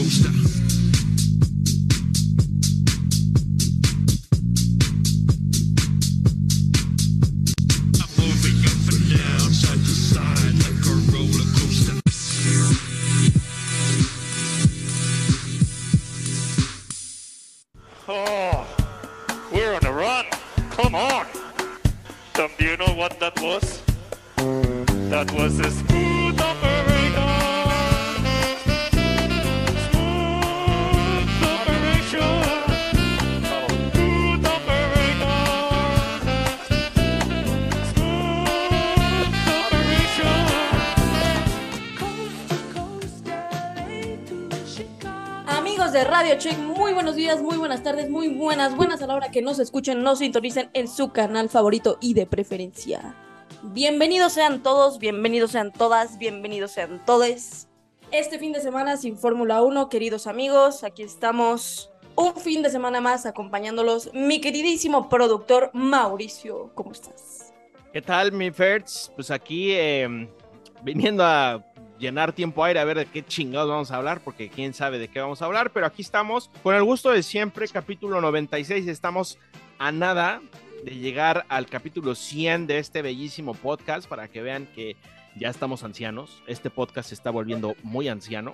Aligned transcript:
coaster. 0.00 0.69
Que 49.30 49.42
nos 49.42 49.58
escuchen, 49.58 50.02
nos 50.02 50.18
sintonicen 50.18 50.70
en 50.74 50.88
su 50.88 51.12
canal 51.12 51.48
favorito 51.48 51.98
y 52.00 52.14
de 52.14 52.26
preferencia. 52.26 53.14
Bienvenidos 53.62 54.32
sean 54.32 54.62
todos, 54.62 54.98
bienvenidos 54.98 55.52
sean 55.52 55.72
todas, 55.72 56.18
bienvenidos 56.18 56.72
sean 56.72 57.04
todes. 57.04 57.68
Este 58.10 58.38
fin 58.38 58.52
de 58.52 58.60
semana 58.60 58.96
sin 58.96 59.16
Fórmula 59.16 59.62
1, 59.62 59.88
queridos 59.88 60.26
amigos, 60.26 60.82
aquí 60.82 61.02
estamos 61.02 61.90
un 62.16 62.34
fin 62.34 62.62
de 62.62 62.70
semana 62.70 63.00
más 63.00 63.24
acompañándolos. 63.24 64.10
Mi 64.12 64.40
queridísimo 64.40 65.08
productor 65.08 65.70
Mauricio, 65.72 66.72
¿cómo 66.74 66.92
estás? 66.92 67.52
¿Qué 67.92 68.02
tal, 68.02 68.32
mi 68.32 68.50
Ferds? 68.50 69.12
Pues 69.14 69.30
aquí 69.30 69.72
eh, 69.72 70.28
viniendo 70.82 71.24
a 71.24 71.64
llenar 72.00 72.32
tiempo 72.32 72.64
aire 72.64 72.80
a 72.80 72.84
ver 72.84 72.96
de 72.96 73.06
qué 73.06 73.22
chingados 73.22 73.68
vamos 73.68 73.90
a 73.90 73.96
hablar, 73.96 74.20
porque 74.24 74.48
quién 74.48 74.74
sabe 74.74 74.98
de 74.98 75.08
qué 75.08 75.20
vamos 75.20 75.42
a 75.42 75.44
hablar, 75.44 75.70
pero 75.70 75.86
aquí 75.86 76.02
estamos 76.02 76.50
con 76.62 76.74
el 76.74 76.82
gusto 76.82 77.10
de 77.10 77.22
siempre, 77.22 77.68
capítulo 77.68 78.20
96, 78.20 78.88
estamos 78.88 79.38
a 79.78 79.92
nada 79.92 80.40
de 80.84 80.96
llegar 80.96 81.44
al 81.48 81.66
capítulo 81.66 82.14
100 82.14 82.66
de 82.66 82.78
este 82.78 83.02
bellísimo 83.02 83.54
podcast 83.54 84.08
para 84.08 84.28
que 84.28 84.40
vean 84.40 84.66
que 84.74 84.96
ya 85.36 85.50
estamos 85.50 85.84
ancianos, 85.84 86.42
este 86.46 86.70
podcast 86.70 87.10
se 87.10 87.14
está 87.14 87.30
volviendo 87.30 87.76
muy 87.82 88.08
anciano, 88.08 88.52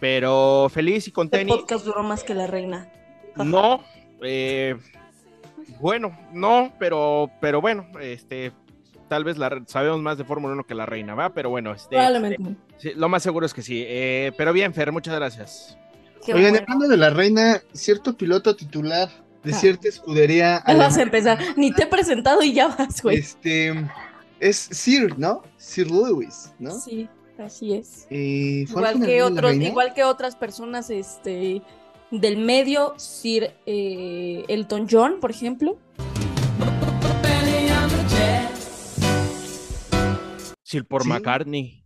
pero 0.00 0.68
feliz 0.68 0.96
y 0.96 0.98
Este 0.98 1.12
contento. 1.12 1.58
podcast 1.58 1.84
duró 1.84 2.02
más 2.02 2.24
que 2.24 2.34
la 2.34 2.46
reina. 2.48 2.92
No, 3.36 3.84
eh, 4.22 4.76
bueno, 5.78 6.18
no, 6.32 6.72
pero, 6.78 7.30
pero 7.40 7.60
bueno, 7.60 7.86
este, 8.00 8.52
tal 9.10 9.24
vez 9.24 9.36
la, 9.38 9.60
sabemos 9.66 10.00
más 10.00 10.16
de 10.18 10.24
Fórmula 10.24 10.54
1 10.54 10.64
que 10.64 10.74
la 10.76 10.86
reina, 10.86 11.16
¿va? 11.16 11.34
Pero 11.34 11.50
bueno, 11.50 11.72
este, 11.72 11.96
Probablemente. 11.96 12.56
sí, 12.78 12.92
lo 12.94 13.08
más 13.08 13.24
seguro 13.24 13.44
es 13.44 13.52
que 13.52 13.60
sí. 13.62 13.82
Eh, 13.84 14.30
pero 14.38 14.52
bien, 14.52 14.72
Fer, 14.72 14.92
muchas 14.92 15.16
gracias. 15.16 15.76
Qué 16.24 16.32
Oigan, 16.32 16.52
bueno. 16.52 16.64
hablando 16.68 16.88
de 16.88 16.96
la 16.96 17.10
reina, 17.10 17.60
cierto 17.72 18.16
piloto 18.16 18.54
titular 18.54 19.08
de 19.42 19.52
Ah. 19.52 19.56
cierta 19.56 19.88
escudería 19.88 20.62
Ya 20.64 20.76
vas 20.76 20.96
a 20.96 21.02
empezar. 21.02 21.38
Ni 21.56 21.72
te 21.72 21.82
he 21.82 21.86
presentado 21.86 22.40
y 22.42 22.52
ya 22.52 22.68
vas, 22.68 23.02
güey. 23.02 23.18
este 23.18 23.74
es 24.38 24.56
Sir, 24.56 25.18
¿no? 25.18 25.42
Sir 25.56 25.90
Lewis, 25.90 26.52
¿no? 26.60 26.70
Sí, 26.78 27.08
así 27.38 27.74
es. 27.74 28.06
Eh, 28.10 28.64
Igual 28.68 28.84
al 28.84 29.04
que 29.04 29.22
otros, 29.24 29.54
igual 29.54 29.92
que 29.92 30.04
otras 30.04 30.36
personas, 30.36 30.88
este, 30.90 31.62
del 32.12 32.36
medio, 32.36 32.94
Sir 32.96 33.52
eh, 33.66 34.44
Elton 34.46 34.86
John, 34.90 35.16
por 35.20 35.30
ejemplo. 35.30 35.78
Sir 40.70 40.84
por 40.86 41.02
Sí. 41.02 41.08
McCartney. 41.08 41.82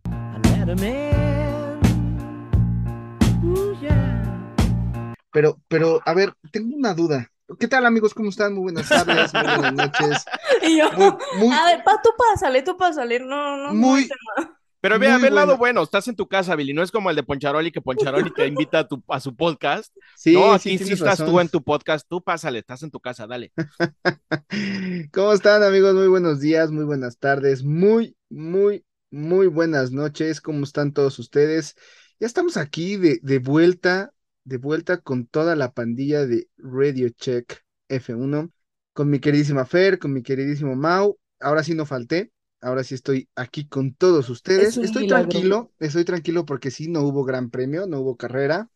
Pero, 5.31 5.59
pero, 5.67 6.01
a 6.05 6.13
ver, 6.13 6.33
tengo 6.51 6.75
una 6.75 6.93
duda. 6.93 7.27
¿Qué 7.59 7.67
tal, 7.67 7.85
amigos? 7.87 8.13
¿Cómo 8.13 8.29
están? 8.29 8.53
Muy 8.53 8.63
buenas 8.71 8.87
tardes, 8.87 9.33
muy 9.33 9.43
buenas 9.43 9.73
noches. 10.01 10.25
Y 10.61 10.77
yo, 10.77 10.91
Muy, 10.93 11.11
muy, 11.39 11.51
a 11.55 11.65
ver, 11.65 11.83
pa, 11.83 11.99
tú 12.03 12.09
pásale, 12.15 12.61
tú 12.61 12.77
pásale. 12.77 13.19
No, 13.19 13.57
no, 13.57 13.67
no. 13.67 13.73
Muy- 13.73 14.07
tema. 14.07 14.51
Pero 14.81 14.99
ve 14.99 15.07
el 15.15 15.33
lado 15.33 15.57
bueno. 15.57 15.81
estás 15.81 16.07
en 16.09 16.15
tu 16.15 16.27
casa, 16.27 16.55
Billy, 16.55 16.71
no 16.71 16.83
es 16.83 16.91
como 16.91 17.09
el 17.09 17.15
de 17.15 17.23
Poncharoli, 17.23 17.71
que 17.71 17.81
Poncharoli 17.81 18.31
te 18.31 18.45
invita 18.45 18.79
a, 18.79 18.87
tu, 18.87 19.03
a 19.07 19.19
su 19.19 19.35
podcast. 19.35 19.91
sí, 20.15 20.33
no, 20.35 20.59
sí, 20.59 20.69
aquí 20.69 20.77
sí, 20.77 20.83
tienes 20.83 20.99
estás 20.99 21.17
razón. 21.21 21.33
tú 21.33 21.39
en 21.39 21.49
tu 21.49 21.63
podcast, 21.63 22.05
tú 22.07 22.21
pásale, 22.21 22.59
estás 22.59 22.83
en 22.83 22.91
tu 22.91 22.99
casa, 22.99 23.25
dale. 23.25 23.51
¿Cómo 25.11 25.33
están, 25.33 25.63
amigos? 25.63 25.95
Muy 25.95 26.07
buenos 26.07 26.39
días, 26.39 26.69
muy 26.69 26.85
buenas 26.85 27.17
tardes, 27.17 27.63
muy, 27.63 28.14
muy, 28.29 28.85
muy 29.11 29.47
buenas 29.47 29.91
noches. 29.91 30.41
¿Cómo 30.41 30.63
están 30.63 30.93
todos 30.93 31.19
ustedes? 31.19 31.75
Ya 32.19 32.27
estamos 32.27 32.57
aquí 32.57 32.97
de, 32.97 33.19
de 33.21 33.39
vuelta, 33.39 34.13
de 34.43 34.57
vuelta 34.57 34.97
con 35.01 35.27
toda 35.27 35.55
la 35.55 35.73
pandilla 35.73 36.25
de 36.25 36.47
Radio 36.57 37.09
Check 37.09 37.61
F1, 37.89 38.51
con 38.93 39.09
mi 39.09 39.19
queridísima 39.19 39.65
Fer, 39.65 39.99
con 39.99 40.13
mi 40.13 40.21
queridísimo 40.23 40.75
Mau. 40.75 41.17
Ahora 41.39 41.63
sí 41.63 41.73
no 41.75 41.85
falté, 41.85 42.31
ahora 42.61 42.83
sí 42.83 42.95
estoy 42.95 43.29
aquí 43.35 43.67
con 43.67 43.93
todos 43.93 44.29
ustedes. 44.29 44.77
Es 44.77 44.77
Estoy 44.79 45.03
milagro. 45.03 45.31
tranquilo, 45.35 45.73
estoy 45.79 46.05
tranquilo 46.05 46.45
porque 46.45 46.71
sí, 46.71 46.87
no 46.89 47.01
hubo 47.01 47.23
gran 47.23 47.49
premio, 47.49 47.87
no 47.87 47.99
hubo 47.99 48.15
carrera. 48.17 48.69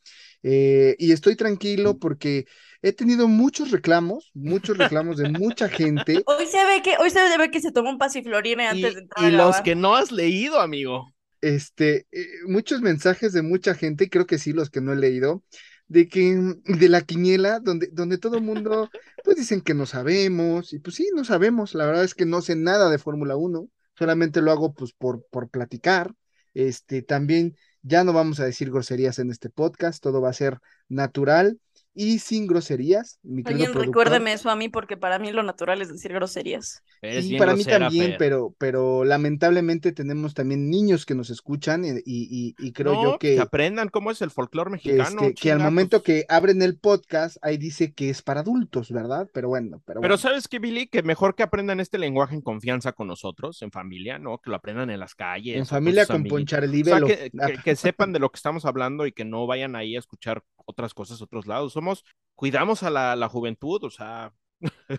Eh, 0.43 0.95
y 0.99 1.11
estoy 1.11 1.35
tranquilo 1.35 1.97
porque 1.99 2.45
he 2.81 2.93
tenido 2.93 3.27
muchos 3.27 3.71
reclamos, 3.71 4.31
muchos 4.33 4.77
reclamos 4.77 5.17
de 5.17 5.25
mucha 5.25 5.69
gente. 5.69 6.23
Hoy 6.25 6.45
se 6.47 6.63
ve 6.65 6.81
que, 6.81 6.95
hoy 6.99 7.09
se 7.09 7.19
ve 7.37 7.51
que 7.51 7.61
se 7.61 7.71
tomó 7.71 7.89
un 7.89 7.97
pasiflorine 7.97 8.63
Y, 8.67 8.67
antes 8.67 8.95
de 8.95 9.01
entrar 9.01 9.25
y 9.25 9.25
a 9.25 9.31
los 9.31 9.61
que 9.61 9.75
no 9.75 9.95
has 9.95 10.11
leído, 10.11 10.59
amigo. 10.59 11.13
este, 11.41 12.07
eh, 12.11 12.27
muchos 12.47 12.81
mensajes 12.81 13.33
de 13.33 13.41
mucha 13.41 13.73
gente, 13.75 14.05
y 14.05 14.09
creo 14.09 14.25
que 14.25 14.37
sí, 14.39 14.53
los 14.53 14.69
que 14.69 14.81
no 14.81 14.93
he 14.93 14.95
leído, 14.97 15.43
de 15.87 16.07
que, 16.09 16.33
mm, 16.35 16.63
de 16.79 16.89
la 16.89 17.01
quiniela, 17.01 17.59
donde, 17.59 17.87
donde 17.91 18.17
todo 18.17 18.35
el 18.37 18.43
mundo, 18.43 18.89
pues 19.23 19.37
dicen 19.37 19.61
que 19.61 19.73
no 19.73 19.85
sabemos, 19.85 20.73
y 20.73 20.79
pues 20.79 20.95
sí, 20.95 21.09
no 21.15 21.23
sabemos, 21.25 21.73
la 21.75 21.85
verdad 21.85 22.03
es 22.03 22.13
que 22.15 22.25
no 22.25 22.41
sé 22.41 22.55
nada 22.55 22.89
de 22.89 22.97
Fórmula 22.99 23.35
1, 23.37 23.69
solamente 23.97 24.41
lo 24.41 24.51
hago 24.51 24.73
pues 24.73 24.93
por, 24.93 25.25
por 25.29 25.49
platicar, 25.49 26.13
este, 26.53 27.01
también 27.01 27.55
ya 27.81 28.03
no 28.03 28.13
vamos 28.13 28.39
a 28.39 28.45
decir 28.45 28.71
groserías 28.71 29.19
en 29.19 29.29
este 29.31 29.49
podcast, 29.49 30.01
todo 30.01 30.21
va 30.21 30.29
a 30.29 30.33
ser 30.33 30.59
natural 30.87 31.59
y 31.95 32.19
sin 32.19 32.47
groserías, 32.47 33.19
mi 33.23 33.41
Alguien 33.45 33.73
recuérdeme 33.73 34.31
eso 34.33 34.49
a 34.49 34.55
mí 34.55 34.69
porque 34.69 34.95
para 34.95 35.19
mí 35.19 35.31
lo 35.31 35.43
natural 35.43 35.81
es 35.81 35.89
decir 35.91 36.13
groserías. 36.13 36.83
Eres 37.01 37.27
bien 37.27 37.39
para 37.39 37.55
mí 37.55 37.63
también, 37.65 38.09
Fer. 38.11 38.17
pero, 38.17 38.55
pero 38.57 39.03
lamentablemente 39.05 39.91
tenemos 39.91 40.33
también 40.33 40.69
niños 40.69 41.05
que 41.05 41.15
nos 41.15 41.29
escuchan 41.29 41.83
y, 41.85 41.89
y- 42.05 42.55
y 42.57 42.71
creo 42.73 42.93
No, 42.93 43.03
yo 43.03 43.19
que 43.19 43.35
que, 43.35 43.41
aprendan 43.41 43.89
cómo 43.89 44.11
es 44.11 44.21
el 44.21 44.31
folclore 44.31 44.69
que, 44.79 44.93
mexicano. 44.93 45.21
este, 45.23 45.33
que 45.33 45.51
al 45.51 45.59
momento 45.59 46.03
que 46.03 46.25
abren 46.29 46.61
el 46.61 46.77
podcast, 46.77 47.37
ahí 47.41 47.57
dice 47.57 47.93
que 47.93 48.09
es 48.09 48.21
para 48.21 48.41
adultos, 48.41 48.91
¿verdad? 48.91 49.27
Pero 49.33 49.49
bueno, 49.49 49.81
pero 49.85 49.99
Pero 50.01 50.13
bueno. 50.13 50.17
¿sabes 50.17 50.47
qué, 50.47 50.59
Billy? 50.59 50.87
Que 50.87 51.03
mejor 51.03 51.35
que 51.35 51.43
aprendan 51.43 51.79
este 51.79 51.97
lenguaje 51.97 52.35
en 52.35 52.41
confianza 52.41 52.93
con 52.93 53.07
nosotros, 53.07 53.61
en 53.61 53.71
familia, 53.71 54.19
¿no? 54.19 54.37
Que 54.39 54.49
lo 54.51 54.55
aprendan 54.57 54.89
en 54.89 54.99
las 54.99 55.15
calles. 55.15 55.57
En 55.57 55.65
familia 55.65 56.05
con 56.05 56.17
amiguitos. 56.17 56.37
Ponchar 56.39 56.63
el 56.63 56.81
O 56.81 56.85
sea, 56.85 56.99
que, 57.01 57.31
que- 57.31 57.57
que 57.63 57.75
sepan 57.75 58.13
de 58.13 58.19
lo 58.19 58.29
que 58.29 58.37
estamos 58.37 58.65
hablando 58.65 59.05
y 59.05 59.11
que 59.11 59.25
no 59.25 59.47
vayan 59.47 59.75
ahí 59.75 59.95
a 59.95 59.99
escuchar 59.99 60.43
otras 60.69 60.93
cosas 60.93 61.21
a 61.21 61.23
otros 61.25 61.47
lados. 61.47 61.73
Somos, 61.73 62.05
cuidamos 62.35 62.83
a 62.83 62.89
la, 62.89 63.15
la 63.15 63.29
juventud, 63.29 63.83
o 63.83 63.89
sea, 63.89 64.33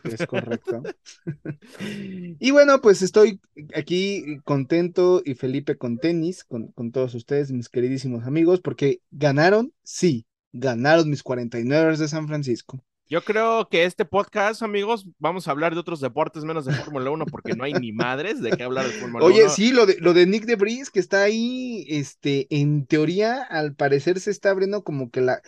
Es 0.05 0.27
correcto. 0.27 0.83
Y 2.41 2.51
bueno, 2.51 2.81
pues 2.81 3.03
estoy 3.03 3.41
aquí 3.75 4.39
contento 4.45 5.23
y 5.25 5.35
Felipe 5.35 5.77
con 5.77 5.99
tenis, 5.99 6.45
con, 6.45 6.69
con 6.73 6.93
todos 6.93 7.15
ustedes, 7.15 7.53
mis 7.53 7.69
queridísimos 7.69 8.25
amigos, 8.25 8.61
porque 8.61 9.03
ganaron, 9.11 9.73
sí, 9.83 10.27
ganaron 10.53 11.11
mis 11.11 11.23
49 11.23 11.97
de 11.97 12.09
San 12.09 12.27
Francisco. 12.27 12.83
Yo 13.11 13.25
creo 13.25 13.69
que 13.69 13.85
este 13.85 14.05
podcast, 14.05 14.63
amigos, 14.63 15.05
vamos 15.19 15.49
a 15.49 15.51
hablar 15.51 15.75
de 15.75 15.81
otros 15.81 16.01
deportes 16.01 16.45
menos 16.45 16.65
de 16.65 16.73
Fórmula 16.73 17.11
1 17.11 17.27
porque 17.27 17.55
no 17.55 17.65
hay 17.65 17.73
ni 17.73 17.91
madres 17.91 18.41
de 18.41 18.53
qué 18.53 18.63
hablar 18.63 18.87
de 18.87 18.93
Fórmula 18.93 19.25
1. 19.27 19.35
Oye, 19.35 19.49
sí, 19.49 19.73
lo 19.73 19.85
de, 19.85 19.97
lo 19.99 20.15
de 20.15 20.27
Nick 20.27 20.45
DeVries, 20.45 20.91
que 20.91 21.01
está 21.01 21.25
ahí, 21.25 21.85
este, 21.89 22.47
en 22.51 22.87
teoría, 22.87 23.43
al 23.43 23.75
parecer 23.75 24.21
se 24.21 24.31
está 24.31 24.51
abriendo 24.51 24.85
como 24.85 25.11
que 25.11 25.23
la, 25.23 25.43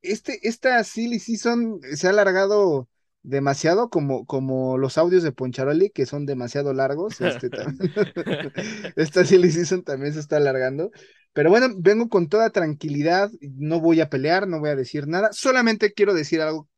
este, 0.00 0.38
esta 0.46 0.84
silly 0.84 1.18
season 1.18 1.80
se 1.92 2.06
ha 2.06 2.10
alargado 2.10 2.88
demasiado, 3.24 3.90
como, 3.90 4.24
como 4.24 4.78
los 4.78 4.96
audios 4.96 5.24
de 5.24 5.32
Poncharoli, 5.32 5.90
que 5.90 6.06
son 6.06 6.24
demasiado 6.24 6.72
largos, 6.72 7.20
este, 7.20 7.50
esta 8.94 9.24
silly 9.24 9.50
season 9.50 9.82
también 9.82 10.14
se 10.14 10.20
está 10.20 10.36
alargando, 10.36 10.92
pero 11.32 11.50
bueno, 11.50 11.66
vengo 11.76 12.08
con 12.08 12.28
toda 12.28 12.50
tranquilidad, 12.50 13.28
no 13.40 13.80
voy 13.80 14.00
a 14.00 14.08
pelear, 14.08 14.46
no 14.46 14.60
voy 14.60 14.70
a 14.70 14.76
decir 14.76 15.08
nada, 15.08 15.30
solamente 15.32 15.92
quiero 15.92 16.14
decir 16.14 16.40
algo 16.40 16.68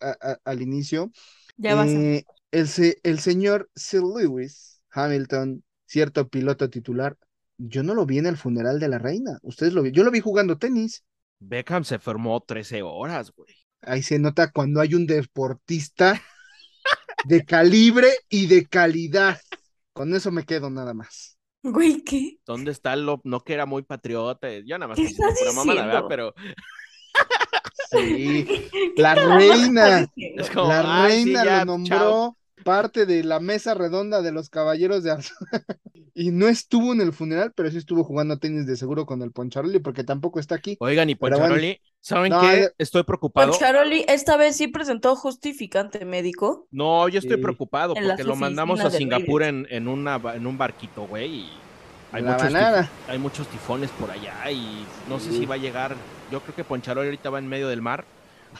a- 0.00 0.16
a- 0.32 0.38
al 0.44 0.62
inicio, 0.62 1.10
Ya 1.56 1.74
vas. 1.74 1.88
a- 1.88 1.92
eh, 1.92 2.24
el, 2.50 2.68
se- 2.68 2.98
el 3.02 3.18
señor 3.20 3.70
Sir 3.74 4.02
Lewis 4.02 4.80
Hamilton, 4.90 5.62
cierto 5.86 6.28
piloto 6.28 6.68
titular, 6.70 7.16
yo 7.58 7.82
no 7.82 7.94
lo 7.94 8.06
vi 8.06 8.18
en 8.18 8.26
el 8.26 8.36
funeral 8.36 8.80
de 8.80 8.88
la 8.88 8.98
reina. 8.98 9.38
Ustedes 9.42 9.72
lo 9.72 9.82
vi. 9.82 9.92
Yo 9.92 10.02
lo 10.02 10.10
vi 10.10 10.20
jugando 10.20 10.56
tenis. 10.58 11.04
Beckham 11.38 11.84
se 11.84 11.98
formó 11.98 12.40
13 12.40 12.82
horas, 12.82 13.32
güey. 13.32 13.54
Ahí 13.82 14.02
se 14.02 14.18
nota 14.18 14.50
cuando 14.50 14.80
hay 14.80 14.94
un 14.94 15.06
deportista 15.06 16.20
de 17.24 17.44
calibre 17.44 18.08
y 18.28 18.46
de 18.46 18.66
calidad. 18.66 19.38
Con 19.92 20.14
eso 20.14 20.30
me 20.30 20.44
quedo 20.44 20.70
nada 20.70 20.94
más. 20.94 21.36
Güey, 21.62 22.02
¿qué? 22.02 22.38
¿Dónde 22.46 22.70
está 22.70 22.96
lo 22.96 23.20
no 23.24 23.40
que 23.44 23.52
era 23.52 23.66
muy 23.66 23.82
patriota? 23.82 24.48
Yo 24.64 24.78
nada 24.78 24.88
más. 24.88 24.98
Pero 26.08 26.34
Sí, 27.90 28.46
¿Qué 28.96 29.02
la 29.02 29.14
reina? 29.14 30.06
Es 30.16 30.50
como, 30.50 30.68
la 30.68 31.04
"Ay, 31.04 31.12
sí, 31.12 31.24
reina 31.24 31.44
ya, 31.44 31.58
lo 31.60 31.64
nombró 31.72 31.96
chao". 31.98 32.36
parte 32.64 33.06
de 33.06 33.24
la 33.24 33.40
mesa 33.40 33.74
redonda 33.74 34.22
de 34.22 34.32
los 34.32 34.48
caballeros 34.50 35.02
de 35.02 35.12
Arzu- 35.12 35.34
Y 36.12 36.32
no 36.32 36.48
estuvo 36.48 36.92
en 36.92 37.00
el 37.00 37.12
funeral, 37.12 37.52
pero 37.54 37.70
sí 37.70 37.78
estuvo 37.78 38.04
jugando 38.04 38.38
tenis 38.38 38.66
de 38.66 38.76
seguro 38.76 39.06
con 39.06 39.22
el 39.22 39.32
Poncharoli 39.32 39.78
porque 39.78 40.04
tampoco 40.04 40.40
está 40.40 40.56
aquí. 40.56 40.76
Oigan, 40.80 41.08
y 41.08 41.14
bueno. 41.14 41.36
Poncharoli, 41.38 41.80
¿saben 42.00 42.30
No, 42.32 42.40
qué? 42.40 42.68
Estoy 42.78 43.04
preocupado. 43.04 43.50
Poncharoli 43.52 44.04
esta 44.08 44.36
vez 44.36 44.56
sí 44.56 44.66
presentó 44.68 45.14
justificante 45.16 46.04
médico. 46.04 46.66
No, 46.72 47.08
yo 47.08 47.20
estoy 47.20 47.36
Sí. 47.36 47.42
preocupado 47.42 47.94
En 47.96 48.04
porque 48.06 48.24
lo 48.24 48.36
mandamos 48.36 48.80
a 48.80 48.90
Singapur 48.90 49.42
en, 49.44 49.66
en, 49.70 49.88
una, 49.88 50.20
en 50.34 50.46
un 50.46 50.58
barquito, 50.58 51.06
güey. 51.06 51.32
y 51.42 51.50
Hay 52.12 52.22
La 52.22 52.32
muchos, 52.32 52.54
hay 53.08 53.18
muchos 53.18 53.46
tifones 53.48 53.90
por 53.92 54.10
allá 54.10 54.50
y 54.50 54.84
no 55.08 55.20
sé 55.20 55.30
si 55.32 55.46
va 55.46 55.54
a 55.54 55.58
llegar. 55.58 55.94
Yo 56.30 56.40
creo 56.40 56.54
que 56.54 56.64
Poncharoli 56.64 57.08
ahorita 57.08 57.30
va 57.30 57.38
en 57.38 57.48
medio 57.48 57.68
del 57.68 57.82
mar. 57.82 58.04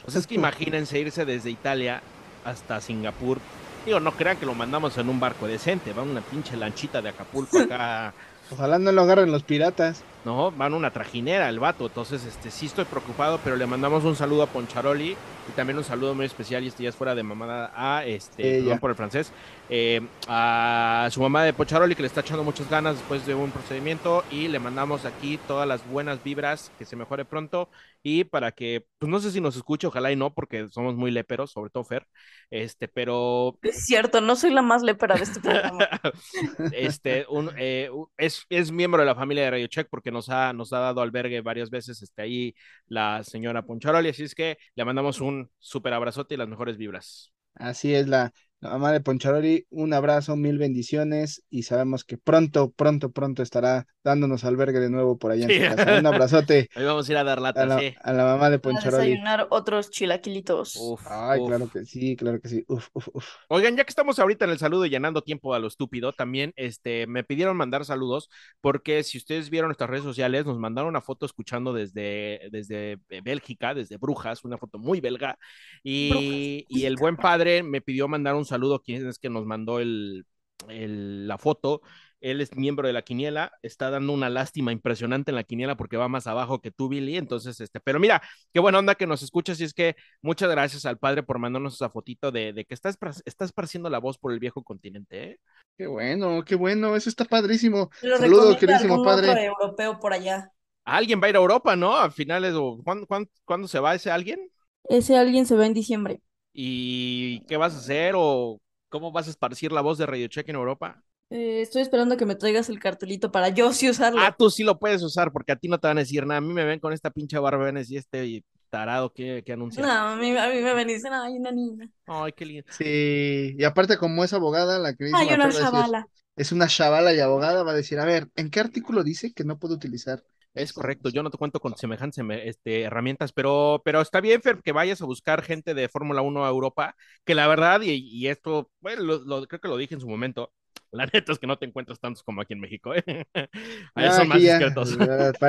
Pues 0.03 0.15
es 0.15 0.27
que 0.27 0.35
imagínense 0.41 0.99
irse 0.99 1.25
desde 1.25 1.49
Italia 1.49 2.01
hasta 2.45 2.81
Singapur. 2.81 3.39
Digo, 3.85 3.99
no 3.99 4.11
crean 4.11 4.37
que 4.37 4.45
lo 4.45 4.53
mandamos 4.53 4.97
en 4.97 5.09
un 5.09 5.19
barco 5.19 5.47
decente, 5.47 5.93
va 5.93 6.03
una 6.03 6.21
pinche 6.21 6.55
lanchita 6.55 7.01
de 7.01 7.09
Acapulco 7.09 7.59
acá. 7.59 8.13
Ojalá 8.51 8.77
no 8.77 8.91
lo 8.91 9.01
agarren 9.01 9.31
los 9.31 9.43
piratas. 9.43 10.03
No, 10.23 10.51
van 10.51 10.75
una 10.75 10.91
trajinera 10.91 11.49
el 11.49 11.59
vato, 11.59 11.87
entonces 11.87 12.23
este 12.25 12.51
sí 12.51 12.67
estoy 12.67 12.85
preocupado, 12.85 13.39
pero 13.43 13.55
le 13.55 13.65
mandamos 13.65 14.03
un 14.03 14.15
saludo 14.15 14.43
a 14.43 14.47
Poncharoli 14.47 15.17
y 15.47 15.51
también 15.55 15.79
un 15.79 15.83
saludo 15.83 16.13
muy 16.13 16.27
especial, 16.27 16.63
y 16.63 16.67
este 16.67 16.83
ya 16.83 16.89
es 16.89 16.95
fuera 16.95 17.15
de 17.15 17.23
mamada, 17.23 17.71
a 17.75 18.05
este, 18.05 18.57
Ella. 18.57 18.59
perdón 18.59 18.79
por 18.79 18.89
el 18.91 18.95
francés, 18.95 19.33
eh, 19.69 20.01
a 20.27 21.07
su 21.11 21.21
mamá 21.21 21.43
de 21.43 21.53
Poncharoli 21.53 21.95
que 21.95 22.03
le 22.03 22.07
está 22.07 22.21
echando 22.21 22.43
muchas 22.43 22.69
ganas 22.69 22.97
después 22.97 23.25
de 23.25 23.33
un 23.33 23.49
procedimiento 23.51 24.23
y 24.29 24.47
le 24.47 24.59
mandamos 24.59 25.05
aquí 25.05 25.39
todas 25.47 25.67
las 25.67 25.83
buenas 25.87 26.23
vibras, 26.23 26.71
que 26.77 26.85
se 26.85 26.95
mejore 26.95 27.25
pronto 27.25 27.69
y 28.03 28.23
para 28.23 28.51
que, 28.51 28.85
pues 28.99 29.09
no 29.09 29.19
sé 29.19 29.31
si 29.31 29.41
nos 29.41 29.55
escuche, 29.55 29.87
ojalá 29.87 30.11
y 30.11 30.15
no, 30.15 30.33
porque 30.33 30.67
somos 30.69 30.95
muy 30.95 31.09
léperos, 31.09 31.51
sobre 31.51 31.71
todo 31.71 31.83
Fer, 31.83 32.05
este, 32.51 32.87
pero 32.87 33.57
Es 33.63 33.85
cierto, 33.85 34.21
no 34.21 34.35
soy 34.35 34.51
la 34.51 34.61
más 34.61 34.83
lépera 34.83 35.15
de 35.15 35.23
este 35.23 35.39
programa. 35.39 35.87
este, 36.73 37.25
un, 37.29 37.51
eh, 37.57 37.89
es, 38.17 38.45
es 38.49 38.71
miembro 38.71 39.01
de 39.01 39.07
la 39.07 39.15
familia 39.15 39.45
de 39.45 39.51
Radio 39.51 39.67
Check 39.67 39.87
porque 39.89 40.10
nos 40.11 40.29
ha, 40.29 40.53
nos 40.53 40.73
ha 40.73 40.79
dado 40.79 41.01
albergue 41.01 41.41
varias 41.41 41.69
veces 41.69 42.01
este, 42.01 42.21
ahí 42.21 42.55
la 42.87 43.23
señora 43.23 43.63
Poncharoli, 43.63 44.09
así 44.09 44.23
es 44.23 44.35
que 44.35 44.57
le 44.75 44.85
mandamos 44.85 45.21
un 45.21 45.49
súper 45.59 45.93
abrazote 45.93 46.35
y 46.35 46.37
las 46.37 46.47
mejores 46.47 46.77
vibras. 46.77 47.31
Así 47.55 47.93
es 47.93 48.07
la, 48.07 48.33
la 48.61 48.69
mamá 48.71 48.91
de 48.93 49.01
Poncharoli. 49.01 49.65
Un 49.71 49.93
abrazo, 49.93 50.35
mil 50.35 50.57
bendiciones 50.57 51.43
y 51.49 51.63
sabemos 51.63 52.03
que 52.05 52.17
pronto, 52.17 52.71
pronto, 52.71 53.11
pronto 53.11 53.43
estará 53.43 53.87
dándonos 54.03 54.43
albergue 54.45 54.79
de 54.79 54.89
nuevo 54.89 55.17
por 55.17 55.31
allá 55.31 55.45
en 55.45 55.49
Sí. 55.51 55.57
su 55.59 55.75
casa. 55.75 55.99
Un 55.99 56.05
abrazote 56.07 56.69
Ahí 56.75 56.85
vamos 56.85 57.07
a 57.09 57.11
ir 57.11 57.17
a 57.17 57.23
dar 57.23 57.39
a 57.39 57.41
lata, 57.41 57.65
la, 57.65 57.79
sí. 57.79 57.93
a 58.01 58.13
la 58.13 58.23
mamá 58.23 58.49
de 58.49 58.59
Poncharoli. 58.59 59.09
desayunar 59.09 59.47
otros 59.49 59.89
chilaquilitos. 59.91 60.75
Uf, 60.79 61.01
Ay, 61.09 61.39
uf. 61.41 61.47
claro 61.49 61.69
que 61.69 61.85
sí, 61.85 62.15
claro 62.15 62.39
que 62.39 62.49
sí. 62.49 62.63
Uf, 62.67 62.87
uf, 62.93 63.09
uf. 63.13 63.25
Oigan, 63.49 63.75
ya 63.75 63.83
que 63.83 63.89
estamos 63.91 64.19
ahorita 64.19 64.45
en 64.45 64.51
el 64.51 64.59
saludo 64.59 64.85
y 64.85 64.89
llenando 64.89 65.23
tiempo 65.23 65.53
a 65.53 65.59
lo 65.59 65.67
estúpido, 65.67 66.13
también 66.13 66.53
este, 66.55 67.07
me 67.07 67.23
pidieron 67.23 67.57
mandar 67.57 67.83
saludos 67.85 68.29
porque 68.61 69.03
si 69.03 69.17
ustedes 69.17 69.49
vieron 69.49 69.69
nuestras 69.69 69.89
redes 69.89 70.03
sociales, 70.03 70.45
nos 70.45 70.57
mandaron 70.59 70.89
una 70.89 71.01
foto 71.01 71.25
escuchando 71.25 71.73
desde, 71.73 72.47
desde 72.51 72.99
Bélgica, 73.23 73.73
desde 73.73 73.97
Brujas, 73.97 74.43
una 74.45 74.57
foto 74.57 74.77
muy 74.79 75.01
belga. 75.01 75.37
Y, 75.83 76.65
y 76.69 76.85
el 76.85 76.95
buen 76.95 77.17
padre 77.17 77.63
me 77.63 77.81
pidió 77.81 78.07
mandar 78.07 78.35
un 78.35 78.45
saludo, 78.51 78.81
quien 78.81 79.07
es 79.07 79.19
que 79.19 79.29
nos 79.29 79.45
mandó 79.45 79.79
el, 79.79 80.25
el- 80.69 81.27
la 81.27 81.37
foto. 81.37 81.81
Él 82.19 82.39
es 82.39 82.55
miembro 82.55 82.85
de 82.87 82.93
la 82.93 83.01
quiniela, 83.01 83.51
está 83.63 83.89
dando 83.89 84.13
una 84.13 84.29
lástima 84.29 84.71
impresionante 84.71 85.31
en 85.31 85.35
la 85.35 85.43
quiniela 85.43 85.75
porque 85.75 85.97
va 85.97 86.07
más 86.07 86.27
abajo 86.27 86.61
que 86.61 86.69
tú, 86.71 86.87
Billy. 86.87 87.17
Entonces, 87.17 87.59
este, 87.59 87.79
pero 87.79 87.99
mira, 87.99 88.21
qué 88.53 88.59
buena 88.59 88.77
onda 88.79 88.93
que 88.95 89.07
nos 89.07 89.23
escuchas 89.23 89.59
y 89.59 89.63
es 89.63 89.73
que 89.73 89.95
muchas 90.21 90.49
gracias 90.51 90.85
al 90.85 90.99
padre 90.99 91.23
por 91.23 91.39
mandarnos 91.39 91.73
esa 91.75 91.89
fotito 91.89 92.31
de, 92.31 92.53
de 92.53 92.65
que 92.65 92.75
está, 92.75 92.89
espar- 92.89 93.21
está 93.25 93.45
esparciendo 93.45 93.89
la 93.89 93.99
voz 93.99 94.17
por 94.19 94.31
el 94.33 94.39
viejo 94.39 94.63
continente, 94.63 95.23
¿eh? 95.31 95.39
Qué 95.77 95.87
bueno, 95.87 96.43
qué 96.45 96.55
bueno. 96.55 96.95
Eso 96.95 97.09
está 97.09 97.25
padrísimo. 97.25 97.89
Lo 98.01 98.17
Saludos, 98.17 98.55
queridísimo 98.57 99.01
algún 99.01 99.07
otro 99.07 99.31
padre. 99.31 99.41
europeo 99.41 99.99
por 99.99 100.13
allá. 100.13 100.51
Alguien 100.85 101.21
va 101.21 101.27
a 101.27 101.29
ir 101.29 101.35
a 101.35 101.39
Europa, 101.39 101.75
¿no? 101.75 101.95
A 101.95 102.11
finales, 102.11 102.53
o 102.55 102.81
¿cuándo, 102.83 103.07
cuándo, 103.07 103.29
cuándo 103.45 103.67
se 103.67 103.79
va 103.79 103.95
ese 103.95 104.11
alguien? 104.11 104.39
Ese 104.83 105.17
alguien 105.17 105.47
se 105.47 105.55
va 105.55 105.65
en 105.65 105.73
diciembre. 105.73 106.21
¿Y 106.53 107.41
qué 107.41 107.57
vas 107.57 107.73
a 107.75 107.77
hacer? 107.77 108.13
¿O 108.17 108.59
cómo 108.89 109.11
vas 109.11 109.27
a 109.27 109.31
esparcir 109.31 109.71
la 109.71 109.81
voz 109.81 109.97
de 109.97 110.05
Radio 110.05 110.27
Check 110.27 110.49
en 110.49 110.55
Europa? 110.55 111.01
Eh, 111.29 111.61
estoy 111.61 111.81
esperando 111.81 112.17
que 112.17 112.25
me 112.25 112.35
traigas 112.35 112.67
el 112.67 112.79
cartelito 112.79 113.31
para 113.31 113.47
yo 113.49 113.71
sí 113.71 113.89
usarlo. 113.89 114.19
Ah, 114.21 114.35
tú 114.37 114.49
sí 114.49 114.63
lo 114.63 114.77
puedes 114.77 115.01
usar 115.01 115.31
porque 115.31 115.53
a 115.53 115.55
ti 115.55 115.69
no 115.69 115.79
te 115.79 115.87
van 115.87 115.97
a 115.97 116.01
decir 116.01 116.25
nada. 116.25 116.39
A 116.39 116.41
mí 116.41 116.53
me 116.53 116.65
ven 116.65 116.79
con 116.79 116.91
esta 116.91 117.09
pinche 117.09 117.39
barba 117.39 117.71
decir 117.71 117.99
este 117.99 118.43
tarado 118.69 119.13
que, 119.13 119.41
que 119.45 119.53
anuncia. 119.53 119.81
No, 119.81 119.89
a 119.91 120.15
mí, 120.17 120.35
a 120.35 120.49
mí 120.49 120.61
me 120.61 120.73
ven 120.73 120.89
y 120.89 120.93
dicen, 120.95 121.13
ay, 121.13 121.37
una 121.37 121.51
niña. 121.51 121.89
Ay, 122.05 122.33
qué 122.33 122.45
lindo. 122.45 122.65
Sí, 122.71 123.55
y 123.57 123.63
aparte 123.63 123.97
como 123.97 124.23
es 124.25 124.33
abogada, 124.33 124.77
la 124.77 124.93
queridísima 124.93 125.21
Ay, 125.21 125.35
una 125.35 125.49
chavala. 125.51 126.07
es 126.35 126.51
una 126.51 126.67
chavala 126.67 127.13
y 127.13 127.19
abogada, 127.19 127.63
va 127.63 127.71
a 127.71 127.75
decir, 127.75 127.99
a 127.99 128.05
ver, 128.05 128.29
¿en 128.35 128.49
qué 128.49 128.59
artículo 128.59 129.03
dice 129.03 129.33
que 129.33 129.45
no 129.45 129.57
puedo 129.57 129.75
utilizar? 129.75 130.21
Es 130.53 130.73
correcto, 130.73 131.09
yo 131.09 131.23
no 131.23 131.29
te 131.29 131.37
cuento 131.37 131.61
con 131.61 131.77
semejantes 131.77 132.17
seme- 132.17 132.41
este, 132.45 132.81
herramientas, 132.81 133.31
pero, 133.31 133.81
pero 133.85 134.01
está 134.01 134.19
bien, 134.19 134.41
Fer, 134.41 134.61
que 134.61 134.73
vayas 134.73 135.01
a 135.01 135.05
buscar 135.05 135.43
gente 135.43 135.73
de 135.73 135.87
Fórmula 135.87 136.21
1 136.21 136.45
a 136.45 136.49
Europa, 136.49 136.95
que 137.23 137.35
la 137.35 137.47
verdad, 137.47 137.79
y, 137.81 137.91
y 137.93 138.27
esto, 138.27 138.69
bueno, 138.81 139.01
lo- 139.03 139.19
lo- 139.19 139.47
creo 139.47 139.61
que 139.61 139.69
lo 139.69 139.77
dije 139.77 139.93
en 139.95 140.01
su 140.01 140.09
momento, 140.09 140.51
la 140.91 141.05
neta 141.13 141.31
es 141.31 141.39
que 141.39 141.47
no 141.47 141.57
te 141.57 141.65
encuentras 141.65 142.01
tantos 142.01 142.21
como 142.23 142.41
aquí 142.41 142.51
en 142.53 142.59
México, 142.59 142.93
¿eh? 142.93 143.03
Ya, 143.95 144.11
son 144.11 144.27
más 144.27 144.41
ya, 144.41 144.43
discretos. 144.43 144.97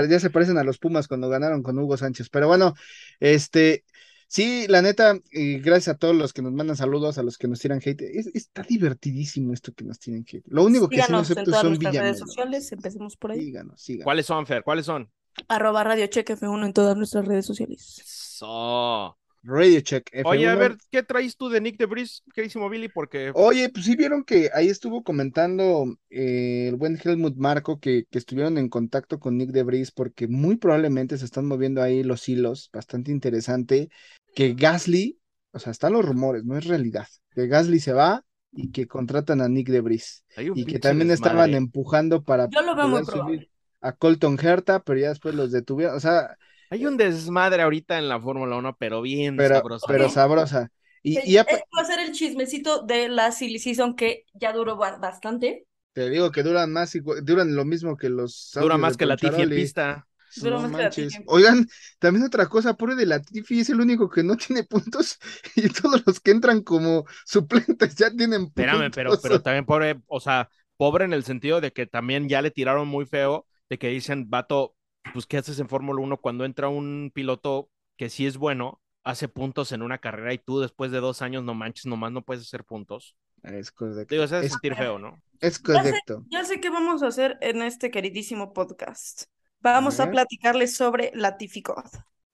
ya 0.08 0.20
se 0.20 0.30
parecen 0.30 0.58
a 0.58 0.64
los 0.64 0.78
Pumas 0.78 1.08
cuando 1.08 1.28
ganaron 1.28 1.62
con 1.62 1.78
Hugo 1.78 1.96
Sánchez. 1.96 2.28
Pero 2.30 2.48
bueno, 2.48 2.74
este, 3.20 3.84
sí, 4.32 4.66
la 4.68 4.82
neta, 4.82 5.18
y 5.30 5.58
gracias 5.60 5.94
a 5.94 5.98
todos 5.98 6.16
los 6.16 6.32
que 6.32 6.42
nos 6.42 6.52
mandan 6.52 6.76
saludos, 6.76 7.18
a 7.18 7.22
los 7.22 7.38
que 7.38 7.48
nos 7.48 7.60
tiran 7.60 7.80
hate. 7.84 8.02
Es- 8.02 8.30
está 8.34 8.62
divertidísimo 8.62 9.52
esto 9.52 9.72
que 9.72 9.84
nos 9.84 9.98
tiran 9.98 10.24
hate. 10.26 10.44
Lo 10.46 10.64
único 10.64 10.88
que 10.88 10.96
sí 10.96 11.12
no 11.12 11.22
Síganos 11.22 11.30
en 11.30 11.32
acepto 11.32 11.50
todas 11.50 11.62
son 11.62 11.70
nuestras 11.70 11.94
redes 11.94 12.18
sociales. 12.18 12.72
Empecemos 12.72 13.16
por 13.16 13.32
ahí. 13.32 13.40
Síganos, 13.40 13.80
síganos. 13.80 14.04
¿Cuáles 14.04 14.26
son, 14.26 14.46
Fer? 14.46 14.62
¿Cuáles 14.62 14.86
son? 14.86 15.10
Arroba 15.48 15.84
Radio 15.84 16.06
Check 16.06 16.30
F1 16.30 16.66
en 16.66 16.72
todas 16.72 16.96
nuestras 16.96 17.26
redes 17.26 17.46
sociales. 17.46 18.00
Eso. 18.04 19.16
Radio 19.44 19.80
Check 19.80 20.08
F1. 20.12 20.28
Oye, 20.28 20.48
a 20.48 20.54
ver, 20.54 20.76
¿qué 20.90 21.02
traes 21.02 21.36
tú 21.36 21.48
de 21.48 21.60
Nick 21.60 21.76
de 21.76 21.86
Bris, 21.86 22.22
queridísimo 22.32 22.68
Billy? 22.70 22.88
Porque 22.88 23.32
Oye, 23.34 23.68
pues 23.70 23.84
sí 23.86 23.96
vieron 23.96 24.22
que 24.22 24.50
ahí 24.54 24.68
estuvo 24.68 25.02
comentando 25.02 25.96
eh, 26.10 26.66
el 26.68 26.76
buen 26.76 26.96
Helmut 27.02 27.36
Marco 27.36 27.80
que, 27.80 28.04
que 28.08 28.18
estuvieron 28.18 28.56
en 28.56 28.68
contacto 28.68 29.18
con 29.18 29.36
Nick 29.36 29.50
de 29.50 29.64
Vries 29.64 29.90
porque 29.90 30.28
muy 30.28 30.56
probablemente 30.56 31.18
se 31.18 31.24
están 31.24 31.46
moviendo 31.46 31.82
ahí 31.82 32.04
los 32.04 32.28
hilos, 32.28 32.70
bastante 32.72 33.10
interesante, 33.10 33.88
que 34.34 34.54
Gasly, 34.54 35.18
o 35.52 35.58
sea, 35.58 35.72
están 35.72 35.92
los 35.94 36.04
rumores, 36.04 36.44
no 36.44 36.56
es 36.58 36.64
realidad, 36.66 37.06
que 37.34 37.46
Gasly 37.46 37.80
se 37.80 37.92
va 37.92 38.24
y 38.52 38.70
que 38.72 38.86
contratan 38.86 39.40
a 39.40 39.48
Nick 39.48 39.68
de 39.68 39.80
Vries 39.80 40.24
hay 40.36 40.50
un 40.50 40.58
y 40.58 40.64
que 40.66 40.78
también 40.78 41.10
estaban 41.10 41.54
empujando 41.54 42.22
para 42.24 42.48
Yo 42.48 42.62
lo 42.62 42.74
veo 42.74 42.88
muy 42.88 43.00
poder 43.00 43.04
probable. 43.04 43.36
subir 43.38 43.50
a 43.80 43.92
Colton 43.92 44.38
Herta, 44.40 44.80
pero 44.82 45.00
ya 45.00 45.08
después 45.10 45.34
los 45.34 45.50
detuvieron, 45.52 45.96
o 45.96 46.00
sea, 46.00 46.36
Hay 46.70 46.86
un 46.86 46.96
desmadre 46.96 47.62
ahorita 47.62 47.98
en 47.98 48.08
la 48.08 48.20
Fórmula 48.20 48.56
1, 48.56 48.76
pero 48.78 49.02
bien 49.02 49.36
pero, 49.36 49.56
sabroso. 49.56 49.86
pero 49.86 50.04
¿no? 50.04 50.10
sabrosa. 50.10 50.70
Y, 51.02 51.18
y 51.28 51.32
ya 51.32 51.42
Este 51.42 51.64
va 51.76 51.82
a 51.82 51.84
ser 51.84 52.00
el 52.00 52.12
chismecito 52.12 52.82
de 52.82 53.08
la 53.08 53.32
silly 53.32 53.58
season 53.58 53.94
que 53.96 54.24
ya 54.34 54.52
duró 54.52 54.76
ba- 54.76 54.96
bastante. 54.98 55.66
te 55.92 56.08
digo 56.10 56.30
que 56.32 56.42
duran 56.42 56.72
más, 56.72 56.94
igual- 56.94 57.24
duran 57.24 57.54
lo 57.54 57.64
mismo 57.64 57.96
que 57.96 58.08
los 58.08 58.50
Dura 58.54 58.78
más 58.78 58.96
que 58.96 59.06
la 59.06 59.16
pista. 59.16 60.06
No 60.36 60.60
manches. 60.68 61.22
Oigan, 61.26 61.66
también 61.98 62.24
otra 62.26 62.48
cosa, 62.48 62.74
pobre 62.76 62.94
de 62.94 63.06
la 63.06 63.20
Tiffy 63.20 63.60
es 63.60 63.70
el 63.70 63.80
único 63.80 64.08
que 64.10 64.22
no 64.22 64.36
tiene 64.36 64.64
puntos 64.64 65.18
y 65.56 65.68
todos 65.68 66.02
los 66.06 66.20
que 66.20 66.30
entran 66.30 66.62
como 66.62 67.04
suplentes 67.26 67.94
ya 67.96 68.10
tienen 68.10 68.52
Espérame, 68.56 68.90
pero, 68.92 69.10
puntos. 69.10 69.20
pero 69.20 69.42
también 69.42 69.64
pobre, 69.66 70.00
o 70.06 70.20
sea, 70.20 70.48
pobre 70.76 71.04
en 71.04 71.12
el 71.12 71.24
sentido 71.24 71.60
de 71.60 71.72
que 71.72 71.86
también 71.86 72.28
ya 72.28 72.42
le 72.42 72.50
tiraron 72.50 72.88
muy 72.88 73.06
feo, 73.06 73.46
de 73.68 73.78
que 73.78 73.88
dicen, 73.88 74.28
vato, 74.30 74.74
pues, 75.12 75.26
¿qué 75.26 75.38
haces 75.38 75.58
en 75.58 75.68
Fórmula 75.68 76.00
1 76.02 76.16
cuando 76.18 76.44
entra 76.44 76.68
un 76.68 77.10
piloto 77.14 77.70
que 77.96 78.08
sí 78.10 78.26
es 78.26 78.36
bueno, 78.36 78.80
hace 79.04 79.28
puntos 79.28 79.72
en 79.72 79.82
una 79.82 79.98
carrera 79.98 80.32
y 80.34 80.38
tú 80.38 80.60
después 80.60 80.90
de 80.92 81.00
dos 81.00 81.22
años 81.22 81.44
no 81.44 81.54
manches, 81.54 81.86
nomás 81.86 82.12
no 82.12 82.22
puedes 82.24 82.42
hacer 82.44 82.64
puntos? 82.64 83.16
Es 83.42 83.70
correcto. 83.72 84.14
Digo, 84.14 84.26
se 84.26 84.38
Es, 84.40 84.52
sentir 84.52 84.74
feo, 84.76 84.98
¿no? 84.98 85.22
es 85.40 85.60
Ya 85.64 85.84
sé, 85.84 85.90
correcto. 85.90 86.26
ya 86.30 86.44
sé 86.44 86.60
qué 86.60 86.70
vamos 86.70 87.02
a 87.02 87.08
hacer 87.08 87.38
en 87.40 87.62
este 87.62 87.90
queridísimo 87.90 88.52
podcast. 88.52 89.24
Vamos 89.62 89.98
A 89.98 90.00
a 90.00 90.10
platicarles 90.10 90.76
sobre 90.76 91.10
la 91.14 91.36
Tiffy 91.38 91.62
God. 91.62 91.86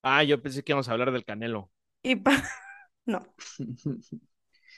Ah, 0.02 0.22
yo 0.24 0.42
pensé 0.42 0.62
que 0.64 0.72
íbamos 0.72 0.88
a 0.88 0.92
hablar 0.92 1.12
del 1.12 1.24
Canelo. 1.24 1.70
Y 2.02 2.16
pa- 2.16 2.42
No, 3.06 3.34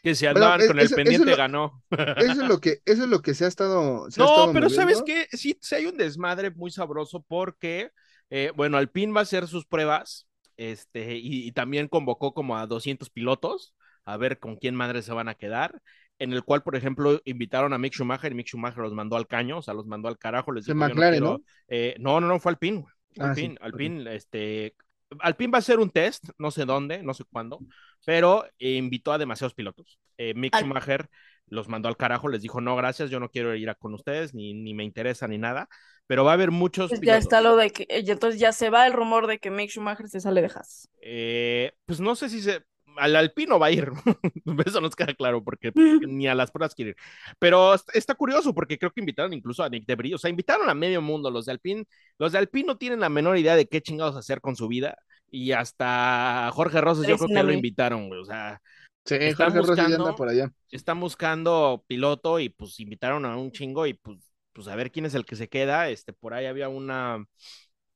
Que 0.02 0.14
si 0.14 0.26
Bueno, 0.30 0.30
andaban 0.30 0.58
es- 0.58 0.66
con 0.66 0.78
el 0.78 0.86
eso- 0.86 0.96
eso 1.04 1.24
pendiente 1.24 1.24
lo- 1.24 1.36
ganó. 1.36 1.82
Eso 2.16 2.42
es 2.42 2.46
lo 2.48 2.60
que, 2.60 2.80
eso 2.86 3.04
es 3.04 3.08
lo 3.08 3.22
que 3.22 3.34
se 3.34 3.44
ha 3.44 3.48
estado, 3.48 4.10
se 4.10 4.22
ha 4.22 4.24
No, 4.24 4.26
estado 4.26 4.52
pero 4.52 4.68
¿sabes 4.70 5.02
qué? 5.02 5.26
Sí, 5.32 5.58
sí 5.60 5.74
hay 5.74 5.86
un 5.86 5.96
desmadre 5.96 6.50
muy 6.50 6.70
sabroso 6.70 7.22
porque 7.22 7.90
Eh, 8.32 8.52
bueno, 8.54 8.76
Alpine 8.78 9.12
va 9.12 9.20
a 9.20 9.22
hacer 9.24 9.48
sus 9.48 9.66
pruebas 9.66 10.28
este, 10.56 11.16
y, 11.16 11.48
y 11.48 11.52
también 11.52 11.88
convocó 11.88 12.32
como 12.32 12.56
a 12.56 12.66
200 12.68 13.10
pilotos 13.10 13.74
a 14.04 14.16
ver 14.16 14.38
con 14.38 14.54
quién 14.56 14.76
madre 14.76 15.02
se 15.02 15.12
van 15.12 15.28
a 15.28 15.34
quedar. 15.34 15.82
En 16.20 16.32
el 16.32 16.44
cual, 16.44 16.62
por 16.62 16.76
ejemplo, 16.76 17.20
invitaron 17.24 17.72
a 17.72 17.78
Mick 17.78 17.94
Schumacher 17.94 18.30
y 18.30 18.34
Mick 18.36 18.46
Schumacher 18.46 18.78
los 18.84 18.92
mandó 18.94 19.16
al 19.16 19.26
caño, 19.26 19.58
o 19.58 19.62
sea, 19.62 19.74
los 19.74 19.86
mandó 19.86 20.06
al 20.08 20.18
carajo. 20.18 20.52
Les 20.52 20.66
dijo, 20.66 20.78
quiero- 21.10 21.26
¿no? 21.38 21.42
eh, 21.66 21.96
no, 21.98 22.20
no, 22.20 22.28
no, 22.28 22.38
fue 22.38 22.52
Alpine. 22.52 22.84
Fue 23.16 23.26
Ah, 23.26 23.34
sí, 23.34 23.46
Alpine. 23.46 23.58
Alpine, 23.60 24.14
este, 24.14 24.74
Alpine 25.18 25.50
va 25.50 25.58
a 25.58 25.60
hacer 25.60 25.80
un 25.80 25.90
test, 25.90 26.28
no 26.38 26.52
sé 26.52 26.64
dónde, 26.66 27.02
no 27.02 27.14
sé 27.14 27.24
cuándo, 27.24 27.58
pero 28.06 28.44
invitó 28.58 29.12
a 29.12 29.18
demasiados 29.18 29.54
pilotos. 29.54 29.98
Eh, 30.18 30.34
Mick 30.34 30.54
Al- 30.54 30.62
Schumacher 30.62 31.08
los 31.46 31.68
mandó 31.68 31.88
al 31.88 31.96
carajo, 31.96 32.28
les 32.28 32.42
dijo, 32.42 32.60
no, 32.60 32.76
gracias, 32.76 33.10
yo 33.10 33.18
no 33.18 33.28
quiero 33.28 33.56
ir 33.56 33.68
a 33.70 33.74
con 33.74 33.92
ustedes, 33.94 34.34
ni, 34.34 34.54
ni 34.54 34.72
me 34.74 34.84
interesa 34.84 35.26
ni 35.26 35.36
nada, 35.38 35.68
pero 36.06 36.22
va 36.24 36.30
a 36.30 36.34
haber 36.34 36.52
muchos 36.52 36.90
Pues 36.90 37.00
ya 37.00 37.04
pilotos. 37.14 37.22
está 37.24 37.40
lo 37.40 37.56
de 37.56 37.70
que, 37.70 37.86
entonces 37.88 38.38
ya 38.38 38.52
se 38.52 38.70
va 38.70 38.86
el 38.86 38.92
rumor 38.92 39.26
de 39.26 39.38
que 39.40 39.50
Mick 39.50 39.70
Schumacher 39.70 40.08
se 40.08 40.20
sale 40.20 40.42
de 40.42 40.46
Haas. 40.48 40.88
Eh, 41.02 41.72
pues 41.86 41.98
no 41.98 42.14
sé 42.14 42.28
si 42.28 42.40
se. 42.40 42.62
Al 42.96 43.16
Alpino 43.16 43.58
va 43.58 43.66
a 43.66 43.70
ir. 43.72 43.90
Eso 44.66 44.80
nos 44.80 44.94
queda 44.96 45.14
claro, 45.14 45.42
porque 45.42 45.72
ni 45.74 46.26
a 46.28 46.34
las 46.34 46.50
pruebas 46.50 46.74
quiere 46.74 46.90
ir. 46.90 46.96
Pero 47.38 47.74
est- 47.74 47.88
está 47.94 48.14
curioso, 48.14 48.52
porque 48.54 48.78
creo 48.78 48.90
que 48.92 49.00
invitaron 49.00 49.32
incluso 49.32 49.62
a 49.62 49.68
Nick 49.68 49.86
Debris. 49.86 50.14
O 50.14 50.18
sea, 50.18 50.30
invitaron 50.30 50.68
a 50.68 50.74
medio 50.74 51.00
mundo. 51.02 51.30
Los 51.30 51.46
de 51.46 51.52
Alpine, 51.52 51.84
los 52.18 52.32
de 52.32 52.38
Alpine 52.38 52.66
no 52.66 52.76
tienen 52.78 53.00
la 53.00 53.08
menor 53.08 53.38
idea 53.38 53.56
de 53.56 53.66
qué 53.68 53.80
chingados 53.80 54.16
hacer 54.16 54.40
con 54.40 54.56
su 54.56 54.68
vida. 54.68 54.96
Y 55.30 55.52
hasta 55.52 56.50
Jorge 56.52 56.80
Rosas, 56.80 57.06
yo 57.06 57.16
creo 57.16 57.28
que 57.28 57.42
lo 57.42 57.52
invitaron, 57.52 58.08
güey. 58.08 58.20
O 58.20 58.24
sea, 58.24 58.60
Sí, 59.06 59.14
Están 59.18 59.52
Jorge 59.52 59.60
buscando- 59.82 60.14
por 60.14 60.28
allá. 60.28 60.52
están 60.70 61.00
buscando 61.00 61.82
piloto 61.86 62.38
y 62.38 62.50
pues 62.50 62.78
invitaron 62.80 63.24
a 63.24 63.34
un 63.36 63.50
chingo 63.50 63.86
y 63.86 63.94
pues, 63.94 64.18
pues 64.52 64.68
a 64.68 64.76
ver 64.76 64.92
quién 64.92 65.06
es 65.06 65.14
el 65.14 65.24
que 65.24 65.36
se 65.36 65.48
queda. 65.48 65.88
Este, 65.88 66.12
por 66.12 66.34
ahí 66.34 66.44
había 66.44 66.68
una, 66.68 67.24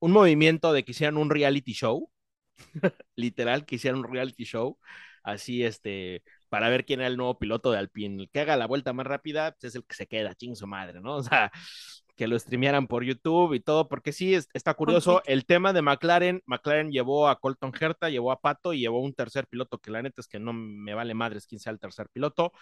un 0.00 0.12
movimiento 0.12 0.72
de 0.72 0.82
que 0.82 0.92
hicieran 0.92 1.18
un 1.18 1.28
reality 1.30 1.72
show, 1.74 2.10
literal, 3.16 3.66
que 3.66 3.76
hicieran 3.76 4.00
un 4.00 4.10
reality 4.12 4.44
show, 4.44 4.78
así, 5.22 5.64
este, 5.64 6.22
para 6.48 6.68
ver 6.68 6.84
quién 6.84 7.00
era 7.00 7.08
el 7.08 7.16
nuevo 7.16 7.38
piloto 7.38 7.70
de 7.72 7.78
Alpine. 7.78 8.22
El 8.24 8.30
que 8.30 8.40
haga 8.40 8.56
la 8.56 8.66
vuelta 8.66 8.92
más 8.92 9.06
rápida, 9.06 9.52
pues 9.52 9.64
es 9.72 9.74
el 9.76 9.84
que 9.86 9.94
se 9.94 10.06
queda, 10.06 10.34
ching 10.34 10.56
su 10.56 10.66
madre, 10.66 11.00
¿no? 11.00 11.16
O 11.18 11.22
sea, 11.22 11.50
que 12.16 12.28
lo 12.28 12.38
streamearan 12.38 12.86
por 12.86 13.02
YouTube 13.04 13.54
y 13.54 13.60
todo, 13.60 13.88
porque 13.88 14.12
sí, 14.12 14.34
es- 14.34 14.48
está 14.54 14.74
curioso. 14.74 15.22
El 15.26 15.46
tema 15.46 15.72
de 15.72 15.82
McLaren, 15.82 16.42
McLaren 16.46 16.90
llevó 16.92 17.28
a 17.28 17.38
Colton 17.40 17.72
Herta, 17.78 18.08
llevó 18.10 18.30
a 18.32 18.40
Pato 18.40 18.72
y 18.72 18.80
llevó 18.80 19.00
un 19.00 19.14
tercer 19.14 19.46
piloto, 19.48 19.78
que 19.78 19.90
la 19.90 20.02
neta 20.02 20.20
es 20.20 20.28
que 20.28 20.38
no 20.38 20.52
me 20.52 20.94
vale 20.94 21.14
madres 21.14 21.46
quién 21.46 21.58
sea 21.60 21.72
el 21.72 21.80
tercer 21.80 22.08
piloto. 22.12 22.52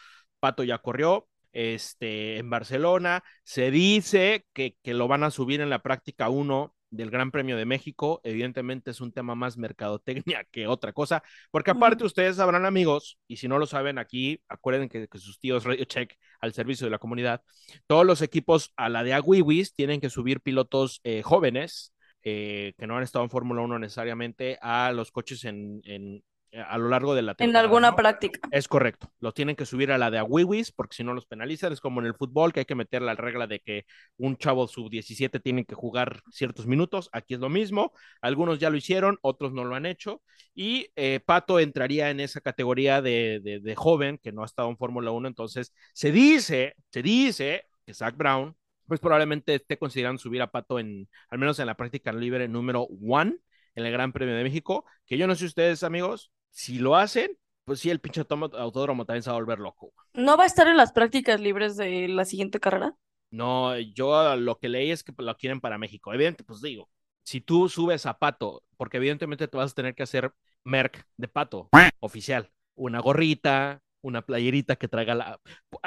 Pato 0.41 0.65
ya 0.65 0.79
corrió 0.79 1.29
este, 1.53 2.39
en 2.39 2.49
Barcelona. 2.51 3.23
Se 3.45 3.71
dice 3.71 4.47
que, 4.55 4.77
que 4.83 4.95
lo 4.95 5.07
van 5.09 5.23
a 5.25 5.31
subir 5.31 5.61
en 5.61 5.71
la 5.71 5.83
práctica 5.83 6.29
1 6.31 6.75
del 6.93 7.11
Gran 7.11 7.31
Premio 7.33 7.57
de 7.57 7.65
México. 7.65 8.21
Evidentemente 8.23 8.93
es 8.93 9.01
un 9.01 9.13
tema 9.13 9.35
más 9.35 9.57
mercadotecnia 9.59 10.45
que 10.53 10.67
otra 10.69 10.93
cosa, 10.93 11.23
porque 11.51 11.73
aparte 11.73 12.05
ustedes 12.05 12.37
sabrán 12.37 12.65
amigos, 12.67 13.19
y 13.27 13.37
si 13.39 13.49
no 13.49 13.59
lo 13.59 13.67
saben 13.67 13.99
aquí, 13.99 14.41
acuerden 14.49 14.89
que, 14.89 15.09
que 15.09 15.19
sus 15.19 15.39
tíos 15.41 15.65
Radio 15.65 15.85
Check 15.85 16.15
al 16.41 16.53
servicio 16.53 16.87
de 16.87 16.91
la 16.93 16.99
comunidad, 16.99 17.43
todos 17.87 18.07
los 18.07 18.23
equipos 18.23 18.73
a 18.77 18.89
la 18.89 19.03
de 19.05 19.15
Aguiwis 19.15 19.75
tienen 19.75 20.01
que 20.01 20.11
subir 20.11 20.41
pilotos 20.41 21.01
eh, 21.05 21.23
jóvenes. 21.23 21.93
eh, 22.25 22.75
que 22.79 22.87
no 22.87 22.97
han 22.97 23.03
estado 23.03 23.25
en 23.25 23.31
Fórmula 23.31 23.63
1 23.63 23.79
necesariamente 23.81 24.57
a 24.63 24.93
los 24.93 25.11
coches 25.11 25.45
en, 25.45 25.81
en- 25.85 26.23
a 26.53 26.79
lo 26.79 26.89
largo 26.89 27.15
de 27.15 27.23
la 27.23 27.35
En 27.39 27.53
temporada, 27.53 27.65
alguna 27.65 27.91
¿no? 27.91 27.97
práctica. 27.97 28.41
Es 28.51 28.69
correcto. 28.69 29.11
Los 29.21 29.35
tienen 29.35 29.57
que 29.57 29.65
subir 29.67 29.91
a 29.93 29.99
la 29.99 30.11
de 30.11 30.19
Awiwis 30.19 30.73
porque 30.73 30.95
si 30.97 31.05
no 31.05 31.15
los 31.15 31.27
penalizan. 31.27 31.73
Es 31.73 31.81
como 31.81 32.01
en 32.01 32.07
el 32.07 32.15
fútbol 32.15 32.53
que 32.53 32.61
hay 32.61 32.67
que 32.67 32.75
meter 32.75 33.01
la 33.03 33.15
regla 33.15 33.47
de 33.47 33.61
que 33.61 33.87
un 34.19 34.37
chavo 34.37 34.69
sub-17 34.69 35.41
tiene 35.43 35.65
que 35.65 35.75
jugar 35.75 36.21
ciertos 36.31 36.67
minutos. 36.67 37.09
Aquí 37.13 37.35
es 37.35 37.41
lo 37.41 37.49
mismo. 37.49 37.93
Algunos 38.21 38.59
ya 38.59 38.71
lo 38.71 38.77
hicieron, 38.77 39.19
otros 39.23 39.53
no 39.53 39.65
lo 39.65 39.75
han 39.75 39.87
hecho. 39.87 40.23
Y 40.55 40.89
eh, 40.97 41.21
Pato 41.25 41.59
entraría 41.59 42.11
en 42.11 42.21
esa 42.21 42.41
categoría 42.41 43.01
de, 43.01 43.41
de, 43.43 43.61
de 43.61 43.75
joven 43.75 44.19
que 44.23 44.33
no 44.33 44.43
ha 44.43 44.47
estado 44.47 44.69
en 44.69 44.77
Fórmula 44.77 45.11
1. 45.11 45.29
Entonces 45.29 45.73
se 45.95 46.13
dice, 46.13 46.75
se 46.91 47.03
dice 47.03 47.65
que 47.87 47.95
Zach 47.95 48.17
Brown 48.17 48.55
pues 48.87 49.01
probablemente 49.01 49.55
esté 49.55 49.79
considerando 49.79 50.19
subir 50.21 50.43
a 50.43 50.51
Pato 50.51 50.79
en, 50.79 51.09
al 51.31 51.39
menos 51.39 51.59
en 51.59 51.67
la 51.67 51.77
práctica 51.77 52.13
libre 52.13 52.49
número 52.49 52.83
one 53.07 53.37
en 53.75 53.87
el 53.87 53.93
Gran 53.93 54.13
Premio 54.13 54.35
de 54.35 54.43
México, 54.45 54.85
que 55.07 55.17
yo 55.17 55.27
no 55.27 55.35
sé 55.35 55.47
ustedes, 55.47 55.83
amigos, 55.83 56.31
si 56.53 56.79
lo 56.79 56.95
hacen, 56.97 57.37
pues 57.65 57.81
sí, 57.81 57.91
el 57.91 58.01
pinche 58.01 58.23
autódromo 58.31 59.05
también 59.05 59.23
se 59.23 59.31
va 59.31 59.37
a 59.37 59.41
volver 59.41 59.59
loco. 59.59 59.93
¿No 60.15 60.37
va 60.37 60.45
a 60.45 60.47
estar 60.47 60.69
en 60.69 60.77
las 60.77 60.93
prácticas 60.93 61.41
libres 61.41 61.77
de 61.77 62.07
la 62.09 62.25
siguiente 62.25 62.61
carrera? 62.61 62.95
No, 63.31 63.79
yo 63.79 64.37
lo 64.37 64.59
que 64.59 64.69
leí 64.69 64.91
es 64.91 65.03
que 65.03 65.13
lo 65.17 65.37
quieren 65.37 65.61
para 65.61 65.79
México. 65.79 66.13
Evidentemente, 66.13 66.45
pues 66.45 66.61
digo, 66.61 66.91
si 67.23 67.41
tú 67.41 67.69
subes 67.69 68.05
a 68.07 68.19
Pato, 68.19 68.63
porque 68.77 68.99
evidentemente 68.99 69.49
te 69.49 69.57
vas 69.57 69.73
a 69.73 69.75
tener 69.75 69.95
que 69.95 70.03
hacer 70.03 70.33
merc 70.65 71.07
de 71.17 71.29
Pato 71.29 71.71
oficial, 72.01 72.51
una 72.75 73.01
gorrita, 73.01 73.81
una 74.03 74.23
playerita 74.23 74.77
que 74.77 74.89
traiga 74.89 75.15
la, 75.15 75.41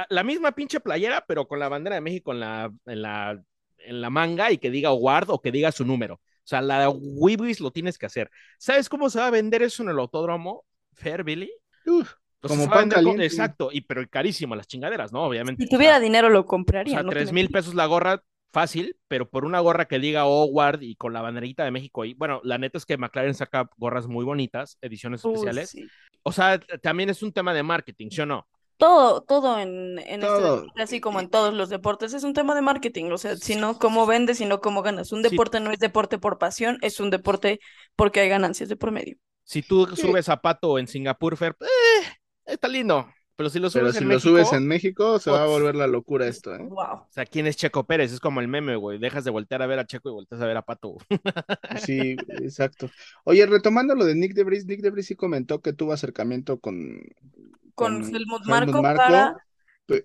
la 0.09 0.23
misma 0.23 0.53
pinche 0.53 0.79
playera, 0.79 1.25
pero 1.27 1.47
con 1.47 1.59
la 1.59 1.69
bandera 1.69 1.95
de 1.95 2.01
México 2.01 2.31
en 2.31 2.39
la, 2.39 2.73
en 2.85 3.01
la, 3.01 3.43
en 3.77 4.01
la 4.01 4.09
manga 4.09 4.51
y 4.51 4.57
que 4.57 4.71
diga 4.71 4.93
Ward 4.93 5.29
o 5.29 5.41
que 5.41 5.51
diga 5.51 5.71
su 5.71 5.85
número. 5.85 6.21
O 6.45 6.47
sea, 6.47 6.61
la 6.61 6.89
Wibis 6.89 7.59
lo 7.59 7.71
tienes 7.71 7.97
que 7.97 8.05
hacer. 8.05 8.29
¿Sabes 8.59 8.87
cómo 8.87 9.09
se 9.09 9.19
va 9.19 9.27
a 9.27 9.31
vender 9.31 9.63
eso 9.63 9.83
en 9.83 9.89
el 9.89 9.99
autódromo? 9.99 10.63
Fair, 10.93 11.23
Billy. 11.23 11.51
Uf, 11.85 12.13
Como 12.41 12.69
pan 12.69 12.89
con-. 12.89 13.21
Exacto, 13.21 13.69
y 13.71 13.81
pero 13.81 14.07
carísimo 14.09 14.55
las 14.55 14.67
chingaderas, 14.67 15.11
¿no? 15.11 15.23
Obviamente. 15.23 15.63
Si 15.63 15.67
o 15.67 15.69
sea, 15.69 15.77
tuviera 15.77 15.99
dinero 15.99 16.29
lo 16.29 16.41
o 16.41 16.45
compraría. 16.45 16.93
sea, 16.93 17.03
no 17.03 17.09
tres 17.09 17.31
mil 17.31 17.49
pesos 17.49 17.73
la 17.75 17.85
gorra, 17.87 18.23
fácil, 18.51 18.97
pero 19.07 19.29
por 19.29 19.45
una 19.45 19.59
gorra 19.59 19.85
que 19.85 19.99
diga 19.99 20.25
Howard 20.25 20.81
y 20.83 20.95
con 20.95 21.13
la 21.13 21.21
banderita 21.21 21.63
de 21.65 21.71
México. 21.71 22.05
Y 22.05 22.13
bueno, 22.13 22.41
la 22.43 22.57
neta 22.57 22.77
es 22.77 22.85
que 22.85 22.97
McLaren 22.97 23.33
saca 23.33 23.69
gorras 23.77 24.07
muy 24.07 24.23
bonitas, 24.25 24.77
ediciones 24.81 25.23
Uy, 25.23 25.33
especiales. 25.33 25.69
sí. 25.71 25.91
O 26.23 26.31
sea, 26.31 26.59
también 26.81 27.09
es 27.09 27.21
un 27.23 27.31
tema 27.33 27.53
de 27.53 27.63
marketing, 27.63 28.09
¿sí 28.11 28.21
o 28.21 28.25
no? 28.25 28.47
Todo, 28.77 29.21
todo 29.23 29.57
en, 29.59 29.99
en 29.99 30.23
este 30.23 30.27
Todo. 30.27 30.55
deporte, 30.61 30.81
así 30.81 30.99
como 31.01 31.19
en 31.19 31.29
todos 31.29 31.53
los 31.53 31.69
deportes, 31.69 32.13
es 32.13 32.23
un 32.23 32.33
tema 32.33 32.55
de 32.55 32.61
marketing. 32.61 33.11
O 33.11 33.17
sea, 33.17 33.37
si 33.37 33.55
no, 33.55 33.77
cómo 33.79 34.05
vendes 34.05 34.41
y 34.41 34.45
no 34.45 34.59
cómo 34.61 34.81
ganas. 34.81 35.11
Un 35.11 35.23
Sí. 35.23 35.29
deporte 35.29 35.59
no 35.59 35.71
es 35.71 35.79
deporte 35.79 36.17
por 36.19 36.37
pasión, 36.37 36.77
es 36.81 36.99
un 36.99 37.09
deporte 37.09 37.59
porque 37.95 38.19
hay 38.21 38.29
ganancias 38.29 38.69
de 38.69 38.75
por 38.75 38.91
medio. 38.91 39.17
Si 39.43 39.61
tú 39.61 39.87
Sí. 39.95 40.01
subes 40.01 40.27
a 40.29 40.41
Pato 40.41 40.77
en 40.79 40.87
Singapur, 40.87 41.37
Fer, 41.37 41.55
eh, 41.61 41.65
está 42.45 42.67
lindo. 42.67 43.07
Pero 43.37 43.49
si 43.49 43.59
lo 43.59 43.69
subes 43.69 43.81
pero 43.83 43.91
si 43.91 43.97
en 43.99 44.03
lo 44.05 44.15
México, 44.15 44.29
subes 44.29 44.53
en 44.53 44.65
México, 44.65 45.19
se 45.19 45.29
va 45.29 45.43
a 45.43 45.47
volver 45.47 45.75
la 45.75 45.87
locura 45.87 46.25
esto, 46.25 46.55
¿eh? 46.55 46.59
Wow. 46.59 46.77
o 46.79 47.07
sea, 47.09 47.25
¿quién 47.25 47.47
es 47.47 47.57
Checo 47.57 47.85
Pérez? 47.85 48.13
Es 48.13 48.21
como 48.21 48.39
el 48.39 48.47
meme, 48.47 48.77
güey. 48.77 48.97
Dejas 48.97 49.25
de 49.25 49.31
voltear 49.31 49.61
a 49.61 49.67
ver 49.67 49.77
a 49.77 49.85
Checo 49.85 50.07
y 50.09 50.13
volteas 50.13 50.41
a 50.41 50.45
ver 50.45 50.55
a 50.55 50.61
Pato. 50.61 50.95
Sí, 51.85 52.15
exacto. 52.29 52.89
Oye, 53.25 53.45
retomando 53.45 53.93
lo 53.93 54.05
de 54.05 54.15
Nick 54.15 54.33
Debris, 54.33 54.65
Nick 54.65 54.79
Debris 54.81 55.07
sí 55.07 55.15
comentó 55.15 55.61
que 55.61 55.73
tuvo 55.73 55.91
acercamiento 55.91 56.59
con, 56.61 57.01
Con 57.75 58.01
con 58.01 58.15
Helmut 58.15 58.45
Helmut 58.47 58.75
Marko 58.75 59.35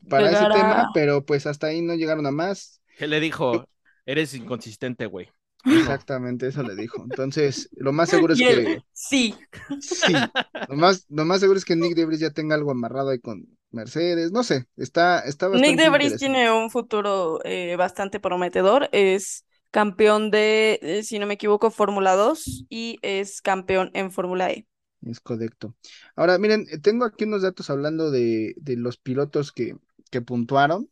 para 0.08 0.30
ese 0.32 0.46
a- 0.46 0.48
tema, 0.52 0.90
pero 0.92 1.24
pues 1.24 1.46
hasta 1.46 1.68
ahí 1.68 1.82
no 1.82 1.94
llegaron 1.94 2.26
a 2.26 2.30
más. 2.30 2.80
¿Qué 2.96 3.06
le 3.06 3.20
dijo? 3.20 3.64
Eres 4.06 4.34
inconsistente, 4.34 5.06
güey. 5.06 5.28
Exactamente, 5.68 6.48
eso 6.48 6.62
le 6.62 6.74
dijo. 6.74 7.04
Entonces, 7.04 7.68
lo 7.76 7.92
más 7.92 8.08
seguro 8.10 8.32
es 8.34 8.42
él, 8.42 8.64
que 8.64 8.82
sí, 8.92 9.34
sí, 9.78 10.32
lo 10.68 10.76
más, 10.76 11.06
lo 11.08 11.24
más 11.24 11.40
seguro 11.40 11.58
es 11.58 11.64
que 11.64 11.76
Nick 11.76 11.94
Debris 11.94 12.20
ya 12.20 12.30
tenga 12.30 12.54
algo 12.54 12.70
amarrado 12.70 13.10
ahí 13.10 13.20
con 13.20 13.46
Mercedes, 13.70 14.32
no 14.32 14.42
sé, 14.42 14.66
está, 14.76 15.20
está 15.20 15.48
Nick 15.52 15.76
bastante 15.76 15.82
DeVries 15.82 16.16
interesante. 16.16 16.16
tiene 16.16 16.50
un 16.52 16.70
futuro 16.70 17.40
eh, 17.44 17.76
bastante 17.76 18.20
prometedor. 18.20 18.88
Es 18.92 19.44
campeón 19.70 20.30
de, 20.30 20.78
eh, 20.82 21.02
si 21.02 21.18
no 21.18 21.26
me 21.26 21.34
equivoco, 21.34 21.70
Fórmula 21.70 22.14
2 22.14 22.64
y 22.68 22.98
es 23.02 23.42
campeón 23.42 23.90
en 23.94 24.12
Fórmula 24.12 24.50
E. 24.50 24.66
Es 25.02 25.20
correcto. 25.20 25.74
Ahora, 26.16 26.38
miren, 26.38 26.66
eh, 26.70 26.78
tengo 26.78 27.04
aquí 27.04 27.24
unos 27.24 27.42
datos 27.42 27.70
hablando 27.70 28.10
de, 28.10 28.54
de 28.58 28.76
los 28.76 28.98
pilotos 28.98 29.52
que, 29.52 29.76
que 30.10 30.20
puntuaron 30.22 30.90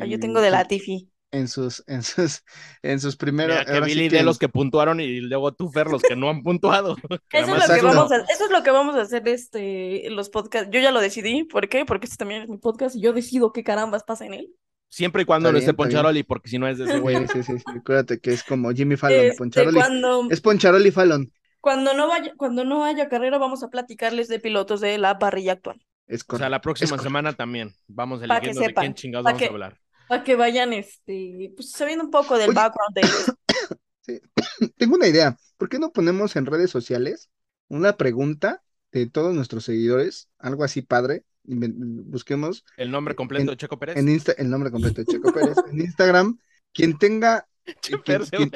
Ah, 0.00 0.06
Yo 0.06 0.18
en, 0.18 0.20
tengo 0.20 0.40
de 0.40 0.50
Latifi. 0.50 1.10
en 1.32 1.48
sus, 1.48 1.84
en 1.88 2.02
sus, 2.02 2.44
en 2.82 3.00
sus 3.00 3.16
primeros, 3.16 3.56
Mira 3.56 3.64
que 3.66 3.80
sí 3.84 3.84
Billy 3.84 4.08
que 4.08 4.16
de 4.18 4.22
los 4.22 4.38
que 4.38 4.48
puntuaron 4.48 5.00
y 5.00 5.20
luego 5.20 5.52
tú, 5.54 5.70
Fer, 5.70 5.88
los 5.88 6.04
que 6.04 6.16
no 6.16 6.30
han 6.30 6.42
puntuado. 6.42 6.96
Eso 7.32 7.52
es, 7.54 7.58
lo 7.58 7.68
que 7.74 7.82
vamos 7.82 8.10
a, 8.12 8.16
eso 8.16 8.44
es 8.46 8.50
lo 8.50 8.62
que 8.62 8.70
vamos 8.70 8.96
a 8.96 9.02
hacer 9.02 9.26
este, 9.28 10.08
los 10.10 10.30
podcasts. 10.30 10.70
Yo 10.72 10.80
ya 10.80 10.92
lo 10.92 11.00
decidí. 11.00 11.44
¿Por 11.44 11.68
qué? 11.68 11.84
Porque 11.84 12.06
este 12.06 12.16
también 12.18 12.42
es 12.42 12.48
mi 12.48 12.58
podcast 12.58 12.96
y 12.96 13.00
yo 13.02 13.12
decido 13.12 13.52
qué 13.52 13.62
carambas 13.64 14.04
pasa 14.04 14.26
en 14.26 14.34
él. 14.34 14.54
Siempre 14.90 15.22
y 15.22 15.24
cuando 15.26 15.52
no 15.52 15.58
bien, 15.58 15.58
esté. 15.58 15.74
Poncharoli, 15.74 16.22
porque 16.22 16.48
si 16.48 16.58
no 16.58 16.66
es 16.68 16.78
de 16.78 16.84
ese 16.86 16.98
güey. 16.98 17.26
Sí, 17.26 17.28
sí, 17.28 17.42
sí, 17.42 17.58
sí, 17.58 17.78
acuérdate 17.78 18.20
que 18.20 18.32
es 18.32 18.42
como 18.42 18.70
Jimmy 18.72 18.96
Fallon, 18.96 19.32
Este, 19.32 19.34
Poncharoli. 19.34 19.70
cuando, 19.70 20.22
Es 20.28 20.40
Poncharoli 20.40 20.90
Fallon, 20.90 21.32
cuando, 21.60 21.94
no 21.94 22.08
vaya, 22.08 22.32
cuando 22.36 22.64
no 22.64 22.84
haya 22.84 23.08
carrera, 23.08 23.38
vamos 23.38 23.62
a 23.62 23.68
platicarles 23.68 24.28
de 24.28 24.38
pilotos 24.40 24.80
de 24.80 24.96
la 24.98 25.18
parrilla 25.18 25.52
actual. 25.52 25.84
es 26.06 26.24
O 26.28 26.38
sea, 26.38 26.48
la 26.48 26.60
próxima 26.60 26.98
semana 26.98 27.32
también 27.34 27.74
vamos 27.86 28.22
eligiendo 28.22 28.60
de 28.60 28.66
sepan, 28.66 28.82
quién 28.84 28.94
chingados 28.94 29.24
vamos 29.24 29.38
que- 29.38 29.46
a 29.46 29.50
hablar. 29.50 29.80
Para 30.08 30.24
que 30.24 30.36
vayan 30.36 30.72
este, 30.72 31.52
pues, 31.54 31.70
sabiendo 31.72 32.02
un 32.04 32.10
poco 32.10 32.38
del 32.38 32.48
Oye. 32.50 32.54
background 32.56 32.94
de 32.94 33.00
ellos. 33.02 33.34
Tengo 34.76 34.94
una 34.96 35.06
idea. 35.06 35.36
¿Por 35.58 35.68
qué 35.68 35.78
no 35.78 35.92
ponemos 35.92 36.34
en 36.36 36.46
redes 36.46 36.70
sociales 36.70 37.28
una 37.68 37.96
pregunta 37.96 38.62
de 38.92 39.06
todos 39.06 39.34
nuestros 39.34 39.64
seguidores? 39.64 40.28
Algo 40.38 40.64
así 40.64 40.80
padre. 40.82 41.24
Busquemos 41.44 42.64
El 42.76 42.90
nombre 42.90 43.14
completo 43.14 43.42
en- 43.42 43.48
de 43.48 43.56
Checo 43.56 43.78
Pérez. 43.78 43.96
en 43.96 44.08
Insta 44.08 44.32
el 44.32 44.48
nombre 44.50 44.70
completo 44.70 45.02
de 45.02 45.06
Checo 45.12 45.32
Pérez. 45.32 45.56
En 45.70 45.80
Instagram, 45.80 46.38
quien 46.72 46.96
tenga, 46.98 47.46
Che, 47.66 47.74
quien, 47.80 48.02
Pérez, 48.02 48.30
quien-. 48.30 48.50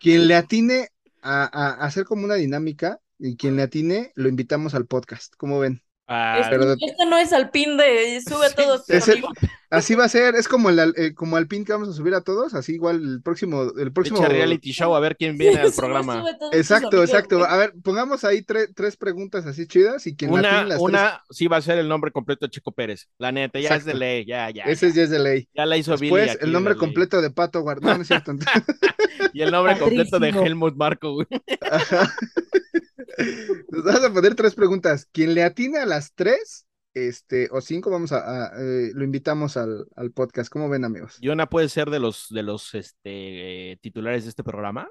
Quien 0.00 0.28
le 0.28 0.34
atine 0.34 0.88
a, 1.22 1.84
hacer 1.84 2.04
como 2.04 2.24
una 2.24 2.34
dinámica 2.34 2.98
y 3.18 3.36
quien 3.36 3.56
le 3.56 3.62
atine 3.62 4.12
lo 4.14 4.28
invitamos 4.28 4.74
al 4.74 4.86
podcast. 4.86 5.34
¿Cómo 5.36 5.58
ven? 5.60 5.82
Ah, 6.08 6.38
Esto, 6.40 6.50
pero- 6.50 6.72
esto 6.72 7.04
no 7.06 7.16
es 7.18 7.32
alpin 7.32 7.76
de 7.76 8.20
sube 8.20 8.46
a 8.46 8.48
Sí, 8.50 8.54
todos. 8.56 8.90
amigo. 9.08 9.28
Así 9.72 9.94
va 9.94 10.04
a 10.04 10.08
ser, 10.10 10.34
es 10.34 10.48
como 10.48 10.68
el, 10.68 10.78
al- 10.78 10.94
eh, 10.98 11.14
como 11.14 11.36
al 11.38 11.46
pin 11.48 11.64
que 11.64 11.72
vamos 11.72 11.88
a 11.88 11.92
subir 11.94 12.12
a 12.14 12.20
todos, 12.20 12.52
así 12.52 12.74
igual 12.74 12.96
el 13.02 13.22
próximo, 13.22 13.72
el 13.78 13.90
próximo. 13.90 14.18
Echa 14.18 14.28
reality 14.28 14.70
show 14.70 14.94
a 14.94 15.00
ver 15.00 15.16
quién 15.16 15.38
viene 15.38 15.60
al 15.60 15.72
programa. 15.72 16.22
Exacto, 16.52 17.02
exacto. 17.02 17.42
A 17.44 17.56
ver, 17.56 17.72
pongamos 17.82 18.22
ahí 18.24 18.42
tre- 18.42 18.70
tres 18.74 18.98
preguntas 18.98 19.46
así 19.46 19.66
chidas 19.66 20.06
y 20.06 20.14
quien 20.14 20.30
le 20.30 20.40
Una, 20.40 20.48
atine 20.58 20.68
las 20.68 20.80
una 20.80 21.22
sí 21.30 21.46
va 21.46 21.56
a 21.56 21.62
ser 21.62 21.78
el 21.78 21.88
nombre 21.88 22.10
completo 22.12 22.44
de 22.44 22.50
Chico 22.50 22.72
Pérez. 22.72 23.08
La 23.16 23.32
neta, 23.32 23.58
ya 23.60 23.74
es 23.76 23.86
de 23.86 23.94
ley, 23.94 24.26
ya, 24.26 24.50
ya. 24.50 24.64
tres, 24.64 24.82
ese 24.82 24.90
ya, 24.90 24.94
ya 24.96 25.02
es 25.04 25.10
de 25.10 25.18
ley. 25.20 25.48
Ya 25.54 25.64
la 25.64 25.76
hizo 25.78 25.96
Billy. 25.96 26.02
Después, 26.14 26.30
aquí 26.36 26.44
el 26.44 26.52
nombre 26.52 26.74
ley. 26.74 26.78
completo 26.80 27.22
de 27.22 27.30
Pato 27.30 27.62
Guard- 27.64 27.80
No, 27.80 27.94
no 27.94 28.02
es 28.02 28.08
cierto. 28.08 28.32
Y 29.32 29.40
el 29.40 29.50
nombre 29.50 29.78
completo 29.78 30.18
de. 30.18 30.28
Helmut 30.28 30.76
Marco, 30.76 31.14
güey. 31.14 31.26
Ajá. 31.70 32.12
Nos 33.70 33.84
vamos 33.84 34.04
a 34.04 34.12
poner 34.12 34.34
tres 34.34 34.54
preguntas. 34.54 35.06
Quien 35.12 35.34
le 35.34 35.42
atine 35.44 35.78
a 35.78 35.86
las 35.86 36.12
tres, 36.14 36.66
este, 36.94 37.48
o 37.50 37.60
cinco, 37.60 37.90
vamos 37.90 38.12
a, 38.12 38.46
a, 38.46 38.60
eh, 38.60 38.90
lo 38.94 39.04
invitamos 39.04 39.56
al, 39.56 39.86
al 39.96 40.12
podcast. 40.12 40.50
¿Cómo 40.50 40.68
ven, 40.68 40.84
amigos? 40.84 41.18
Yona 41.20 41.48
puede 41.48 41.68
ser 41.68 41.90
de 41.90 42.00
los, 42.00 42.26
de 42.30 42.42
los 42.42 42.74
este, 42.74 43.72
eh, 43.72 43.76
titulares 43.80 44.24
de 44.24 44.30
este 44.30 44.44
programa 44.44 44.88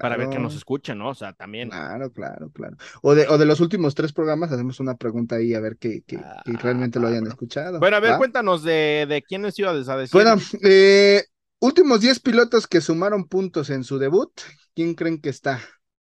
para 0.00 0.16
ver 0.16 0.28
que 0.28 0.38
nos 0.38 0.54
escucha, 0.54 0.94
¿no? 0.94 1.08
O 1.10 1.14
sea, 1.14 1.32
también. 1.32 1.70
Claro, 1.70 2.12
claro, 2.12 2.50
claro. 2.50 2.76
O 3.02 3.14
de, 3.14 3.26
o 3.28 3.38
de 3.38 3.46
los 3.46 3.60
últimos 3.60 3.94
tres 3.94 4.12
programas 4.12 4.52
hacemos 4.52 4.78
una 4.78 4.96
pregunta 4.96 5.36
ahí 5.36 5.54
a 5.54 5.60
ver 5.60 5.78
que, 5.78 6.02
que, 6.02 6.16
que 6.16 6.22
Ah, 6.22 6.42
realmente 6.44 7.00
lo 7.00 7.08
hayan 7.08 7.26
escuchado. 7.26 7.78
Bueno, 7.78 7.96
a 7.96 8.00
ver, 8.00 8.12
¿va? 8.12 8.18
cuéntanos 8.18 8.62
de, 8.62 9.06
de 9.08 9.22
quiénes 9.22 9.58
ibas 9.58 9.88
a 9.88 9.96
decir. 9.96 10.12
Bueno, 10.12 10.40
eh, 10.62 11.24
últimos 11.60 12.00
10 12.00 12.20
pilotos 12.20 12.66
que 12.66 12.80
sumaron 12.80 13.26
puntos 13.26 13.70
en 13.70 13.84
su 13.84 13.98
debut. 13.98 14.30
¿Quién 14.74 14.94
creen 14.94 15.20
que 15.20 15.30
está? 15.30 15.60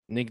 Nick 0.06 0.30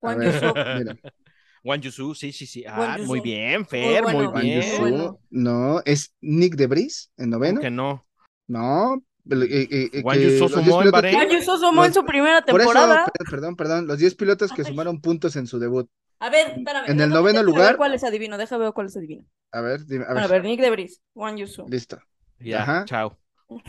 Juan 0.00 0.18
ver, 0.18 0.32
Yusuf. 0.32 0.52
mira, 0.78 0.96
Juan 1.62 1.80
Yusu, 1.80 2.14
sí, 2.14 2.32
sí, 2.32 2.46
sí. 2.46 2.64
Ah, 2.66 2.96
muy 3.04 3.20
bien, 3.20 3.66
Fer, 3.66 4.02
Muy 4.02 4.12
muy, 4.12 4.12
bueno, 4.14 4.30
Juan 4.30 4.42
bien. 4.42 4.62
Yusu. 4.62 5.18
No, 5.30 5.82
es 5.84 6.14
Nick 6.20 6.54
Debris 6.56 7.10
en 7.16 7.26
¿Cómo 7.30 7.36
noveno. 7.38 7.60
que 7.60 7.70
no? 7.70 8.06
No, 8.48 9.02
el- 9.28 9.42
eh, 9.44 9.68
eh, 9.70 9.90
eh, 9.92 10.02
Juan 10.02 10.18
10 10.18 10.38
sumó 10.38 10.56
en 10.58 10.64
pilotos- 10.64 10.90
Bahrein. 10.92 11.14
Juan 11.16 11.28
Yusuf 11.30 11.60
sumó 11.60 11.84
en 11.84 11.88
Los- 11.90 11.94
su 11.94 12.04
primera 12.04 12.40
Por 12.42 12.60
eso, 12.60 12.70
temporada. 12.72 13.04
per- 13.06 13.26
perdón, 13.30 13.56
perdón, 13.56 13.86
los 13.86 13.98
10 13.98 14.14
pilotos 14.14 14.52
que 14.52 14.62
Ay. 14.62 14.68
sumaron 14.68 15.00
puntos 15.00 15.36
en 15.36 15.46
su 15.46 15.58
debut. 15.58 15.88
A 16.18 16.30
ver, 16.30 16.58
espérame. 16.58 16.84
En 16.90 17.00
el 17.00 17.10
noveno 17.10 17.42
lugar- 17.42 17.68
ver 17.68 17.76
cuáles 17.76 18.04
adivino, 18.04 18.36
déjame 18.38 18.64
ver 18.64 18.72
cuáles 18.72 18.96
adivino. 18.96 19.24
A 19.52 19.60
ver, 19.60 19.84
dime, 19.86 20.04
a 20.04 20.12
Bueno, 20.12 20.20
a 20.20 20.28
ver, 20.28 20.42
ver, 20.42 20.50
Nick 20.50 20.60
Debris, 20.60 21.00
Juan 21.14 21.36
Yusuf. 21.36 21.68
listo. 21.70 21.98
Ya, 22.38 22.62
Ajá. 22.62 22.84
chao. 22.86 23.18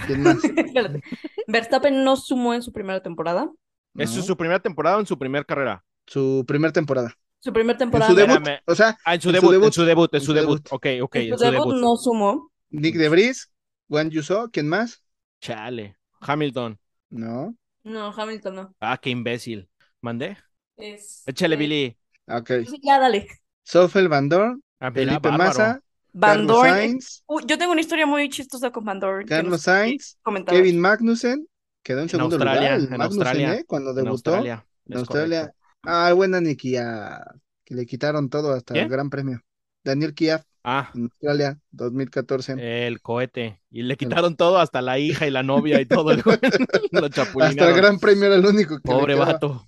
¿Quién 0.07 0.23
más? 0.23 0.37
Espérate. 0.75 1.01
Verstappen 1.47 2.03
no 2.03 2.15
sumó 2.15 2.53
en 2.53 2.61
su 2.61 2.71
primera 2.71 3.01
temporada. 3.01 3.49
¿Eso 3.97 4.13
No, 4.15 4.19
es 4.21 4.25
su 4.25 4.37
primera 4.37 4.59
temporada 4.59 4.97
o 4.97 4.99
en 5.01 5.05
su 5.05 5.17
primera 5.19 5.43
carrera? 5.43 5.83
su 6.07 6.43
primer 6.47 6.71
temporada. 6.71 7.13
Su 7.41 7.51
primera 7.53 7.77
En 7.77 7.79
temporada. 7.79 8.09
su 8.11 8.15
debut, 8.15 8.41
o 8.67 8.75
sea, 8.75 8.97
Ah, 9.03 9.15
en 9.15 9.21
su 9.21 9.31
En 9.31 9.35
su 9.35 9.49
debut, 9.49 9.53
en 9.61 9.61
debut. 9.61 9.73
su 9.73 9.83
debut, 9.85 10.13
en 10.13 10.21
En 10.21 10.21
su 10.21 10.33
su 10.33 10.33
debut. 10.33 10.61
debut. 10.63 10.67
Ok, 10.71 10.87
ok, 11.03 11.15
en 11.17 11.27
en 11.33 11.37
su 11.37 11.37
su 11.37 11.51
debut 11.51 11.67
debut. 11.67 11.75
no 11.75 11.97
sumó. 11.97 12.51
Nick 12.69 12.95
Debris, 12.95 13.51
Juan 13.89 14.09
Yuso, 14.09 14.49
¿quién 14.51 14.67
más? 14.69 15.03
Chale. 15.41 15.97
Hamilton. 16.21 16.79
No. 17.09 17.55
No, 17.83 18.11
Hamilton 18.15 18.55
no. 18.55 18.75
Ah, 18.79 18.97
qué 19.01 19.09
imbécil. 19.09 19.69
¿Mandé? 20.01 20.37
Es, 20.77 21.23
Échale, 21.25 21.55
eh, 21.55 21.57
Billy. 21.57 21.97
Ok. 22.27 22.51
Ya, 22.83 22.99
dale. 22.99 23.27
Stoffel 23.67 24.07
Van 24.09 24.29
Dorn, 24.29 24.63
Ah, 24.79 24.91
Felipe 24.91 25.29
bárbaro. 25.29 25.37
Massa, 25.37 25.81
Van 26.13 26.45
Carlos 26.45 26.47
Dorn. 26.47 26.69
Sainz, 26.69 27.23
Uy, 27.27 27.43
yo 27.47 27.57
tengo 27.57 27.71
una 27.71 27.81
historia 27.81 28.05
muy 28.05 28.29
chistosa 28.29 28.71
con 28.71 28.83
Van 28.85 28.99
Dorn. 28.99 29.25
Carlos 29.27 29.51
nos 29.51 29.61
Sainz. 29.61 30.17
Kevin 30.47 30.79
Magnussen, 30.79 31.47
quedó 31.83 31.99
en 31.99 32.03
En 32.03 32.09
segundo 32.09 32.35
Australia, 32.37 32.77
lugar. 32.77 32.93
en 32.93 32.97
Magnussen, 32.97 33.01
Australia, 33.01 33.55
¿eh? 33.55 33.65
Cuando 33.65 33.89
En 33.91 33.95
debutó 33.95 34.31
Australia. 34.31 34.65
en 34.87 34.97
Australia. 34.97 35.53
Ah, 35.83 36.13
buena 36.13 36.41
Nicky, 36.41 36.77
a- 36.77 37.23
que 37.65 37.75
le 37.75 37.85
quitaron 37.85 38.29
todo 38.29 38.53
hasta 38.53 38.73
¿Quién? 38.73 38.85
el 38.85 38.91
Gran 38.91 39.09
Premio. 39.09 39.41
Daniel 39.83 40.13
Kiaf 40.13 40.43
Ah, 40.63 40.91
en 40.93 41.03
Australia, 41.03 41.59
2014. 41.71 42.55
el 42.59 43.01
cohete. 43.01 43.61
Y 43.71 43.81
le 43.81 43.97
quitaron 43.97 44.35
todo, 44.35 44.59
hasta 44.59 44.81
la 44.81 44.99
hija 44.99 45.25
y 45.25 45.31
la 45.31 45.41
novia 45.41 45.81
y 45.81 45.85
todo. 45.85 46.11
el- 46.11 46.21
Lo 46.91 47.05
Hasta 47.05 47.69
el. 47.69 47.75
Gran 47.75 47.99
Premio 47.99 48.25
era 48.25 48.35
el 48.35 48.45
único 48.45 48.75
que 48.75 48.81
Pobre 48.83 49.15
vato. 49.15 49.65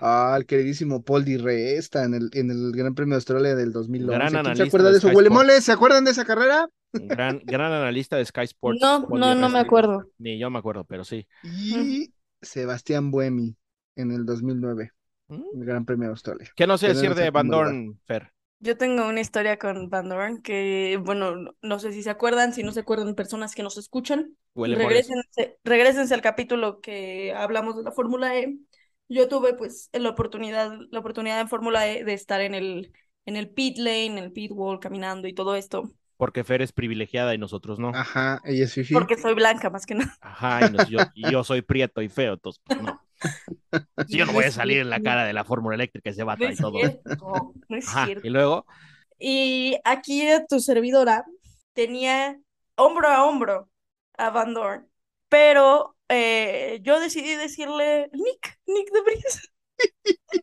Ah, 0.00 0.34
el 0.36 0.44
queridísimo 0.44 1.02
Paul 1.02 1.24
Di 1.24 1.38
Resta 1.38 2.04
en 2.04 2.14
el, 2.14 2.30
en 2.34 2.50
el 2.50 2.72
Gran 2.72 2.94
Premio 2.94 3.12
de 3.12 3.16
Australia 3.16 3.54
del 3.54 3.72
2011. 3.72 4.14
Gran 4.14 4.28
¿Quién 4.28 4.30
se 4.32 4.38
analista 4.50 4.64
acuerda 4.66 4.86
de 4.88 4.92
de 4.92 4.98
eso? 4.98 5.08
Huele 5.08 5.60
¿se 5.62 5.72
acuerdan 5.72 6.04
de 6.04 6.10
esa 6.10 6.24
carrera? 6.26 6.68
Gran, 6.92 7.40
gran 7.44 7.72
analista 7.72 8.16
de 8.16 8.24
Sky 8.26 8.42
Sports. 8.42 8.80
No, 8.82 9.06
Paul 9.08 9.20
no, 9.20 9.34
no 9.34 9.48
me 9.48 9.60
acuerdo. 9.60 10.04
Ni 10.18 10.38
yo 10.38 10.50
me 10.50 10.58
acuerdo, 10.58 10.84
pero 10.84 11.04
sí. 11.04 11.26
Y 11.42 12.12
Sebastián 12.42 13.10
Buemi 13.10 13.56
en 13.96 14.10
el 14.10 14.26
2009, 14.26 14.90
¿Mm? 14.92 14.93
El 15.28 15.64
Gran 15.64 15.84
Premio 15.84 16.08
de 16.08 16.10
Australia. 16.12 16.48
¿Qué 16.56 16.66
no 16.66 16.78
sé 16.78 16.88
decir 16.88 17.14
de 17.14 17.30
Van. 17.30 17.48
Dorn, 17.48 18.00
Fer? 18.04 18.32
Yo 18.60 18.76
tengo 18.78 19.06
una 19.06 19.20
historia 19.20 19.58
con 19.58 19.90
Van 19.90 20.08
Dorn 20.08 20.40
que, 20.42 20.98
bueno, 21.02 21.34
no- 21.60 21.78
sé 21.78 21.92
si 21.92 22.02
se 22.02 22.10
acuerdan, 22.10 22.52
si 22.54 22.62
no 22.62 22.72
se 22.72 22.80
acuerdan 22.80 23.14
personas 23.14 23.54
que 23.54 23.62
nos 23.62 23.76
escuchan. 23.76 24.36
Regrésense, 24.56 25.58
regrésense 25.64 26.14
al 26.14 26.22
capítulo 26.22 26.80
que 26.80 27.34
hablamos 27.34 27.76
de 27.76 27.82
la 27.82 27.92
Fórmula 27.92 28.36
E. 28.38 28.56
Yo 29.08 29.28
tuve 29.28 29.54
pues 29.54 29.90
la 29.92 30.08
oportunidad, 30.10 30.78
la 30.90 30.98
oportunidad 31.00 31.40
en 31.40 31.48
Fórmula 31.48 31.86
E 31.88 32.04
de 32.04 32.14
estar 32.14 32.40
en 32.40 32.54
el, 32.54 32.92
en 33.26 33.36
el 33.36 33.50
pit 33.50 33.76
lane, 33.78 34.06
en 34.06 34.18
el 34.18 34.32
pit 34.32 34.50
wall, 34.54 34.80
caminando 34.80 35.28
y 35.28 35.34
todo 35.34 35.56
esto, 35.56 35.90
Porque 36.16 36.42
Fer 36.44 36.62
es 36.62 36.72
privilegiada 36.72 37.34
y 37.34 37.38
nosotros 37.38 37.78
no. 37.78 37.88
Ajá, 37.88 38.40
ella 38.44 38.64
es 38.64 38.72
Fifi. 38.72 38.94
porque 38.94 39.18
soy 39.18 39.34
blanca 39.34 39.68
más 39.68 39.84
que 39.84 39.94
nada. 39.96 40.16
Ajá, 40.22 40.66
y, 40.66 40.72
nos- 40.72 40.88
yo, 40.88 41.00
y 41.14 41.30
yo 41.30 41.44
soy 41.44 41.60
prieto 41.60 42.00
y 42.00 42.08
feo, 42.08 42.34
entonces 42.34 42.62
pues, 42.64 42.80
no. 42.80 43.00
Yo 44.06 44.26
no 44.26 44.32
voy 44.32 44.44
a 44.44 44.52
salir 44.52 44.78
en 44.80 44.90
la 44.90 45.00
cara 45.00 45.24
de 45.24 45.32
la 45.32 45.44
fórmula 45.44 45.74
eléctrica 45.76 46.10
ese 46.10 46.24
No 46.24 46.24
vato 46.24 46.50
y 46.50 46.58
todo. 46.58 46.94
cierto, 47.02 47.56
no 47.68 47.76
es 47.76 47.86
Ajá, 47.86 48.02
cierto. 48.02 48.22
y 48.22 48.30
luego, 48.30 48.66
Y 49.18 49.78
aquí 49.84 50.24
tu 50.48 50.60
servidora 50.60 51.24
tenía 51.74 52.38
hombro 52.76 53.08
a 53.08 53.24
hombro 53.26 53.70
a 54.18 54.30
Van 54.30 54.54
Dorn, 54.54 54.90
pero 55.28 55.96
eh, 56.08 56.80
yo 56.82 57.00
decidí 57.00 57.34
decirle 57.36 58.10
Nick, 58.12 58.60
Nick 58.66 58.92
de 58.92 59.02
Bris. 59.02 59.52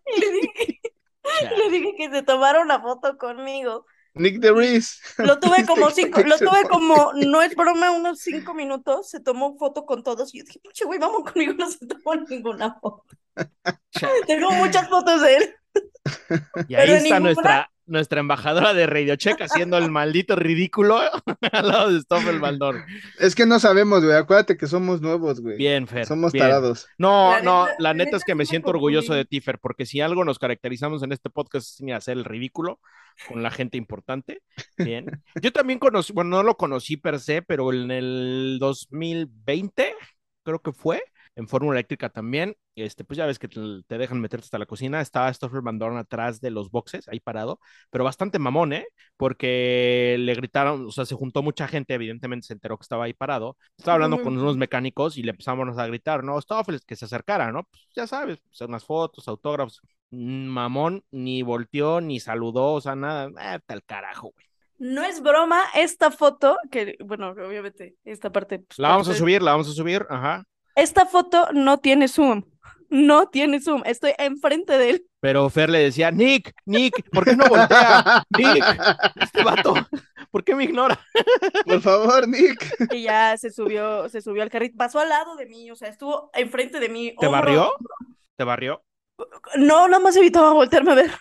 Y 0.05 0.19
le 0.21 0.31
dije, 0.31 0.79
le 1.57 1.69
dije 1.71 1.95
que 1.97 2.09
se 2.11 2.23
tomara 2.23 2.61
una 2.61 2.81
foto 2.81 3.17
conmigo. 3.17 3.85
Nick 4.13 4.39
DeVries. 4.39 4.99
Lo 5.17 5.39
tuve 5.39 5.65
como 5.67 5.87
Viste 5.87 6.03
cinco, 6.03 6.21
lo 6.21 6.37
tuve 6.37 6.63
como, 6.69 7.13
no 7.13 7.41
es 7.41 7.55
broma, 7.55 7.91
unos 7.91 8.19
cinco 8.19 8.53
minutos, 8.53 9.09
se 9.09 9.19
tomó 9.19 9.57
foto 9.57 9.85
con 9.85 10.03
todos 10.03 10.33
y 10.33 10.39
yo 10.39 10.43
dije, 10.45 10.59
pinche 10.59 10.85
güey, 10.85 10.99
vamos 10.99 11.23
conmigo, 11.29 11.53
no 11.57 11.69
se 11.69 11.85
tomó 11.87 12.15
ninguna 12.29 12.77
foto. 12.79 13.05
Tengo 14.27 14.51
muchas 14.51 14.89
fotos 14.89 15.21
de 15.21 15.35
él. 15.37 15.55
y 16.67 16.75
ahí 16.75 16.87
pero 16.87 16.93
está 16.93 17.03
ninguna- 17.03 17.19
nuestra, 17.19 17.70
nuestra 17.91 18.19
embajadora 18.21 18.73
de 18.73 18.87
Radio 18.87 19.15
Check 19.15 19.41
haciendo 19.41 19.77
el 19.77 19.91
maldito 19.91 20.35
ridículo 20.35 20.99
al 21.51 21.67
lado 21.67 21.91
de 21.93 22.01
Stoffel 22.01 22.39
Van 22.39 22.57
Dorn. 22.57 22.83
Es 23.19 23.35
que 23.35 23.45
no 23.45 23.59
sabemos, 23.59 24.03
güey. 24.03 24.15
Acuérdate 24.17 24.57
que 24.57 24.67
somos 24.67 25.01
nuevos, 25.01 25.41
güey. 25.41 25.57
Bien, 25.57 25.87
Fer. 25.87 26.05
Somos 26.05 26.31
bien. 26.31 26.45
tarados. 26.45 26.87
No, 26.97 27.31
La 27.33 27.41
no, 27.41 27.65
neta- 27.65 27.75
la 27.79 27.93
neta 27.93 28.05
neta 28.05 28.17
es 28.17 28.23
que 28.23 28.33
me 28.35 28.45
siento 28.47 28.69
orgulloso 28.71 29.13
de 29.13 29.25
ti, 29.25 29.41
Fer, 29.41 29.59
porque 29.59 29.85
si 29.85 30.01
algo 30.01 30.25
nos 30.25 30.39
caracterizamos 30.39 31.03
en 31.03 31.11
este 31.11 31.29
podcast 31.29 31.67
es 31.75 31.81
ni 31.81 31.91
hacer 31.91 32.17
el 32.17 32.25
ridículo 32.25 32.79
con 33.27 33.43
la 33.43 33.51
gente 33.51 33.77
importante. 33.77 34.41
Bien. 34.77 35.21
Yo 35.41 35.51
también 35.51 35.77
conocí, 35.77 36.13
bueno, 36.13 36.31
no 36.37 36.43
lo 36.43 36.57
conocí 36.57 36.97
per 36.97 37.19
se, 37.19 37.41
pero 37.43 37.71
en 37.73 37.91
el 37.91 38.57
2020, 38.59 39.93
creo 40.43 40.59
que 40.59 40.71
fue, 40.71 41.03
en 41.35 41.47
Fórmula 41.47 41.77
Eléctrica 41.79 42.09
también, 42.09 42.55
este, 42.75 43.03
pues 43.03 43.17
ya 43.17 43.25
ves 43.25 43.39
que 43.39 43.47
te, 43.47 43.59
te 43.87 43.97
dejan 43.97 44.19
meterte 44.21 44.45
hasta 44.45 44.59
la 44.59 44.65
cocina, 44.65 45.01
estaba 45.01 45.33
Stoffel 45.33 45.61
Van 45.61 45.79
Dorn 45.79 45.97
atrás 45.97 46.41
de 46.41 46.51
los 46.51 46.69
boxes, 46.71 47.07
ahí 47.07 47.19
parado, 47.19 47.59
pero 47.89 48.03
bastante 48.03 48.39
mamón, 48.39 48.73
¿eh? 48.73 48.87
Porque 49.17 50.15
le 50.19 50.33
gritaron, 50.35 50.87
o 50.87 50.91
sea, 50.91 51.05
se 51.05 51.15
juntó 51.15 51.41
mucha 51.43 51.67
gente, 51.67 51.93
evidentemente 51.93 52.47
se 52.47 52.53
enteró 52.53 52.77
que 52.77 52.83
estaba 52.83 53.05
ahí 53.05 53.13
parado, 53.13 53.57
estaba 53.77 53.95
hablando 53.95 54.17
con 54.21 54.33
Ujú. 54.35 54.43
unos 54.43 54.57
mecánicos 54.57 55.17
y 55.17 55.23
le 55.23 55.31
empezamos 55.31 55.77
a 55.77 55.87
gritar, 55.87 56.23
no, 56.23 56.39
Stoffel, 56.41 56.81
que 56.85 56.95
se 56.95 57.05
acercara, 57.05 57.51
¿no? 57.51 57.63
Pues 57.63 57.87
ya 57.95 58.07
sabes, 58.07 58.39
hacer 58.51 58.67
unas 58.67 58.85
fotos, 58.85 59.27
autógrafos, 59.27 59.81
Mm, 60.13 60.47
mamón, 60.47 61.05
ni 61.11 61.41
volteó, 61.41 62.01
ni 62.01 62.19
saludó, 62.19 62.73
o 62.73 62.81
sea, 62.81 62.95
nada, 62.97 63.29
eh, 63.55 63.59
tal 63.65 63.81
carajo, 63.85 64.31
güey. 64.33 64.45
No 64.77 65.03
es 65.03 65.21
broma, 65.21 65.61
esta 65.75 66.11
foto, 66.11 66.57
que 66.69 66.97
bueno, 67.05 67.29
obviamente, 67.29 67.95
esta 68.03 68.29
parte. 68.31 68.59
pues, 68.59 68.77
La 68.79 68.89
vamos 68.89 69.07
a 69.07 69.11
parte- 69.11 69.19
subir, 69.19 69.41
la 69.41 69.51
vamos 69.51 69.69
a 69.69 69.73
subir, 69.73 70.05
ajá. 70.09 70.43
Esta 70.75 71.05
foto 71.05 71.49
no 71.53 71.79
tiene 71.79 72.07
zoom. 72.07 72.43
No 72.89 73.27
tiene 73.29 73.61
zoom. 73.61 73.83
Estoy 73.85 74.13
enfrente 74.17 74.77
de 74.77 74.89
él. 74.91 75.05
Pero 75.21 75.49
Fer 75.49 75.69
le 75.69 75.79
decía, 75.79 76.11
Nick, 76.11 76.53
Nick, 76.65 77.09
¿por 77.11 77.23
qué 77.25 77.35
no 77.35 77.45
voltea? 77.47 78.23
Nick, 78.37 78.65
este 79.21 79.43
vato, 79.43 79.75
¿por 80.31 80.43
qué 80.43 80.55
me 80.55 80.63
ignora? 80.63 80.99
Por 81.65 81.79
favor, 81.81 82.27
Nick. 82.27 82.75
Y 82.91 83.03
ya 83.03 83.37
se 83.37 83.51
subió, 83.51 84.09
se 84.09 84.19
subió 84.21 84.41
al 84.43 84.49
carrito. 84.49 84.75
Pasó 84.77 84.99
al 84.99 85.09
lado 85.09 85.35
de 85.35 85.45
mí, 85.45 85.69
o 85.69 85.75
sea, 85.75 85.89
estuvo 85.89 86.31
enfrente 86.33 86.79
de 86.79 86.89
mí. 86.89 87.15
¿Te 87.19 87.27
hombro- 87.27 87.31
barrió? 87.31 87.71
¿Te 88.35 88.43
barrió? 88.43 88.83
No, 89.57 89.87
nada 89.87 90.01
más 90.03 90.15
evitaba 90.15 90.53
voltearme 90.53 90.91
a 90.91 90.95
ver. 90.95 91.11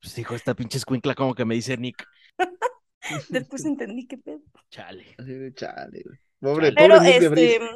Pues 0.00 0.14
dijo, 0.16 0.34
esta 0.34 0.54
pinche 0.54 0.78
escuincla 0.78 1.14
como 1.14 1.34
que 1.34 1.44
me 1.44 1.54
dice 1.54 1.76
Nick. 1.76 2.04
Después 3.28 3.64
entendí 3.64 4.06
qué 4.06 4.18
pedo. 4.18 4.40
Chale. 4.70 5.14
Así 5.18 5.32
de 5.32 5.54
chale, 5.54 6.02
güey. 6.04 6.18
Pobre, 6.40 6.72
Pero 6.72 6.96
pobre 6.96 7.08
Nick 7.20 7.30
de 7.30 7.54
este. 7.54 7.66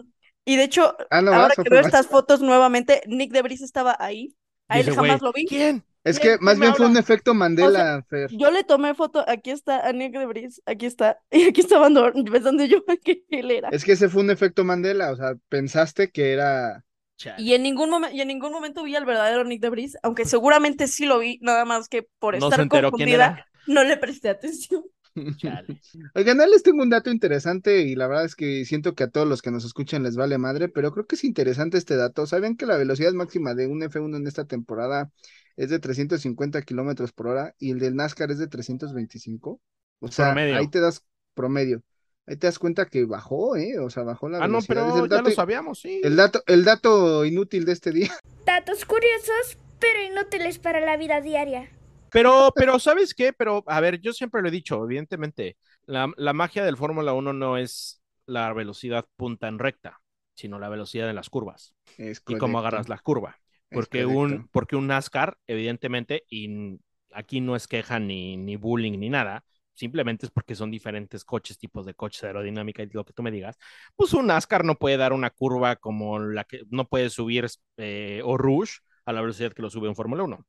Y 0.44 0.57
de 0.57 0.64
hecho, 0.64 0.96
Ah, 1.11 1.22
no, 1.22 1.33
ahora 1.33 1.48
vas, 1.48 1.57
que 1.57 1.68
veo 1.70 1.81
vas. 1.81 1.87
estas 1.87 2.07
fotos 2.09 2.40
nuevamente, 2.40 3.03
Nick 3.07 3.33
de 3.33 3.42
Bris 3.42 3.61
estaba 3.62 3.96
ahí. 3.98 4.35
A 4.68 4.79
él 4.81 4.87
Dice, 4.87 4.96
jamás 4.96 5.20
lo 5.22 5.33
vi. 5.33 5.46
¿Quién? 5.46 5.85
Es 6.05 6.18
que 6.18 6.38
más 6.40 6.59
¿Quién 6.59 6.59
me 6.59 6.66
bien 6.66 6.74
fue 6.76 6.87
un 6.87 6.96
efecto 6.96 7.35
Mandela, 7.35 8.03
Fer. 8.09 8.31
Yo 8.33 8.50
le 8.50 8.64
tomé 8.64 8.94
foto, 8.94 9.24
aquí 9.29 9.50
está 9.50 9.87
a 9.87 9.92
Nick 9.92 10.12
de 10.16 10.26
Bris, 10.26 10.62
aquí 10.64 10.87
está, 10.87 11.20
y 11.31 11.48
aquí 11.48 11.61
estaba 11.61 11.88
ando- 11.88 12.12
pensando 12.31 12.64
yo 12.64 12.79
que 13.05 13.24
él 13.31 13.50
era. 13.50 13.68
Es 13.70 13.85
que 13.85 13.92
ese 13.92 14.09
fue 14.09 14.22
un 14.22 14.31
efecto 14.31 14.64
Mandela, 14.64 15.11
o 15.12 15.16
sea, 15.16 15.35
pensaste 15.48 16.11
que 16.11 16.33
era. 16.33 16.85
Chale. 17.16 17.42
Y 17.42 17.53
en 17.55 17.62
ningún 17.62 17.90
momento, 17.90 18.16
y 18.16 18.20
en 18.22 18.29
ningún 18.29 18.53
momento 18.53 18.83
vi 18.83 18.96
al 18.96 19.05
verdadero 19.05 19.44
Nick 19.44 19.61
de 19.61 19.68
Bris, 19.68 19.98
aunque 20.03 20.24
seguramente 20.24 20.87
sí 20.88 21.05
lo 21.05 21.18
vi, 21.18 21.38
nada 21.42 21.66
más 21.66 21.88
que 21.88 22.09
por 22.18 22.35
No 22.35 22.46
estar 22.46 22.66
confundida, 22.68 23.46
no 23.66 23.85
le 23.85 23.96
presté 23.98 24.31
atención. 24.31 24.85
Chale. 25.37 25.80
Oigan, 26.14 26.38
les 26.38 26.62
tengo 26.62 26.83
un 26.83 26.90
dato 26.90 27.11
interesante 27.11 27.83
y 27.83 27.94
la 27.94 28.06
verdad 28.06 28.24
es 28.24 28.35
que 28.37 28.64
siento 28.64 28.94
que 28.94 29.04
a 29.04 29.09
todos 29.09 29.26
los 29.26 29.42
que 29.42 29.50
nos 29.50 29.64
escuchan 29.64 30.02
les 30.02 30.16
vale 30.16 30.38
madre, 30.38 30.68
pero 30.68 30.92
creo 30.92 31.06
que 31.06 31.14
es 31.16 31.24
interesante 31.24 31.78
este 31.78 31.96
dato. 31.96 32.26
¿Saben 32.26 32.56
que 32.56 32.66
la 32.66 32.76
velocidad 32.76 33.12
máxima 33.12 33.54
de 33.54 33.66
un 33.66 33.80
F1 33.83 34.16
en 34.16 34.26
esta 34.26 34.44
temporada 34.44 35.11
es 35.56 35.70
de 35.70 35.78
350 35.78 36.62
kilómetros 36.62 37.12
por 37.12 37.28
hora 37.28 37.54
y 37.59 37.70
el 37.72 37.78
del 37.78 37.96
NASCAR 37.96 38.30
es 38.30 38.38
de 38.38 38.48
325? 38.48 39.61
O 40.00 40.09
sea, 40.09 40.26
Promedio. 40.33 40.56
ahí 40.56 40.68
te 40.68 40.80
das 40.80 41.04
promedio. 41.35 41.83
Ahí 42.26 42.37
te 42.37 42.46
das 42.46 42.59
cuenta 42.59 42.87
que 42.87 43.04
bajó, 43.06 43.56
¿eh? 43.56 43.78
O 43.80 43.90
sea, 43.90 44.02
bajó 44.04 44.28
la 44.28 44.38
Ah, 44.38 44.48
no, 44.48 44.61
velocidad. 44.61 44.87
Es 44.87 44.92
pero 44.92 45.04
el 45.04 45.11
ya 45.11 45.16
dato, 45.16 45.28
lo 45.30 45.35
sabíamos, 45.35 45.80
sí. 45.80 46.00
el 46.04 46.16
dato, 46.16 46.42
el 46.46 46.64
dato 46.64 47.24
inútil 47.24 47.64
de 47.64 47.72
este 47.72 47.90
día. 47.90 48.11
Datos 48.46 48.85
curiosos, 48.85 49.59
pero 49.80 50.02
inútiles 50.02 50.59
para 50.59 50.80
la 50.80 50.96
vida 50.96 51.20
diaria. 51.20 51.68
Pero, 52.12 52.53
pero, 52.55 52.79
¿sabes 52.79 53.14
qué? 53.14 53.33
Pero, 53.33 53.62
a 53.66 53.81
ver, 53.81 54.01
yo 54.01 54.12
siempre 54.12 54.42
lo 54.42 54.49
he 54.49 54.53
dicho, 54.53 54.85
evidentemente, 54.85 55.57
la, 55.87 56.12
la 56.16 56.33
magia 56.33 56.64
del 56.64 56.77
Fórmula 56.77 57.12
1 57.12 57.33
no 57.33 57.57
es 57.57 58.03
la 58.27 58.53
velocidad 58.53 59.07
punta 59.16 59.49
en 59.49 59.59
recta, 59.59 60.01
sino 60.35 60.59
la 60.59 60.68
velocidad 60.68 61.11
en 61.11 61.16
las 61.16 61.29
curvas 61.29 61.75
Es 61.99 62.23
y 62.27 62.37
cómo 62.37 62.59
agarras 62.59 62.88
la 62.88 62.99
curva. 62.99 63.37
Porque 63.70 64.05
un, 64.05 64.49
porque 64.49 64.77
un 64.77 64.88
NASCAR, 64.88 65.37
evidentemente, 65.46 66.25
y 66.29 66.79
aquí 67.12 67.40
no 67.40 67.55
es 67.55 67.68
queja 67.68 68.01
ni, 68.01 68.37
ni 68.37 68.57
bullying 68.57 68.99
ni 68.99 69.11
nada, 69.11 69.44
simplemente 69.75 70.27
es 70.27 70.33
porque 70.33 70.55
son 70.55 70.70
diferentes 70.70 71.25
coches, 71.25 71.57
tipos 71.57 71.87
de 71.87 71.94
coches, 71.94 72.25
aerodinámica 72.25 72.83
y 72.83 72.88
lo 72.90 73.05
que 73.05 73.12
tú 73.12 73.23
me 73.23 73.31
digas. 73.31 73.57
Pues 73.94 74.12
un 74.12 74.27
NASCAR 74.27 74.64
no 74.64 74.75
puede 74.75 74.96
dar 74.96 75.12
una 75.12 75.31
curva 75.31 75.77
como 75.77 76.18
la 76.18 76.44
que 76.44 76.62
no 76.70 76.88
puede 76.88 77.11
subir 77.11 77.46
eh, 77.77 78.20
o 78.25 78.37
Rouge 78.37 78.79
a 79.05 79.12
la 79.12 79.20
velocidad 79.20 79.53
que 79.53 79.62
lo 79.62 79.70
sube 79.70 79.88
un 79.88 79.96
Fórmula 79.96 80.25
1, 80.25 80.37
¿no? 80.37 80.46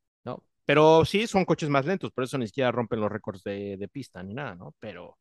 Pero 0.72 1.04
sí 1.04 1.28
son 1.28 1.44
coches 1.44 1.68
más 1.68 1.86
lentos, 1.86 2.12
por 2.14 2.24
eso 2.24 2.38
ni 2.38 2.48
siquiera 2.48 2.72
rompen 2.72 3.02
los 3.02 3.12
récords 3.12 3.44
de, 3.44 3.76
de 3.76 3.88
pista 3.90 4.24
ni 4.24 4.34
nada, 4.34 4.56
¿no? 4.56 4.74
Pero 4.80 5.18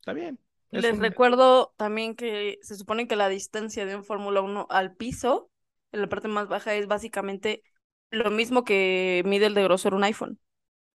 está 0.00 0.12
bien. 0.12 0.40
Es 0.72 0.82
Les 0.82 0.92
un- 0.94 1.00
recuerdo 1.00 1.72
también 1.76 2.16
que 2.16 2.58
se 2.62 2.74
supone 2.74 3.06
que 3.06 3.14
la 3.14 3.28
distancia 3.28 3.86
de 3.86 3.94
un 3.94 4.02
Fórmula 4.02 4.40
1 4.40 4.66
al 4.70 4.96
piso, 4.96 5.52
en 5.92 6.00
la 6.00 6.08
parte 6.08 6.26
más 6.26 6.48
baja, 6.48 6.74
es 6.74 6.88
básicamente 6.88 7.62
lo 8.10 8.28
mismo 8.32 8.64
que 8.64 9.22
mide 9.24 9.46
el 9.46 9.54
de 9.54 9.62
grosor 9.62 9.94
un 9.94 10.02
iPhone. 10.02 10.40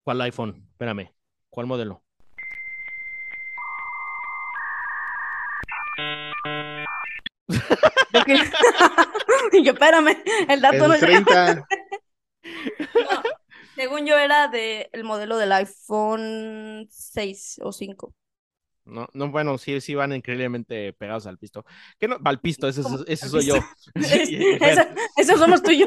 ¿Cuál 0.02 0.20
iPhone? 0.22 0.66
Espérame. 0.72 1.12
¿Cuál 1.48 1.66
modelo? 1.68 2.02
Yo, 8.12 8.24
que- 8.24 8.38
yo, 9.64 9.72
espérame, 9.72 10.16
el 10.48 10.60
dato 10.60 10.88
no 10.88 10.94
El 10.94 11.00
llega. 11.00 11.24
30. 11.24 11.54
No, 11.54 13.22
según 13.74 14.06
yo 14.06 14.16
era 14.18 14.48
de 14.48 14.88
el 14.92 15.04
modelo 15.04 15.36
del 15.38 15.52
iPhone 15.52 16.86
6 16.90 17.60
o 17.62 17.72
5. 17.72 18.14
No, 18.84 19.06
no, 19.14 19.30
bueno, 19.30 19.58
sí, 19.58 19.80
sí 19.80 19.94
van 19.94 20.12
increíblemente 20.12 20.92
pegados 20.94 21.26
al 21.26 21.38
pisto. 21.38 21.64
¿Qué 22.00 22.08
no? 22.08 22.18
Al 22.24 22.40
pisto, 22.40 22.66
ese, 22.66 22.80
ese 23.06 23.24
Al 23.26 23.30
soy 23.30 23.46
yo. 23.46 23.54
pisto. 23.54 23.92
Sí. 24.26 24.36
Eso, 24.60 24.82
eso 25.16 25.38
somos 25.38 25.62
tú 25.62 25.70
y 25.70 25.78
yo. 25.80 25.86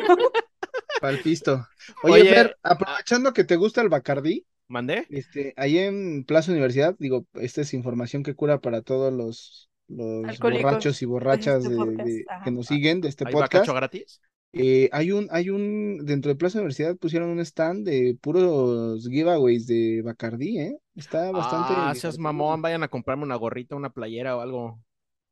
Palpisto. 1.01 1.67
Oye, 2.03 2.21
Oye, 2.21 2.29
Fer, 2.33 2.57
aprovechando 2.63 3.33
que 3.33 3.43
te 3.43 3.57
gusta 3.57 3.81
el 3.81 3.89
Bacardí, 3.89 4.45
¿Mandé? 4.67 5.05
este, 5.09 5.53
ahí 5.57 5.77
en 5.77 6.23
Plaza 6.25 6.51
Universidad, 6.51 6.95
digo, 6.97 7.25
esta 7.33 7.61
es 7.61 7.73
información 7.73 8.23
que 8.23 8.33
cura 8.33 8.59
para 8.59 8.81
todos 8.81 9.13
los, 9.13 9.69
los 9.87 10.39
borrachos 10.39 11.01
y 11.01 11.05
borrachas 11.05 11.63
este 11.63 11.75
de, 11.75 12.03
de- 12.03 12.25
que 12.43 12.51
nos 12.51 12.67
siguen 12.67 13.01
de 13.01 13.09
este 13.09 13.25
¿Hay 13.25 13.33
podcast. 13.33 13.67
bacacho 13.67 13.73
gratis? 13.73 14.21
Eh, 14.57 14.89
hay 14.93 15.11
un, 15.11 15.27
hay 15.31 15.49
un, 15.49 16.05
dentro 16.05 16.29
de 16.29 16.35
Plaza 16.35 16.59
Universidad 16.59 16.95
pusieron 16.95 17.29
un 17.29 17.39
stand 17.41 17.85
de 17.85 18.17
puros 18.21 19.05
giveaways 19.07 19.67
de 19.67 20.01
Bacardí, 20.01 20.59
¿eh? 20.59 20.77
Está 20.95 21.29
bastante. 21.31 21.73
Ah, 21.75 21.93
seas 21.93 22.17
mamón, 22.17 22.61
vayan 22.61 22.81
a 22.81 22.87
comprarme 22.87 23.23
una 23.23 23.35
gorrita, 23.35 23.75
una 23.75 23.89
playera 23.89 24.37
o 24.37 24.41
algo. 24.41 24.79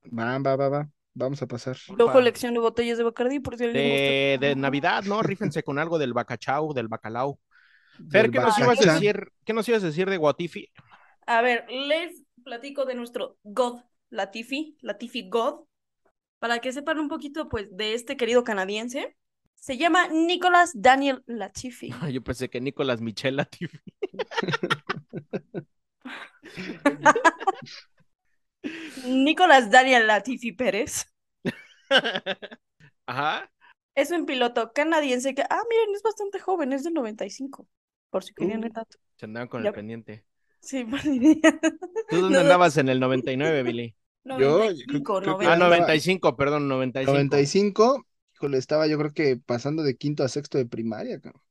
Va, 0.05 0.37
va, 0.39 0.55
va, 0.57 0.69
va. 0.69 0.89
Vamos 1.13 1.41
a 1.41 1.47
pasar. 1.47 1.77
Yo 1.97 2.11
colecciono 2.11 2.59
botellas 2.59 2.97
de 2.97 3.03
Bacardi 3.03 3.39
por 3.39 3.55
si 3.57 3.63
alguien 3.63 3.83
le 3.83 3.89
De, 3.89 4.31
gusta. 4.33 4.47
de 4.47 4.55
Navidad, 4.55 5.03
¿no? 5.03 5.21
Rífense 5.21 5.63
con 5.63 5.79
algo 5.79 5.99
del 5.99 6.13
bacachao, 6.13 6.73
del 6.73 6.87
bacalao. 6.87 7.39
Fer, 8.09 8.29
¿qué 8.31 8.39
nos 8.39 8.57
ibas 8.59 8.81
a 8.81 8.93
decir? 8.93 9.31
¿Qué 9.45 9.53
nos 9.53 9.69
ibas 9.69 9.83
a 9.83 9.87
decir 9.87 10.09
de 10.09 10.17
Guatifi? 10.17 10.67
A 11.27 11.41
ver, 11.41 11.65
les 11.69 12.23
platico 12.43 12.85
de 12.85 12.95
nuestro 12.95 13.37
God 13.43 13.81
Latifi, 14.09 14.77
Latifi 14.81 15.29
God, 15.29 15.65
para 16.43 16.59
que 16.59 16.73
sepan 16.73 16.99
un 16.99 17.07
poquito, 17.07 17.47
pues, 17.47 17.69
de 17.71 17.93
este 17.93 18.17
querido 18.17 18.43
canadiense. 18.43 19.15
Se 19.55 19.77
llama 19.77 20.09
Nicolas 20.09 20.71
Daniel 20.75 21.23
Latifi. 21.25 21.89
Yo 22.11 22.21
pensé 22.21 22.49
que 22.49 22.59
Nicolás 22.59 22.99
Michel 22.99 23.37
Latifi. 23.37 23.79
Nicolas 29.05 29.69
Daniel 29.69 30.07
Latifi 30.07 30.51
Pérez 30.53 31.05
Ajá. 33.05 33.51
es 33.95 34.11
un 34.11 34.25
piloto 34.25 34.71
canadiense 34.73 35.35
que, 35.35 35.43
ah, 35.43 35.61
miren, 35.69 35.95
es 35.95 36.01
bastante 36.01 36.39
joven, 36.39 36.71
es 36.73 36.83
del 36.83 36.93
95, 36.93 37.67
por 38.09 38.23
si 38.23 38.33
querían 38.33 38.61
Uh. 38.61 38.65
el 38.67 38.71
dato. 38.71 38.97
Se 39.17 39.25
andaban 39.25 39.47
con 39.49 39.63
Ya. 39.63 39.69
el 39.69 39.75
pendiente. 39.75 40.25
Sí, 40.61 40.83
por- 40.89 41.01
¿Tú 41.01 42.21
dónde 42.21 42.37
No, 42.37 42.39
andabas 42.39 42.77
en 42.77 42.89
el 42.89 42.99
99, 42.99 43.63
Billy? 43.63 43.95
Yo, 44.25 44.71
yo 44.71 44.85
95, 44.85 45.21
creo 45.21 45.37
que 45.37 45.45
Ah, 45.45 45.53
andaba- 45.53 45.69
95, 45.69 46.35
perdón, 46.37 46.67
95. 46.67 47.13
95, 47.13 48.05
híjole, 48.35 48.57
estaba 48.57 48.87
yo 48.87 48.97
creo 48.97 49.11
que 49.11 49.37
pasando 49.37 49.83
de 49.83 49.95
quinto 49.97 50.23
a 50.23 50.27
sexto 50.29 50.57
de 50.57 50.65
primaria, 50.65 51.19
cabrón. 51.19 51.41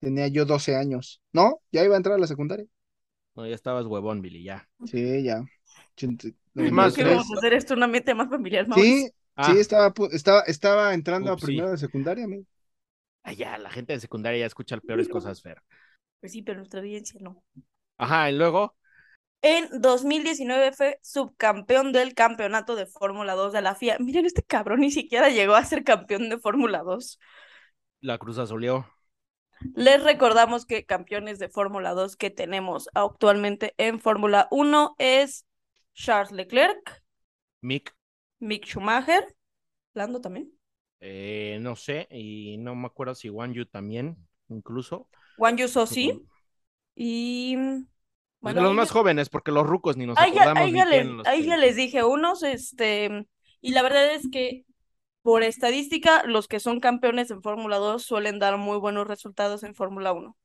Tenía 0.00 0.28
yo 0.28 0.44
12 0.46 0.76
años. 0.76 1.22
¿No? 1.32 1.60
Ya 1.72 1.84
iba 1.84 1.94
a 1.94 1.98
entrar 1.98 2.16
a 2.16 2.18
la 2.18 2.26
secundaria. 2.26 2.66
No, 3.34 3.46
ya 3.46 3.54
estabas 3.54 3.86
huevón, 3.86 4.22
Billy, 4.22 4.42
ya. 4.42 4.68
Sí, 4.86 5.22
ya. 5.22 5.44
Es 6.56 6.72
más, 6.72 6.94
¿Qué 6.94 7.02
93. 7.02 7.16
vamos 7.16 7.30
a 7.32 7.34
hacer 7.38 7.52
esto 7.54 7.74
en 7.74 7.78
un 7.80 7.82
ambiente 7.84 8.14
más 8.14 8.28
familiar, 8.30 8.66
Mauricio? 8.66 9.10
Sí, 9.10 9.14
Ah, 9.36 9.52
sí, 9.52 9.58
estaba, 9.58 9.92
pu- 9.92 10.08
estaba, 10.12 10.40
estaba 10.42 10.94
entrando 10.94 11.30
a 11.32 11.36
primero 11.36 11.70
de 11.70 11.76
secundaria, 11.78 12.24
amigo. 12.24 12.44
ah, 13.24 13.32
ya, 13.32 13.58
la 13.58 13.70
gente 13.70 13.92
de 13.92 14.00
secundaria 14.00 14.40
ya 14.40 14.46
escucha 14.46 14.78
peores 14.80 15.08
cosas, 15.08 15.42
Fer. 15.42 15.62
Pues 16.20 16.32
sí, 16.32 16.42
pero 16.42 16.58
nuestra 16.58 16.80
audiencia 16.80 17.18
no. 17.22 17.42
Ajá, 17.98 18.30
y 18.30 18.34
luego, 18.36 18.74
En 19.42 19.68
2019 19.80 20.72
fue 20.72 20.98
subcampeón 21.02 21.92
del 21.92 22.14
campeonato 22.14 22.74
de 22.74 22.86
Fórmula 22.86 23.34
2 23.34 23.52
de 23.52 23.62
la 23.62 23.74
FIA. 23.74 23.98
Miren, 24.00 24.26
este 24.26 24.42
cabrón 24.42 24.80
ni 24.80 24.90
siquiera 24.90 25.28
llegó 25.28 25.54
a 25.54 25.64
ser 25.64 25.84
campeón 25.84 26.28
de 26.28 26.38
Fórmula 26.38 26.82
2. 26.82 27.18
la 28.00 28.18
Cruz 28.18 28.38
Azulió. 28.38 28.86
Les 29.74 30.02
recordamos 30.02 30.66
que 30.66 30.84
campeones 30.84 31.38
de 31.38 31.48
Fórmula 31.48 31.94
2 31.94 32.16
que 32.16 32.30
tenemos 32.30 32.88
actualmente 32.94 33.74
en 33.78 34.00
Fórmula 34.00 34.48
1 34.50 34.96
es 34.98 35.46
Charles 35.94 36.32
Leclerc, 36.32 37.02
Mick, 37.62 37.96
Mick 38.38 38.66
Schumacher, 38.66 39.34
Lando 39.94 40.20
también, 40.20 40.52
eh, 41.00 41.58
no 41.60 41.76
sé, 41.76 42.06
y 42.10 42.58
no 42.58 42.74
me 42.74 42.86
acuerdo 42.86 43.14
si 43.14 43.30
Wan 43.30 43.52
Yu 43.54 43.66
también, 43.66 44.16
incluso. 44.48 45.08
Juan 45.36 45.56
Yu 45.56 45.68
sí 45.86 46.22
y... 46.94 47.56
Bueno, 48.46 48.60
de 48.60 48.66
los 48.68 48.74
más 48.76 48.88
ya- 48.88 48.92
jóvenes, 48.94 49.28
porque 49.28 49.52
los 49.52 49.66
rucos 49.66 49.96
ni 49.96 50.06
nos 50.06 50.16
ahí 50.18 50.32
ya, 50.32 50.42
acordamos 50.42 50.64
ahí 50.64 50.72
ni 50.72 50.78
ya 50.78 50.84
les, 50.86 51.02
quién 51.02 51.16
los 51.18 51.26
ahí 51.26 51.40
que- 51.42 51.46
ya 51.48 51.56
les 51.56 51.76
dije 51.76 52.04
unos, 52.04 52.42
este, 52.42 53.26
y 53.60 53.70
la 53.72 53.82
verdad 53.82 54.14
es 54.14 54.28
que 54.30 54.64
por 55.22 55.42
estadística, 55.42 56.22
los 56.24 56.46
que 56.48 56.60
son 56.60 56.78
campeones 56.80 57.30
en 57.32 57.42
Fórmula 57.42 57.76
2 57.78 58.04
suelen 58.04 58.38
dar 58.38 58.56
muy 58.58 58.78
buenos 58.78 59.06
resultados 59.08 59.62
en 59.64 59.74
Fórmula 59.74 60.12
1. 60.12 60.36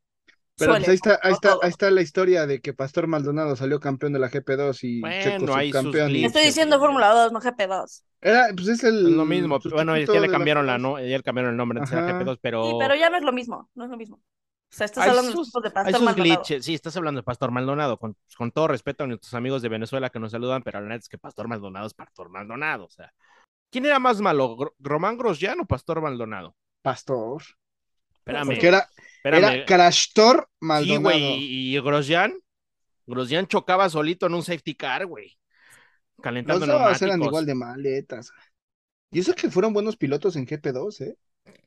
Pero 0.57 0.73
pues 0.73 0.87
ahí 0.87 0.95
está, 0.95 1.19
ahí 1.23 1.33
está, 1.33 1.53
ahí 1.61 1.69
está 1.69 1.89
la 1.91 2.01
historia 2.01 2.45
de 2.45 2.61
que 2.61 2.73
Pastor 2.73 3.07
Maldonado 3.07 3.55
salió 3.55 3.79
campeón 3.79 4.13
de 4.13 4.19
la 4.19 4.29
GP2 4.29 4.79
y 4.83 5.01
Checo 5.01 5.45
Bueno, 5.45 5.55
hay 5.55 5.71
sus 5.71 5.77
subcampeón. 5.81 6.09
glitches. 6.09 6.27
Estoy 6.27 6.43
diciendo. 6.45 6.79
Fórmula 6.79 7.09
2, 7.13 7.31
no 7.31 7.39
GP2. 7.39 8.03
Era, 8.21 8.47
pues 8.55 8.67
es 8.67 8.83
el 8.83 9.15
lo 9.17 9.25
mismo, 9.25 9.59
bueno, 9.71 9.93
que 9.95 10.19
le 10.19 10.29
cambiaron 10.29 10.67
la, 10.67 10.77
GP2. 10.77 10.81
no, 10.81 10.99
ya 10.99 11.17
le 11.17 11.23
cambiaron 11.23 11.51
el 11.51 11.57
nombre, 11.57 11.79
antes 11.79 11.93
era 11.93 12.05
Ajá. 12.07 12.19
GP2, 12.19 12.37
pero... 12.41 12.63
Sí, 12.65 12.75
pero 12.79 12.93
ya 12.95 13.09
no 13.09 13.17
es 13.17 13.23
lo 13.23 13.31
mismo, 13.31 13.69
no 13.73 13.85
es 13.85 13.89
lo 13.89 13.97
mismo. 13.97 14.21
O 14.71 14.75
sea, 14.75 14.85
estás 14.85 15.05
hay 15.05 15.09
hablando 15.09 15.31
de 15.33 15.37
sus, 15.37 15.51
de 15.61 15.71
hay 15.83 15.93
Pastor 15.93 15.95
sus 15.95 16.03
Maldonado. 16.03 16.15
glitches, 16.15 16.65
sí, 16.65 16.73
estás 16.73 16.95
hablando 16.97 17.19
de 17.19 17.23
Pastor 17.23 17.51
Maldonado, 17.51 17.97
con, 17.99 18.15
con 18.37 18.51
todo 18.51 18.67
respeto 18.69 19.03
a 19.03 19.07
nuestros 19.07 19.33
amigos 19.33 19.61
de 19.61 19.69
Venezuela 19.69 20.09
que 20.09 20.19
nos 20.19 20.31
saludan, 20.31 20.63
pero 20.63 20.79
la 20.81 20.87
neta 20.89 20.99
es 21.03 21.09
que 21.09 21.17
Pastor 21.17 21.47
Maldonado 21.47 21.87
es 21.87 21.93
Pastor 21.93 22.29
Maldonado, 22.29 22.85
o 22.85 22.89
sea. 22.89 23.13
¿Quién 23.71 23.85
era 23.85 23.99
más 23.99 24.21
malo, 24.21 24.75
Román 24.79 25.17
Grosjean 25.17 25.59
o 25.61 25.65
Pastor 25.67 26.01
Maldonado? 26.01 26.55
Pastor. 26.81 27.43
Espérame, 28.13 28.45
Porque 28.45 28.67
era, 28.67 28.89
espérame. 29.17 29.43
era 29.43 29.65
Crashtor 29.65 30.49
Sí, 30.67 30.67
Maldonado. 30.67 31.01
güey, 31.01 31.43
y, 31.43 31.75
y 31.77 31.81
Grosjean, 31.81 32.33
Grosjean 33.07 33.47
chocaba 33.47 33.89
solito 33.89 34.27
en 34.27 34.35
un 34.35 34.43
safety 34.43 34.75
car, 34.75 35.05
güey. 35.07 35.37
Los 36.17 36.23
Calentando 36.23 36.65
dos 36.65 37.01
eran 37.01 37.21
igual 37.23 37.45
de 37.45 37.55
maletas. 37.55 38.31
Y 39.11 39.19
eso 39.19 39.33
que 39.35 39.49
fueron 39.49 39.73
buenos 39.73 39.97
pilotos 39.97 40.35
en 40.35 40.45
GP2, 40.45 41.01
¿eh? 41.01 41.17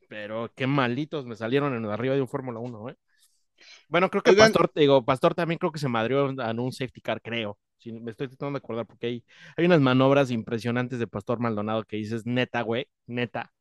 Pero 0.07 0.51
qué 0.55 0.67
malitos 0.67 1.25
me 1.25 1.35
salieron 1.35 1.75
en 1.75 1.85
arriba 1.85 2.15
de 2.15 2.21
un 2.21 2.27
Fórmula 2.27 2.59
1, 2.59 2.89
¿eh? 2.89 2.97
Bueno, 3.87 4.09
creo 4.09 4.21
que 4.21 4.31
Oigan. 4.31 4.47
Pastor, 4.47 4.71
digo, 4.75 5.03
Pastor 5.05 5.33
también 5.35 5.57
creo 5.57 5.71
que 5.71 5.79
se 5.79 5.87
madrió 5.87 6.29
en 6.29 6.59
un 6.59 6.71
safety 6.71 7.01
car, 7.01 7.21
creo. 7.21 7.57
Me 7.85 8.11
estoy 8.11 8.27
tratando 8.27 8.57
de 8.57 8.63
acordar 8.63 8.85
porque 8.85 9.07
hay, 9.07 9.23
hay 9.57 9.65
unas 9.65 9.79
manobras 9.79 10.31
impresionantes 10.31 10.97
de 10.97 11.07
Pastor 11.07 11.39
Maldonado 11.39 11.83
que 11.83 11.97
dices, 11.97 12.25
neta, 12.25 12.61
güey, 12.61 12.87
neta. 13.05 13.53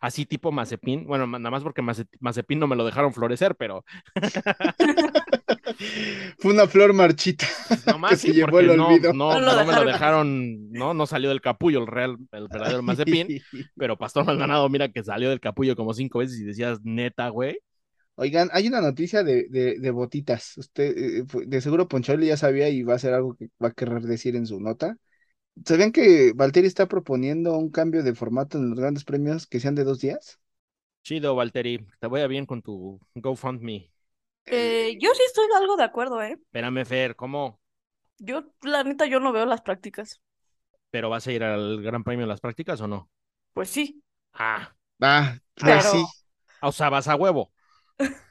Así 0.00 0.26
tipo 0.26 0.52
Mazepin. 0.52 1.06
Bueno, 1.06 1.26
nada 1.26 1.50
más 1.50 1.62
porque 1.62 1.82
Maze- 1.82 2.08
Mazepin 2.20 2.58
no 2.58 2.66
me 2.66 2.76
lo 2.76 2.84
dejaron 2.84 3.12
florecer, 3.12 3.56
pero 3.56 3.84
Fue 6.38 6.52
una 6.52 6.66
flor 6.66 6.92
marchita. 6.92 7.46
nomás 7.86 8.10
Que 8.10 8.16
se 8.16 8.26
sí, 8.28 8.32
llevó 8.32 8.50
porque 8.50 8.58
el 8.58 8.76
no, 8.76 8.76
olvido. 8.76 9.12
no, 9.12 9.40
No 9.40 9.64
me 9.64 9.72
lo 9.74 9.84
dejaron. 9.84 10.70
no, 10.72 10.94
no 10.94 11.06
salió 11.06 11.28
del 11.30 11.40
capullo 11.40 11.80
el 11.80 11.86
real, 11.86 12.16
el 12.32 12.48
verdadero 12.48 12.82
Mazepin, 12.82 13.40
pero 13.76 13.96
Pastor 13.98 14.24
Maldonado, 14.24 14.68
mira 14.68 14.88
que 14.90 15.02
salió 15.04 15.28
del 15.30 15.40
capullo 15.40 15.76
como 15.76 15.94
cinco 15.94 16.18
veces 16.20 16.40
y 16.40 16.44
decías, 16.44 16.80
neta, 16.84 17.28
güey. 17.28 17.58
Oigan, 18.18 18.48
hay 18.52 18.66
una 18.68 18.80
noticia 18.80 19.22
de, 19.22 19.46
de, 19.50 19.78
de 19.78 19.90
botitas. 19.90 20.56
Usted, 20.56 20.96
eh, 20.96 21.24
de 21.46 21.60
seguro 21.60 21.86
Poncholi 21.88 22.26
ya 22.28 22.36
sabía 22.38 22.68
y 22.70 22.82
va 22.82 22.94
a 22.94 22.98
ser 22.98 23.12
algo 23.14 23.36
que 23.36 23.48
va 23.62 23.68
a 23.68 23.72
querer 23.72 24.00
decir 24.02 24.36
en 24.36 24.46
su 24.46 24.58
nota. 24.60 24.96
¿Sabían 25.64 25.92
que 25.92 26.32
Valtteri 26.34 26.66
está 26.66 26.86
proponiendo 26.88 27.56
un 27.56 27.70
cambio 27.70 28.02
de 28.02 28.14
formato 28.14 28.58
en 28.58 28.70
los 28.70 28.78
grandes 28.78 29.04
premios 29.04 29.46
que 29.46 29.60
sean 29.60 29.74
de 29.74 29.84
dos 29.84 30.00
días? 30.00 30.38
Chido, 31.02 31.34
Valtteri, 31.34 31.86
te 32.00 32.06
vaya 32.08 32.26
bien 32.26 32.44
con 32.46 32.60
tu 32.62 33.00
GoFundMe. 33.14 33.90
Eh, 34.46 34.96
yo 35.00 35.10
sí 35.14 35.22
estoy 35.26 35.46
algo 35.56 35.76
de 35.76 35.84
acuerdo, 35.84 36.22
¿eh? 36.22 36.32
Espérame, 36.32 36.84
Fer, 36.84 37.16
¿cómo? 37.16 37.60
Yo, 38.18 38.44
la 38.62 38.84
neta, 38.84 39.06
yo 39.06 39.20
no 39.20 39.32
veo 39.32 39.46
las 39.46 39.62
prácticas. 39.62 40.20
¿Pero 40.90 41.10
vas 41.10 41.26
a 41.26 41.32
ir 41.32 41.44
al 41.44 41.82
Gran 41.82 42.04
Premio 42.04 42.24
en 42.24 42.28
las 42.28 42.40
prácticas 42.40 42.80
o 42.80 42.88
no? 42.88 43.10
Pues 43.52 43.70
sí. 43.70 44.02
Ah, 44.32 44.74
Ah, 45.00 45.38
Pero- 45.54 45.66
pues 45.72 45.84
sí. 45.84 46.04
o 46.62 46.72
sea, 46.72 46.90
vas 46.90 47.08
a 47.08 47.16
huevo. 47.16 47.52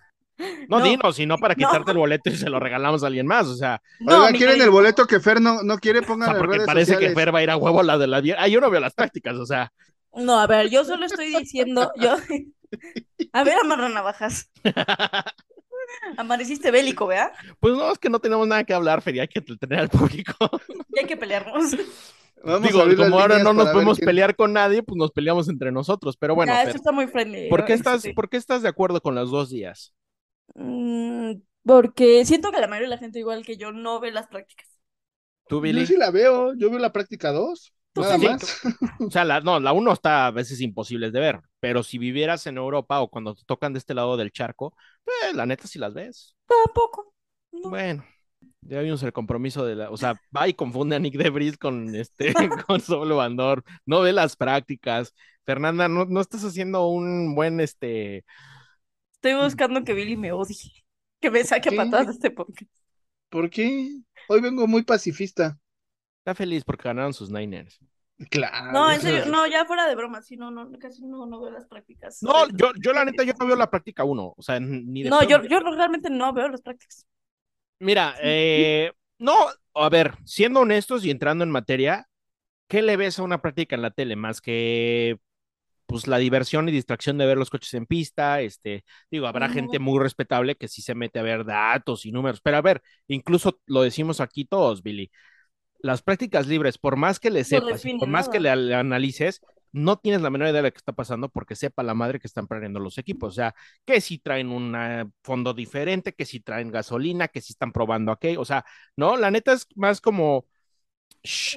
No, 0.68 0.80
No, 0.80 0.86
dinos, 0.86 1.16
sino 1.16 1.38
para 1.38 1.54
no. 1.56 1.58
quitarte 1.68 1.92
el 1.92 1.98
boleto 1.98 2.30
y 2.30 2.36
se 2.36 2.50
lo 2.50 2.60
regalamos 2.60 3.04
a 3.04 3.08
alguien 3.08 3.26
más. 3.28 3.48
O 3.48 3.56
sea, 3.56 3.82
No, 4.00 4.28
¿quieren 4.30 4.62
el 4.62 4.70
boleto 4.70 5.06
que 5.08 5.20
Fer 5.20 5.40
no, 5.42 5.64
no 5.64 5.78
quiere? 5.78 6.00
o 6.00 6.04
Pongan 6.04 6.28
sea, 6.28 6.34
en 6.36 6.40
porque 6.40 6.56
redes 6.58 6.68
parece 6.68 6.98
que. 6.98 7.10
Fer 7.14 7.34
va 7.34 7.40
a 7.40 7.44
ir 7.44 7.50
a 7.50 7.58
huevo 7.58 7.80
a 7.80 7.84
la 7.84 7.98
de 7.98 8.08
la... 8.08 8.22
die- 8.22 8.36
Ah, 8.38 8.48
yo 8.48 8.60
no 8.60 8.70
veo 8.70 8.82
las 8.82 8.94
prácticas, 8.94 9.36
o 9.38 9.46
sea. 9.46 9.72
No, 10.14 10.40
a 10.40 10.48
ver, 10.48 10.70
yo 10.70 10.84
solo 10.86 11.06
estoy 11.06 11.36
diciendo, 11.36 11.92
yo... 11.98 12.16
A 13.34 13.44
ver, 13.44 13.56
amarra 13.62 13.88
navajas. 13.90 14.50
Amaneciste 16.18 16.72
bélico, 16.72 17.08
¿verdad? 17.08 17.32
Pues 17.60 17.74
no, 17.76 17.92
es 17.92 18.00
que 18.00 18.10
no 18.10 18.20
tenemos 18.20 18.48
nada 18.48 18.64
que 18.64 18.74
hablar, 18.74 19.02
Fer, 19.02 19.16
y 19.16 19.20
hay 19.20 19.28
que 19.28 19.42
tener 19.42 19.80
al 19.80 19.90
público. 19.90 20.34
Y 20.96 21.00
hay 21.00 21.06
que 21.06 21.18
pelearnos. 21.18 21.76
Vamos 22.44 22.62
Digo, 22.70 22.86
las 22.86 22.96
como 22.96 23.20
ahora 23.20 23.40
no 23.40 23.54
nos 23.54 23.70
podemos 23.70 23.98
quién- 23.98 24.06
pelear 24.06 24.36
con 24.36 24.54
nadie, 24.54 24.82
pues 24.84 24.98
nos 24.98 25.12
peleamos 25.12 25.50
entre 25.50 25.72
nosotros. 25.72 26.16
Pero 26.18 26.36
bueno, 26.36 26.54
Ya, 26.54 26.60
Fer, 26.60 26.70
eso 26.70 26.78
está 26.78 26.92
muy 26.94 27.08
friendly. 27.08 27.50
¿por 27.50 27.66
qué 27.66 27.74
estás, 27.74 27.98
Este, 27.98 28.14
por 28.14 28.30
qué 28.30 28.38
estás 28.38 28.62
de 28.62 28.70
acuerdo 28.70 29.02
con 29.02 29.16
los 29.16 29.30
dos 29.32 29.50
días? 29.50 29.94
Mm, 30.56 31.34
porque 31.64 32.26
siento 32.26 32.52
que 32.52 32.60
la 32.62 32.68
mayoría 32.68 32.90
de 32.90 32.96
la 32.96 33.00
gente, 33.00 33.20
igual 33.20 33.46
que 33.46 33.58
yo, 33.58 33.72
no 33.72 34.00
ve 34.00 34.12
las 34.12 34.28
prácticas. 34.28 34.68
¿Tú, 35.48 35.62
Yo 35.62 35.62
Billy? 35.62 35.86
sí 35.86 35.96
la 35.98 36.12
veo, 36.12 36.54
yo 36.56 36.70
veo 36.70 36.80
la 36.80 36.92
práctica 36.94 37.32
2, 37.32 37.74
Pues 37.94 38.08
nada 38.08 38.18
sí. 38.18 38.28
más. 38.30 38.60
O 39.08 39.12
sea, 39.12 39.24
la, 39.26 39.42
no, 39.42 39.60
la 39.60 39.74
uno 39.74 39.92
está 39.94 40.28
a 40.28 40.32
veces 40.32 40.62
imposible 40.62 41.12
de 41.12 41.20
ver, 41.20 41.42
pero 41.60 41.84
si 41.84 41.98
vivieras 41.98 42.48
en 42.48 42.58
Europa 42.58 43.02
o 43.02 43.10
cuando 43.10 43.36
te 43.36 43.44
tocan 43.46 43.74
de 43.74 43.80
este 43.80 43.94
lado 43.94 44.18
del 44.18 44.32
charco, 44.32 44.76
pues 45.04 45.36
la 45.36 45.46
neta 45.46 45.68
sí 45.68 45.80
las 45.80 45.94
ves. 45.94 46.36
Tampoco. 46.48 47.14
No. 47.52 47.70
Bueno, 47.70 48.06
ya 48.62 48.82
vimos 48.82 49.04
el 49.04 49.14
compromiso 49.14 49.66
de 49.66 49.76
la, 49.76 49.90
o 49.92 49.98
sea, 49.98 50.16
va 50.36 50.48
y 50.48 50.54
confunde 50.54 50.96
a 50.96 51.00
Nick 51.00 51.16
Debris 51.18 51.58
con 51.58 51.96
este, 51.96 52.34
con 52.68 52.82
Solo 52.82 53.18
Bandor, 53.18 53.64
no 53.86 54.02
ve 54.02 54.14
las 54.14 54.36
prácticas. 54.36 55.14
Fernanda, 55.46 55.88
no, 55.88 56.06
no 56.06 56.22
estás 56.22 56.44
haciendo 56.46 56.88
un 56.90 57.36
buen, 57.36 57.60
este, 57.60 58.26
Estoy 59.26 59.44
buscando 59.44 59.84
que 59.84 59.94
Billy 59.96 60.16
me 60.16 60.32
odie. 60.32 60.86
Que 61.20 61.32
me 61.32 61.44
saque 61.44 61.70
a 61.70 61.72
¿Qué? 61.72 61.78
patadas 61.78 62.06
de 62.06 62.14
este 62.14 62.30
podcast. 62.30 62.72
¿Por 63.30 63.50
qué? 63.50 63.90
Hoy 64.28 64.40
vengo 64.40 64.68
muy 64.68 64.84
pacifista. 64.84 65.58
está 66.20 66.36
feliz 66.36 66.64
porque 66.64 66.84
ganaron 66.84 67.12
sus 67.12 67.32
Niners. 67.32 67.80
Claro. 68.30 68.72
No, 68.72 68.92
en 68.92 69.02
serio, 69.02 69.26
no, 69.26 69.48
ya 69.48 69.66
fuera 69.66 69.88
de 69.88 69.96
broma, 69.96 70.22
sí, 70.22 70.38
no, 70.38 70.52
no, 70.52 70.70
casi 70.78 71.04
no, 71.08 71.26
no 71.26 71.42
veo 71.42 71.50
las 71.50 71.66
prácticas. 71.66 72.22
No, 72.22 72.48
yo, 72.50 72.72
yo 72.80 72.94
la 72.94 73.04
neta, 73.04 73.24
yo 73.24 73.34
no 73.40 73.48
veo 73.48 73.56
la 73.56 73.72
práctica 73.72 74.04
uno, 74.04 74.36
o 74.38 74.42
sea, 74.44 74.60
ni 74.60 75.02
de 75.02 75.10
No, 75.10 75.24
yo, 75.24 75.44
yo 75.44 75.60
realmente 75.60 76.12
no 76.12 76.32
veo 76.32 76.48
las 76.48 76.62
prácticas. 76.62 77.08
Mira, 77.80 78.16
eh, 78.22 78.94
no, 79.18 79.34
a 79.74 79.90
ver, 79.90 80.14
siendo 80.24 80.60
honestos 80.60 81.04
y 81.04 81.10
entrando 81.10 81.44
en 81.44 81.50
materia, 81.50 82.08
¿qué 82.68 82.84
le 82.84 82.96
ves 82.96 83.18
a 83.18 83.24
una 83.24 83.42
práctica 83.42 83.76
en 83.76 83.82
la 83.82 83.90
tele? 83.90 84.16
Más 84.16 84.40
que 84.40 85.20
pues 85.86 86.08
la 86.08 86.18
diversión 86.18 86.68
y 86.70 86.72
distracción 86.72 87.18
de 87.18 87.26
ver 87.26 87.38
los 87.38 87.50
coches 87.50 87.74
en 87.76 87.86
pista, 87.86 88.42
este, 88.42 88.84
digo, 89.12 89.28
habrá 89.28 89.48
No. 89.48 89.54
gente 89.54 89.80
muy 89.80 90.00
respetable 90.02 90.56
que 90.56 90.68
sí 90.68 90.82
se 90.82 90.96
mete 90.96 91.20
a 91.20 91.24
ver 91.24 91.46
datos 91.46 92.06
y 92.06 92.12
números, 92.12 92.42
pero 92.42 92.58
a 92.58 92.62
ver, 92.62 92.82
incluso 93.08 93.60
lo 93.68 93.82
decimos 93.84 94.20
aquí 94.22 94.46
todos, 94.46 94.84
Billy, 94.84 95.12
las 95.80 96.02
prácticas 96.02 96.48
libres, 96.48 96.78
por 96.78 96.96
más 96.96 97.20
que 97.20 97.30
le 97.30 97.44
sepas, 97.44 97.84
define 97.84 98.00
por 98.00 98.10
más 98.10 98.30
que 98.30 98.40
le, 98.40 98.56
le 98.56 98.76
analices, 98.76 99.42
no 99.72 99.98
tienes 99.98 100.22
la 100.22 100.30
menor 100.30 100.48
idea 100.48 100.62
de 100.62 100.70
lo 100.70 100.72
que 100.72 100.78
está 100.78 100.94
pasando 100.94 101.30
porque 101.30 101.56
sepa 101.56 101.84
la 101.84 101.94
madre 101.94 102.20
que 102.20 102.28
están 102.28 102.48
perdiendo 102.48 102.80
los 102.80 102.98
equipos. 102.98 103.34
O 103.34 103.36
sea, 103.36 103.54
que 103.86 104.00
si 104.02 104.20
traen 104.20 104.50
un 104.50 105.14
fondo 105.22 105.54
diferente, 105.54 106.14
que 106.14 106.26
si 106.26 106.40
traen 106.40 106.72
gasolina, 106.72 107.28
que 107.28 107.42
si 107.42 107.54
están 107.54 107.74
probando 107.74 108.12
aquello. 108.14 108.40
O 108.42 108.46
sea, 108.46 108.66
no, 108.96 109.18
la 109.18 109.32
neta 109.32 109.52
es 109.54 109.68
más 109.76 110.00
como 110.02 110.46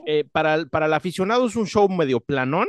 eh, 0.06 0.24
para, 0.32 0.64
para 0.66 0.86
el 0.86 0.94
aficionado 0.94 1.46
es 1.46 1.56
un 1.56 1.66
show 1.66 1.88
medio 1.88 2.20
planón, 2.20 2.66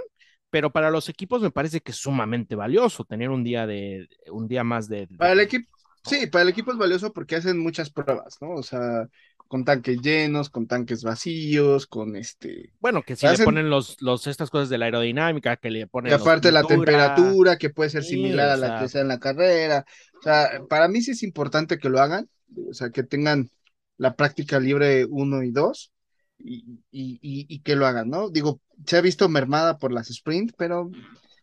pero 0.50 0.72
para 0.72 0.92
los 0.92 1.10
equipos 1.10 1.42
me 1.42 1.52
parece 1.52 1.82
que 1.82 1.92
es 1.92 1.98
sumamente 1.98 2.56
valioso 2.56 3.06
tener 3.06 3.30
un 3.30 3.44
día 3.44 3.68
de 3.68 4.08
un 4.32 4.48
día 4.48 4.64
más 4.64 4.88
de, 4.90 5.08
de- 5.08 5.18
Para 5.18 5.34
el 5.34 5.40
equipo, 5.42 5.70
sí, 6.04 6.28
para 6.28 6.44
el 6.44 6.50
equipo 6.50 6.72
es 6.72 6.78
valioso 6.78 7.12
porque 7.14 7.36
hacen 7.36 7.60
muchas 7.60 7.90
pruebas, 7.90 8.38
¿no? 8.42 8.52
O 8.56 8.64
sea, 8.64 9.08
con 9.48 9.66
tanques 9.66 10.02
llenos, 10.02 10.50
con 10.50 10.68
tanques 10.68 11.04
vacíos, 11.04 11.88
con 11.88 12.16
este. 12.16 12.72
bueno, 12.80 13.04
que 13.04 13.16
si 13.16 13.26
hacen- 13.26 13.40
le 13.40 13.44
ponen 13.46 13.70
los, 13.70 14.02
los 14.02 14.26
estas 14.28 14.50
cosas 14.50 14.70
de 14.70 14.78
la 14.78 14.86
aerodinámica, 14.86 15.58
que 15.58 15.70
le 15.70 15.88
ponen 15.88 16.12
Y 16.12 16.16
aparte 16.16 16.52
la 16.52 16.64
temperatura, 16.64 17.58
que 17.58 17.70
puede 17.70 17.90
ser 17.90 18.04
Sí, 18.04 18.16
similar 18.16 18.50
a 18.50 18.58
la 18.58 18.80
que 18.80 18.88
sea 18.88 19.02
en 19.02 19.10
la 19.10 19.20
carrera. 19.20 19.86
O 20.20 20.22
sea, 20.22 20.62
para 20.70 20.88
mí 20.88 21.02
sí 21.02 21.12
es 21.12 21.24
importante 21.24 21.78
que 21.78 21.90
lo 21.90 22.00
hagan, 22.00 22.30
o 22.70 22.74
sea, 22.74 22.90
que 22.90 23.04
tengan 23.04 23.50
la 23.98 24.16
práctica 24.16 24.60
libre 24.60 25.06
1 25.06 25.44
y 25.44 25.52
2 25.52 25.92
y, 26.40 26.80
y, 26.92 27.20
y, 27.22 27.60
que 27.60 27.76
lo 27.76 27.86
hagan, 27.86 28.10
¿no? 28.10 28.30
Digo, 28.30 28.62
se 28.86 28.98
ha 28.98 29.02
visto 29.02 29.28
mermada 29.30 29.78
por 29.78 29.92
las 29.92 30.10
sprint, 30.10 30.54
pero 30.58 30.90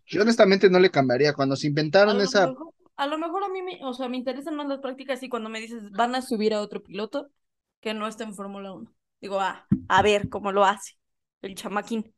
yo 0.06 0.22
honestamente 0.22 0.70
no 0.70 0.78
le 0.78 0.90
cambiaría. 0.90 1.35
Cuando 1.35 1.56
se 1.56 1.66
A 1.66 1.70
inventaron 1.70 2.16
lo, 2.16 2.24
esa, 2.24 2.48
mejor, 2.48 2.74
a 2.96 3.06
lo 3.06 3.18
mejor 3.18 3.44
a 3.44 3.48
mí, 3.48 3.62
me, 3.62 3.85
o 3.85 3.92
sea, 3.92 4.09
me 4.09 4.16
interesan 4.16 4.56
más 4.56 4.66
las 4.66 4.80
prácticas 4.80 5.22
y 5.22 5.28
cuando 5.28 5.48
me 5.48 5.61
dices 5.61 5.90
van 5.92 6.14
a 6.14 6.22
subir 6.22 6.54
a 6.54 6.62
otro 6.62 6.82
piloto 6.82 7.30
que 7.80 7.94
no 7.94 8.06
está 8.09 8.24
en 8.24 8.35
Fórmula 8.35 8.72
1. 8.72 8.92
Digo, 9.20 9.40
ah, 9.40 9.66
a 9.88 10.02
ver 10.02 10.28
cómo 10.28 10.52
lo 10.52 10.64
hace 10.64 10.94
el 11.42 11.54
chamaquín. 11.54 12.12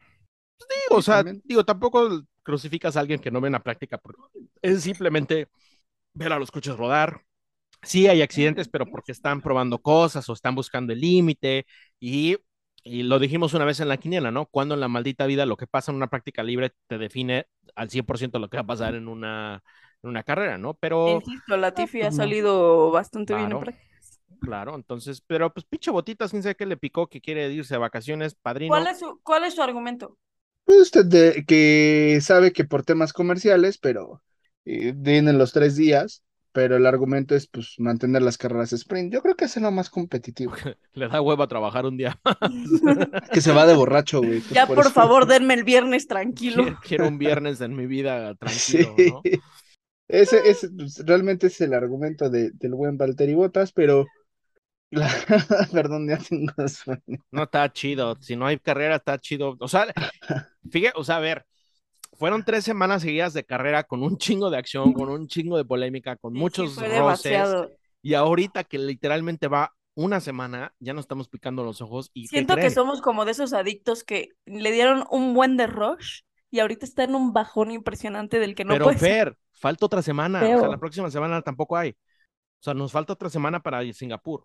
o 0.91 1.03
sea, 1.03 1.17
también. 1.17 1.43
digo, 1.45 1.64
tampoco 1.64 2.23
crucificas 2.43 2.97
a 2.97 3.01
alguien 3.01 3.21
que 3.21 3.31
no 3.31 3.41
ve 3.41 3.49
una 3.49 3.62
práctica, 3.62 3.99
porque 3.99 4.23
es 4.62 4.83
simplemente 4.83 5.49
ver 6.14 6.33
a 6.33 6.38
los 6.38 6.51
coches 6.51 6.77
rodar. 6.77 7.23
Sí 7.83 8.09
hay 8.09 8.23
accidentes, 8.23 8.69
pero 8.69 8.87
porque 8.87 9.12
están 9.12 9.41
probando 9.41 9.79
cosas 9.81 10.29
o 10.29 10.33
están 10.33 10.55
buscando 10.55 10.93
el 10.93 11.01
límite 11.01 11.67
y, 12.01 12.37
y 12.85 13.03
lo 13.03 13.19
dijimos 13.19 13.55
una 13.55 13.64
vez 13.64 13.81
en 13.81 13.88
la 13.88 13.99
quiniela, 13.99 14.31
¿no? 14.31 14.47
Cuando 14.47 14.75
en 14.75 14.81
la 14.81 14.88
maldita 14.88 15.27
vida 15.27 15.47
lo 15.47 15.57
que 15.57 15.67
pasa 15.67 15.91
en 15.93 15.97
una 15.97 16.09
práctica 16.11 16.43
libre 16.43 16.73
te 16.87 16.99
define 16.99 17.47
al 17.77 17.91
100% 17.91 18.38
lo 18.38 18.49
que 18.49 18.57
va 18.57 18.62
a 18.62 18.67
pasar 18.67 18.95
en 18.95 19.09
una, 19.09 19.62
en 20.03 20.11
una 20.11 20.23
carrera, 20.25 20.59
¿no? 20.59 20.75
Pero, 20.75 21.25
Insisto, 21.25 21.57
la 21.57 21.75
Tiffy 21.75 22.03
ha 22.03 22.11
pues 22.11 22.12
no. 22.12 22.38
salido 22.38 22.91
bastante 22.93 23.35
bien 23.35 23.51
en 23.53 23.59
Claro. 23.59 23.59
prácticas. 23.59 24.21
claro, 24.41 24.75
entonces, 24.77 25.23
pero 25.23 25.53
pues 25.55 25.67
pinche 25.67 25.91
botitas, 25.93 26.31
quién 26.33 26.43
sabe 26.43 26.57
qué 26.57 26.67
le 26.67 26.77
picó, 26.79 27.09
que 27.09 27.21
quiere 27.23 27.51
irse 27.53 27.75
a 27.77 27.79
vacaciones, 27.79 28.35
padrino. 28.37 28.79
¿Cuál 28.79 28.87
es 28.87 29.01
su, 29.01 29.21
cuál 29.25 29.43
es 29.45 29.55
su 29.57 29.62
argumento? 29.62 30.17
pues 30.64 30.79
usted 30.81 31.05
de- 31.07 31.45
que 31.47 32.19
sabe 32.23 32.53
que 32.53 32.64
por 32.64 32.85
temas 32.85 33.12
comerciales, 33.12 33.79
pero 33.79 34.23
eh, 34.64 34.93
vienen 34.97 35.38
los 35.38 35.53
tres 35.53 35.77
días, 35.77 36.25
pero 36.59 36.75
el 36.75 36.87
argumento 36.87 37.37
es 37.37 37.47
pues 37.47 37.77
mantener 37.79 38.21
las 38.21 38.37
carreras 38.37 38.73
sprint. 38.73 39.12
Yo 39.12 39.23
creo 39.23 39.37
que 39.37 39.44
es 39.44 39.57
lo 39.59 39.71
más 39.71 39.90
competitivo. 39.90 40.55
Le 40.92 41.07
da 41.07 41.21
huevo 41.21 41.44
a 41.44 41.47
trabajar 41.47 41.87
un 41.87 41.97
día. 41.97 42.18
Que 43.33 43.40
se 43.40 43.53
va 43.53 43.64
de 43.64 43.77
borracho, 43.77 44.18
güey. 44.18 44.42
Ya, 44.51 44.66
por 44.66 44.90
favor, 44.90 45.27
denme 45.27 45.55
el 45.55 45.62
viernes 45.62 46.09
tranquilo. 46.09 46.64
Quiero, 46.64 46.81
quiero 46.83 47.07
un 47.09 47.16
viernes 47.16 47.61
en 47.61 47.77
mi 47.77 47.87
vida 47.87 48.35
Sí. 48.49 48.79
tranquilo, 48.85 49.23
¿no? 49.25 49.31
Ese, 50.09 50.51
ese, 50.51 50.68
pues, 50.71 50.99
realmente 51.07 51.47
es 51.47 51.61
el 51.61 51.73
argumento 51.75 52.29
de, 52.29 52.51
del 52.51 52.75
buen 52.75 52.99
Valtteri 52.99 53.35
Bottas, 53.35 53.71
pero 53.71 54.05
la- 54.90 55.09
perdón, 55.73 56.09
ya 56.09 56.18
tengo 56.18 56.53
sueño. 56.66 57.25
No 57.31 57.44
está 57.44 57.73
chido. 57.73 58.16
Si 58.21 58.35
no 58.35 58.47
hay 58.47 58.59
carrera, 58.59 58.97
está 58.97 59.16
chido. 59.21 59.57
O 59.61 59.68
sea, 59.68 59.87
fíjate, 60.68 60.99
o 60.99 61.05
sea, 61.05 61.18
a 61.18 61.21
ver, 61.21 61.47
fueron 62.14 62.44
tres 62.44 62.64
semanas 62.64 63.03
seguidas 63.03 63.33
de 63.35 63.44
carrera 63.44 63.85
con 63.85 64.03
un 64.03 64.16
chingo 64.18 64.51
de 64.51 64.59
acción, 64.59 64.92
con 64.92 65.09
un 65.09 65.27
chingo 65.29 65.57
de 65.57 65.64
polémica, 65.64 66.16
con 66.16 66.33
Sí, 66.35 66.38
muchos 66.38 66.71
sí, 66.71 66.77
fue 66.77 66.88
roces. 66.88 67.25
demasiado. 67.25 67.71
Y 68.03 68.14
ahorita 68.14 68.64
que 68.64 68.79
literalmente 68.79 69.49
va 69.49 69.75
una 69.94 70.21
semana, 70.21 70.73
ya 70.79 70.94
nos 70.94 71.05
estamos 71.05 71.29
picando 71.29 71.64
los 71.64 71.81
ojos. 71.81 72.11
¿Y 72.14 72.29
Siento 72.29 72.55
que 72.57 72.71
somos 72.71 73.01
como 73.01 73.25
de 73.25 73.33
esos 73.33 73.53
adictos 73.53 74.05
que 74.05 74.31
le 74.47 74.71
dieron 74.71 75.05
un 75.11 75.35
buen 75.35 75.57
de 75.57 75.66
rush 75.66 76.21
y 76.51 76.61
ahorita 76.61 76.87
está 76.87 77.05
en 77.05 77.14
un 77.14 77.33
bajón 77.33 77.71
impresionante 77.73 78.38
del 78.38 78.55
que 78.55 78.64
no 78.64 78.75
Pero 78.75 78.85
puede 78.85 78.99
ser. 78.99 79.09
Fer, 79.11 79.38
falta 79.53 79.87
otra 79.87 80.03
semana. 80.03 80.40
O 80.42 80.61
sea, 80.61 80.68
la 80.68 80.79
próxima 80.79 81.11
semana 81.11 81.42
tampoco 81.42 81.77
hay. 81.77 81.90
O 81.90 82.62
sea, 82.62 82.75
nos 82.75 82.92
falta 82.92 83.12
otra 83.12 83.29
semana 83.31 83.61
para 83.61 83.83
Singapur. 83.92 84.44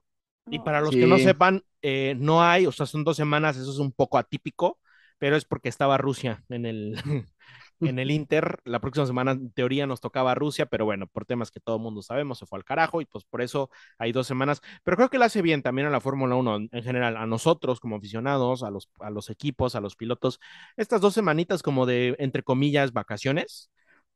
Y 0.50 0.60
para 0.60 0.82
los 0.82 0.92
que 0.92 1.08
no 1.08 1.18
sepan, 1.18 1.64
eh, 1.82 2.16
no 2.18 2.44
hay, 2.44 2.66
o 2.66 2.72
sea, 2.72 2.86
son 2.86 3.04
dos 3.06 3.16
semanas, 3.16 3.56
eso 3.56 3.72
es 3.72 3.80
un 3.80 3.94
poco 3.94 4.18
atípico, 4.18 4.78
pero 5.18 5.36
es 5.36 5.46
porque 5.46 5.70
estaba 5.70 5.98
Rusia 5.98 6.44
en 6.50 6.66
el, 6.66 6.96
en 7.80 8.00
el 8.00 8.12
Inter. 8.12 8.60
La 8.66 8.80
próxima 8.80 9.06
semana, 9.06 9.32
en 9.32 9.52
teoría, 9.52 9.88
nos 9.88 10.02
tocaba 10.02 10.36
Rusia, 10.36 10.66
pero 10.66 10.86
bueno, 10.86 11.08
por 11.08 11.26
temas 11.26 11.52
que 11.52 11.60
todo 11.60 11.78
el 11.78 11.82
mundo 11.82 12.02
sabemos, 12.02 12.40
se 12.40 12.46
fue 12.46 12.60
al 12.60 12.66
carajo 12.66 13.02
y 13.02 13.06
pues 13.06 13.26
por 13.26 13.42
eso 13.42 13.70
hay 13.98 14.12
dos 14.12 14.28
semanas. 14.28 14.62
Pero 14.84 14.98
creo 14.98 15.10
que 15.10 15.20
le 15.20 15.26
hace 15.26 15.42
bien 15.42 15.62
también 15.62 15.88
a 15.88 15.92
la 15.92 16.02
Fórmula 16.02 16.36
1 16.36 16.56
en 16.56 16.70
en 16.72 16.84
general, 16.84 17.18
a 17.18 17.26
nosotros 17.26 17.80
como 17.80 17.98
aficionados, 17.98 18.64
a 18.64 18.70
los, 18.70 18.90
a 19.00 19.10
los 19.10 19.30
equipos, 19.30 19.76
a 19.76 19.82
los 19.82 19.96
pilotos, 19.96 20.40
estas 20.78 21.02
dos 21.02 21.14
semanitas 21.14 21.64
como 21.64 21.86
de, 21.86 22.16
entre 22.20 22.44
comillas, 22.44 22.94
vacaciones. 22.94 23.70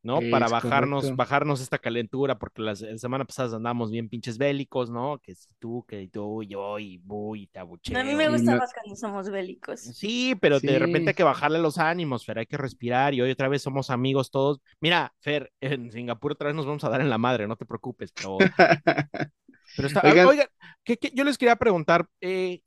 ¿No? 0.08 0.22
Para 0.32 0.48
bajarnos, 0.48 1.02
correcto. 1.02 1.18
bajarnos 1.18 1.62
esta 1.62 1.78
calentura, 1.78 2.40
porque 2.40 2.62
las 2.62 2.82
la 2.82 2.98
semana 2.98 3.26
pasada 3.26 3.58
andamos 3.58 3.92
bien 3.92 4.08
pinches 4.10 4.38
bélicos, 4.38 4.90
¿no? 4.90 5.20
Que 5.20 5.36
si 5.36 5.48
tú, 5.60 5.86
que 5.88 6.08
tú, 6.08 6.44
yo, 6.44 6.80
y 6.80 6.98
bu, 6.98 7.36
y 7.36 7.48
te 7.48 7.60
abucheo. 7.60 8.00
A 8.00 8.04
mí 8.04 8.16
me 8.16 8.30
gusta 8.30 8.54
no- 8.54 8.60
más 8.60 8.74
cuando 8.74 8.96
somos 8.96 9.30
bélicos. 9.30 9.82
Sí, 9.82 10.36
pero 10.42 10.60
de 10.60 10.80
repente 10.80 11.12
hay 11.12 11.14
que 11.16 11.24
bajarle 11.24 11.60
los 11.60 11.78
ánimos, 11.78 12.26
Fer, 12.26 12.40
hay 12.40 12.46
que 12.46 12.58
respirar 12.58 13.14
y 13.14 13.22
hoy 13.22 13.32
otra 13.32 13.50
vez 13.50 13.62
somos 13.62 13.90
amigos 13.90 14.32
todos. 14.32 14.62
Mira, 14.80 15.14
Fer, 15.20 15.52
en 15.62 15.92
Singapur 15.92 16.32
otra 16.32 16.48
vez 16.48 16.56
nos 16.56 16.66
vamos 16.66 16.84
a 16.86 16.90
dar 16.90 17.02
en 17.02 17.10
la 17.10 17.18
madre, 17.18 17.46
no 17.48 17.56
te 17.58 17.66
preocupes, 17.66 18.12
pero, 18.14 18.38
pero 19.76 19.88
está... 19.88 20.02
Oigan. 20.06 20.28
Oigan, 20.28 20.48
¿qué- 20.84 20.98
qué? 20.98 21.12
yo 21.14 21.24
les 21.24 21.38
quería 21.38 21.56
preguntar, 21.58 22.08
eh, 22.22 22.62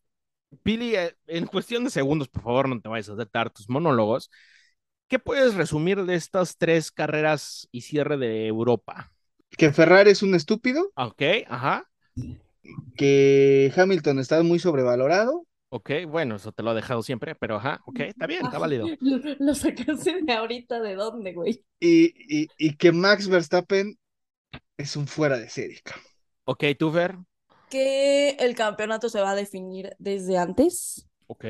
Pili, 0.62 0.94
eh, 0.96 1.16
en 1.28 1.46
cuestión 1.46 1.84
de 1.84 1.90
segundos, 1.90 2.28
por 2.28 2.42
favor, 2.42 2.68
no 2.68 2.80
te 2.80 2.88
vayas 2.88 3.08
a 3.10 3.16
dar 3.32 3.50
tus 3.50 3.68
monólogos. 3.68 4.30
¿Qué 5.10 5.18
puedes 5.18 5.56
resumir 5.56 6.04
de 6.06 6.14
estas 6.14 6.56
tres 6.56 6.90
carreras 6.92 7.68
y 7.72 7.82
cierre 7.82 8.16
de 8.16 8.46
Europa? 8.46 9.12
Que 9.58 9.72
Ferrari 9.72 10.10
es 10.12 10.22
un 10.22 10.34
estúpido, 10.34 10.92
Ok, 10.96 11.22
ajá. 11.48 11.88
que 12.96 13.72
Hamilton 13.76 14.18
está 14.18 14.42
muy 14.42 14.58
sobrevalorado. 14.58 15.46
Ok, 15.72 15.90
bueno, 16.08 16.36
eso 16.36 16.52
te 16.52 16.62
lo 16.64 16.72
he 16.72 16.74
dejado 16.74 17.02
siempre, 17.02 17.34
pero 17.36 17.56
ajá, 17.56 17.80
ok, 17.86 18.00
está 18.00 18.26
bien, 18.26 18.44
está 18.44 18.58
válido. 18.58 18.86
Lo, 19.00 19.18
lo 19.38 19.54
sacaste 19.54 20.22
de 20.22 20.32
ahorita, 20.32 20.80
¿de 20.80 20.94
dónde, 20.96 21.32
güey? 21.32 21.64
Y, 21.80 22.14
y, 22.42 22.48
y 22.58 22.76
que 22.76 22.92
Max 22.92 23.28
Verstappen 23.28 23.98
es 24.78 24.96
un 24.96 25.06
fuera 25.08 25.38
de 25.38 25.50
serie. 25.50 25.80
Ok, 26.44 26.64
tú, 26.78 26.90
Fer. 26.92 27.16
Que 27.70 28.30
el 28.32 28.54
campeonato 28.54 29.08
se 29.08 29.20
va 29.22 29.30
a 29.30 29.34
definir 29.34 29.94
desde 29.98 30.36
antes. 30.38 31.06
Ok. 31.28 31.44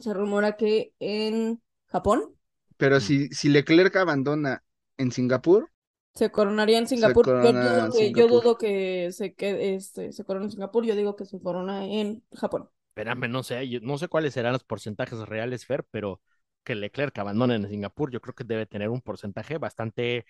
Se 0.00 0.12
rumora 0.12 0.56
que 0.56 0.92
en 0.98 1.62
Japón 1.86 2.34
Pero 2.76 3.00
Mm. 3.00 3.00
si, 3.00 3.28
si 3.30 3.48
Leclerc 3.48 3.96
abandona 3.96 4.62
en 4.98 5.12
Singapur, 5.12 5.70
se 6.14 6.30
coronaría 6.30 6.78
en 6.78 6.86
Singapur. 6.88 7.34
Yo 7.38 7.52
dudo 7.54 7.88
que, 7.88 8.14
yo 8.14 8.28
Singapur. 8.28 8.28
dudo 8.28 8.56
que 8.58 9.10
se 9.12 9.34
quede, 9.34 9.74
este, 9.74 10.12
se 10.12 10.24
corona 10.24 10.46
en 10.46 10.50
Singapur. 10.52 10.84
Yo 10.84 10.94
digo 10.96 11.16
que 11.16 11.24
se 11.24 11.40
corona 11.40 11.86
en 11.86 12.24
Japón. 12.32 12.70
Espérame, 12.90 13.28
no 13.28 13.42
sé, 13.42 13.68
yo 13.68 13.80
no 13.82 13.98
sé 13.98 14.06
cuáles 14.08 14.34
serán 14.34 14.52
los 14.52 14.62
porcentajes 14.64 15.18
reales, 15.20 15.66
Fer, 15.66 15.84
pero 15.90 16.20
que 16.62 16.74
Leclerc 16.76 17.18
abandone 17.18 17.56
en 17.56 17.68
Singapur, 17.68 18.10
yo 18.12 18.20
creo 18.20 18.34
que 18.34 18.44
debe 18.44 18.66
tener 18.66 18.88
un 18.88 19.00
porcentaje 19.02 19.58
bastante. 19.58 20.24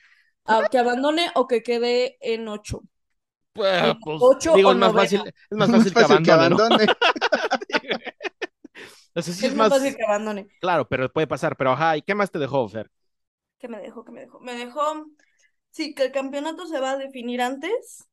Ah, 0.46 0.62
que 0.70 0.78
abandone 0.78 1.24
o 1.34 1.46
que 1.48 1.62
quede 1.62 2.16
en 2.20 2.48
ocho. 2.48 2.82
Pues, 3.52 3.82
En 3.82 3.98
pues, 4.02 4.20
ocho 4.20 4.52
digo, 4.52 4.70
o 4.70 4.72
es 4.72 4.76
más 4.78 4.92
fácil, 4.92 5.22
es 5.26 5.34
más 5.56 5.70
más 5.70 5.70
fácil 5.70 5.94
que 5.94 6.02
abandone, 6.02 6.48
¿no? 6.48 6.58
abandone. 9.14 9.20
O 9.20 9.22
sea, 9.22 9.34
sí 9.34 9.46
Es 9.46 9.52
es 9.52 9.54
más 9.54 9.68
más, 9.68 9.68
fácil 9.68 9.96
que 9.96 10.04
abandone. 10.04 10.48
claro, 10.60 10.88
pero 10.88 11.12
puede 11.12 11.26
pasar. 11.26 11.56
Pero 11.56 11.72
ajá, 11.72 11.96
¿y 11.96 12.02
qué 12.02 12.14
más 12.14 12.30
te 12.30 12.38
dejó, 12.38 12.68
Fer? 12.68 12.90
¿Qué 13.58 13.68
me 13.68 13.78
dejó? 13.80 14.04
¿Qué 14.04 14.12
me 14.12 14.20
dejó? 14.22 14.40
Me 14.40 14.54
dejó, 14.54 15.06
sí, 15.70 15.94
que 15.94 16.04
el 16.04 16.12
campeonato 16.12 16.66
se 16.66 16.80
va 16.80 16.92
a 16.92 16.98
definir 16.98 17.42
antes, 17.42 18.06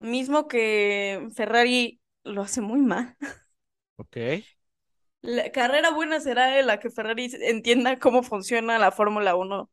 mismo 0.00 0.48
que 0.48 1.28
Ferrari 1.36 2.00
lo 2.24 2.42
hace 2.42 2.60
muy 2.62 2.80
mal. 2.80 3.16
Ok. 3.96 4.46
La 5.20 5.50
carrera 5.52 5.90
buena 5.90 6.20
será 6.20 6.62
la 6.62 6.78
que 6.80 6.90
Ferrari 6.90 7.30
entienda 7.42 7.98
cómo 7.98 8.22
funciona 8.22 8.78
la 8.78 8.92
Fórmula 8.92 9.34
1 9.36 9.70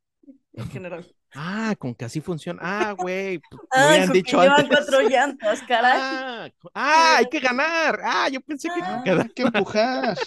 en 0.56 0.66
general. 0.70 1.16
Ah, 1.36 1.76
con 1.80 1.96
que 1.96 2.06
así 2.06 2.22
funciona. 2.22 2.60
Ah, 2.64 2.92
güey, 2.94 3.40
pues, 3.50 3.62
me 3.74 4.00
Ah, 4.00 4.08
que 4.08 4.12
dicho 4.12 4.38
llevan 4.38 4.68
antes. 4.68 4.68
cuatro 4.70 5.02
llantas, 5.02 5.64
caray. 5.64 6.02
Ah, 6.02 6.50
ah, 6.74 7.16
hay 7.18 7.26
que 7.30 7.40
ganar. 7.40 8.00
Ah, 8.04 8.30
yo 8.30 8.42
pensé 8.42 8.70
que 8.70 8.82
Ah. 8.82 9.04
Hay 9.06 9.30
que 9.34 9.44
empujar. 9.44 10.18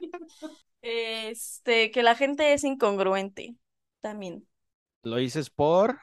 Este, 0.82 1.90
que 1.90 2.02
la 2.02 2.14
gente 2.14 2.52
es 2.52 2.64
incongruente 2.64 3.56
también. 4.00 4.46
lo 5.02 5.16
dices 5.16 5.50
por. 5.50 5.98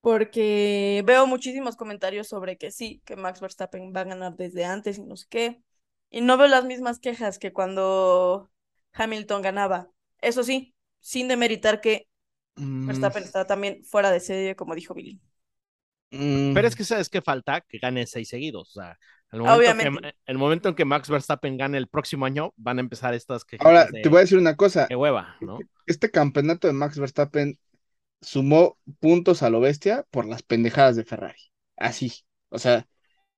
Porque 0.00 1.02
veo 1.06 1.26
muchísimos 1.26 1.76
comentarios 1.76 2.28
sobre 2.28 2.56
que 2.56 2.70
sí, 2.70 3.02
que 3.04 3.16
Max 3.16 3.40
Verstappen 3.40 3.92
va 3.94 4.02
a 4.02 4.04
ganar 4.04 4.36
desde 4.36 4.64
antes 4.64 4.98
y 4.98 5.02
no 5.04 5.16
sé 5.16 5.26
qué. 5.28 5.62
Y 6.10 6.20
no 6.22 6.36
veo 6.38 6.46
las 6.48 6.64
mismas 6.64 6.98
quejas 7.00 7.38
que 7.38 7.52
cuando 7.52 8.50
Hamilton 8.92 9.42
ganaba. 9.42 9.90
Eso 10.20 10.44
sí, 10.44 10.74
sin 11.00 11.28
demeritar 11.28 11.80
que 11.80 12.08
Mm, 12.58 12.82
Verstappen 12.86 13.24
está 13.24 13.46
también 13.46 13.84
fuera 13.84 14.10
de 14.12 14.20
serie, 14.20 14.56
como 14.56 14.74
dijo 14.76 14.94
Billy. 14.94 15.20
mm, 16.10 16.52
Pero 16.52 16.68
es 16.68 16.76
que 16.76 16.84
sabes 16.84 17.08
qué 17.08 17.22
falta, 17.22 17.60
que 17.62 17.78
gane 17.78 18.06
seis 18.06 18.28
seguidos. 18.28 18.70
O 18.76 18.80
sea, 18.80 18.98
el 19.32 19.40
momento, 19.40 19.58
Obviamente. 19.58 20.00
Que, 20.00 20.14
el 20.26 20.38
momento 20.38 20.68
en 20.70 20.74
que 20.74 20.84
Max 20.84 21.08
Verstappen 21.08 21.56
gane 21.56 21.78
el 21.78 21.88
próximo 21.88 22.26
año, 22.26 22.52
van 22.56 22.78
a 22.78 22.80
empezar 22.80 23.14
estas 23.14 23.44
quejas 23.44 23.66
Ahora, 23.66 23.86
de, 23.86 24.02
te 24.02 24.08
voy 24.08 24.18
a 24.18 24.20
decir 24.22 24.38
una 24.38 24.56
cosa. 24.56 24.86
de 24.88 24.96
hueva, 24.96 25.36
¿no? 25.40 25.58
Este 25.86 26.10
campeonato 26.10 26.66
de 26.66 26.72
Max 26.72 26.98
Verstappen 26.98 27.58
sumó 28.20 28.78
puntos 29.00 29.42
a 29.42 29.50
lo 29.50 29.60
bestia 29.60 30.04
por 30.10 30.26
las 30.26 30.42
pendejadas 30.42 30.96
de 30.96 31.04
Ferrari. 31.04 31.40
Así. 31.76 32.12
O 32.48 32.58
sea, 32.58 32.86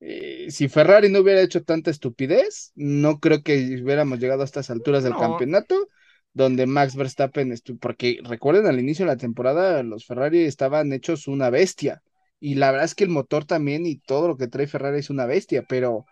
eh, 0.00 0.46
si 0.50 0.68
Ferrari 0.68 1.10
no 1.10 1.20
hubiera 1.20 1.42
hecho 1.42 1.62
tanta 1.62 1.90
estupidez, 1.90 2.72
no 2.74 3.20
creo 3.20 3.42
que 3.42 3.80
hubiéramos 3.82 4.18
llegado 4.18 4.42
a 4.42 4.46
estas 4.46 4.70
alturas 4.70 5.02
del 5.02 5.12
No. 5.12 5.18
campeonato 5.20 5.88
donde 6.32 6.66
Max 6.66 6.94
Verstappen 6.94 7.52
estuvo, 7.52 7.78
porque 7.78 8.20
recuerden 8.22 8.66
al 8.66 8.78
inicio 8.78 9.04
de 9.04 9.12
la 9.12 9.16
temporada 9.16 9.82
los 9.82 10.06
Ferrari 10.06 10.44
estaban 10.44 10.92
hechos 10.92 11.26
una 11.26 11.50
bestia 11.50 12.02
y 12.40 12.56
la 12.56 12.70
verdad 12.72 12.86
es 12.86 12.94
que 12.94 13.04
el 13.04 13.10
motor 13.10 13.44
también 13.44 13.86
y 13.86 13.96
todo 13.98 14.28
lo 14.28 14.36
que 14.36 14.48
trae 14.48 14.66
Ferrari 14.66 14.98
es 15.00 15.10
una 15.10 15.26
bestia, 15.26 15.64
pero 15.68 16.06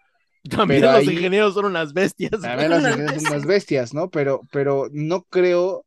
También 0.50 0.82
Pero 0.82 0.92
los 0.92 1.06
ahí- 1.06 1.08
ingenieros 1.08 1.54
son 1.54 1.66
unas 1.66 1.92
bestias. 1.92 2.30
también 2.40 2.70
las 2.70 2.80
Unas 2.80 2.92
ingenieras 2.92 3.22
son 3.22 3.32
unas 3.32 3.46
bestias, 3.46 3.94
¿no? 3.94 4.10
Pero, 4.10 4.42
pero 4.52 4.88
no 4.92 5.24
creo 5.24 5.86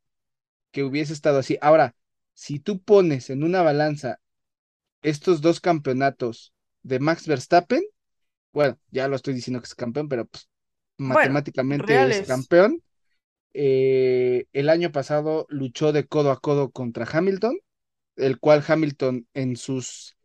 que 0.71 0.83
hubiese 0.83 1.13
estado 1.13 1.39
así. 1.39 1.57
Ahora, 1.61 1.95
si 2.33 2.59
tú 2.59 2.81
pones 2.81 3.29
en 3.29 3.43
una 3.43 3.61
balanza 3.63 4.19
estos 5.01 5.41
dos 5.41 5.59
campeonatos 5.61 6.53
de 6.83 6.99
Max 6.99 7.27
Verstappen, 7.27 7.83
bueno, 8.53 8.77
ya 8.91 9.07
lo 9.07 9.15
estoy 9.17 9.33
diciendo 9.33 9.61
que 9.61 9.65
es 9.67 9.75
campeón, 9.75 10.09
pero 10.09 10.25
pues, 10.25 10.49
matemáticamente 10.97 12.09
es 12.09 12.27
campeón. 12.27 12.83
Eh, 13.53 14.45
el 14.53 14.69
año 14.69 14.91
pasado 14.91 15.45
luchó 15.49 15.91
de 15.93 16.07
codo 16.07 16.31
a 16.31 16.39
codo 16.39 16.71
contra 16.71 17.05
Hamilton, 17.11 17.57
el 18.17 18.39
cual 18.39 18.63
Hamilton 18.67 19.27
en 19.33 19.57
sus, 19.57 20.17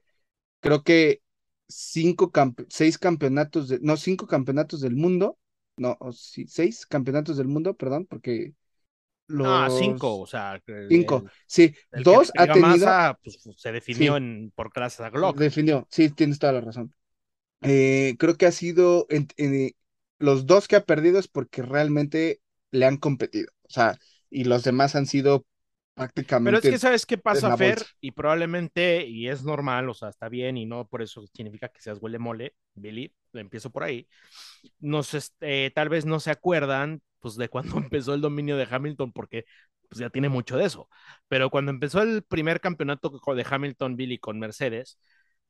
creo 0.67 0.83
que 0.83 1.23
cinco, 1.69 2.33
campe- 2.33 2.67
seis 2.69 2.99
campeonatos, 2.99 3.69
de, 3.69 3.79
no, 3.83 3.97
cinco 3.97 4.27
campeonatos 4.27 4.81
del 4.81 4.97
mundo, 4.97 5.39
no, 5.77 5.97
o 6.01 6.13
sí, 6.13 6.47
seis 6.49 6.87
campeonatos 6.87 7.37
del 7.37 7.49
mundo, 7.49 7.77
perdón, 7.77 8.07
porque 8.07 8.55
los... 9.29 9.49
Ah, 9.49 9.69
cinco, 9.71 10.21
o 10.21 10.27
sea. 10.27 10.61
Cinco, 10.89 11.25
el- 11.25 11.31
sí, 11.47 11.75
el 11.93 12.05
dos 12.05 12.33
ha 12.37 12.51
tenido... 12.51 12.87
masa, 12.89 13.19
pues, 13.23 13.39
se 13.57 13.73
definió 13.73 14.17
Sí. 14.17 14.17
en, 14.17 14.53
por 14.55 14.71
gracias 14.75 15.07
a 15.07 15.11
Glock. 15.11 15.39
Definió, 15.39 15.87
sí, 15.91 16.11
tienes 16.11 16.39
toda 16.39 16.53
la 16.53 16.61
razón. 16.61 16.95
Eh, 17.63 18.17
creo 18.19 18.37
que 18.37 18.47
ha 18.47 18.53
sido, 18.53 19.07
en- 19.11 19.29
en- 19.39 19.73
los 20.19 20.47
dos 20.47 20.69
que 20.69 20.77
ha 20.77 20.85
perdido 20.85 21.19
es 21.19 21.29
porque 21.29 21.63
realmente 21.63 22.41
le 22.73 22.87
han 22.87 22.99
competido, 22.99 23.51
o 23.65 23.71
sea, 23.71 23.99
y 24.31 24.45
los 24.45 24.65
demás 24.65 24.97
han 24.97 25.07
sido 25.07 25.47
Pero 26.43 26.59
es 26.59 26.67
prácticamente... 26.67 26.69
que 26.69 26.79
sabes 26.79 27.07
qué 27.07 27.19
pasa, 27.19 27.53
Fer, 27.53 27.79
bolsa. 27.79 27.87
y 28.01 28.13
probablemente, 28.13 29.07
y 29.07 29.29
es 29.29 29.43
normal, 29.45 29.89
o 29.89 29.95
sea, 29.95 30.09
está 30.11 30.29
bien, 30.29 30.57
y 30.57 30.67
no 30.67 30.87
por 30.89 31.03
eso 31.03 31.27
significa 31.35 31.69
que 31.69 31.81
seas 31.83 31.99
huele 32.01 32.19
mole, 32.19 32.55
Billy, 32.75 33.13
empiezo 33.33 33.71
por 33.71 33.83
ahí. 33.85 34.09
Nos, 34.81 35.15
este, 35.15 35.71
tal 35.73 35.89
vez 35.89 36.07
no 36.07 36.21
se 36.21 36.31
acuerdan, 36.31 37.03
pues, 37.21 37.37
de 37.37 37.49
cuando 37.49 37.77
empezó 37.79 38.15
el 38.15 38.21
dominio 38.21 38.57
de 38.57 38.69
Hamilton, 38.71 39.13
porque 39.13 39.45
pues 39.89 40.01
ya 40.01 40.11
tiene 40.11 40.29
mucho 40.29 40.57
de 40.57 40.65
eso. 40.67 40.89
Pero 41.29 41.51
cuando 41.51 41.71
empezó 41.71 42.03
el 42.03 42.23
primer 42.25 42.61
campeonato 42.61 43.11
de 43.35 43.47
Hamilton, 43.49 43.97
Billy, 43.97 44.19
con 44.19 44.39
Mercedes, 44.39 44.99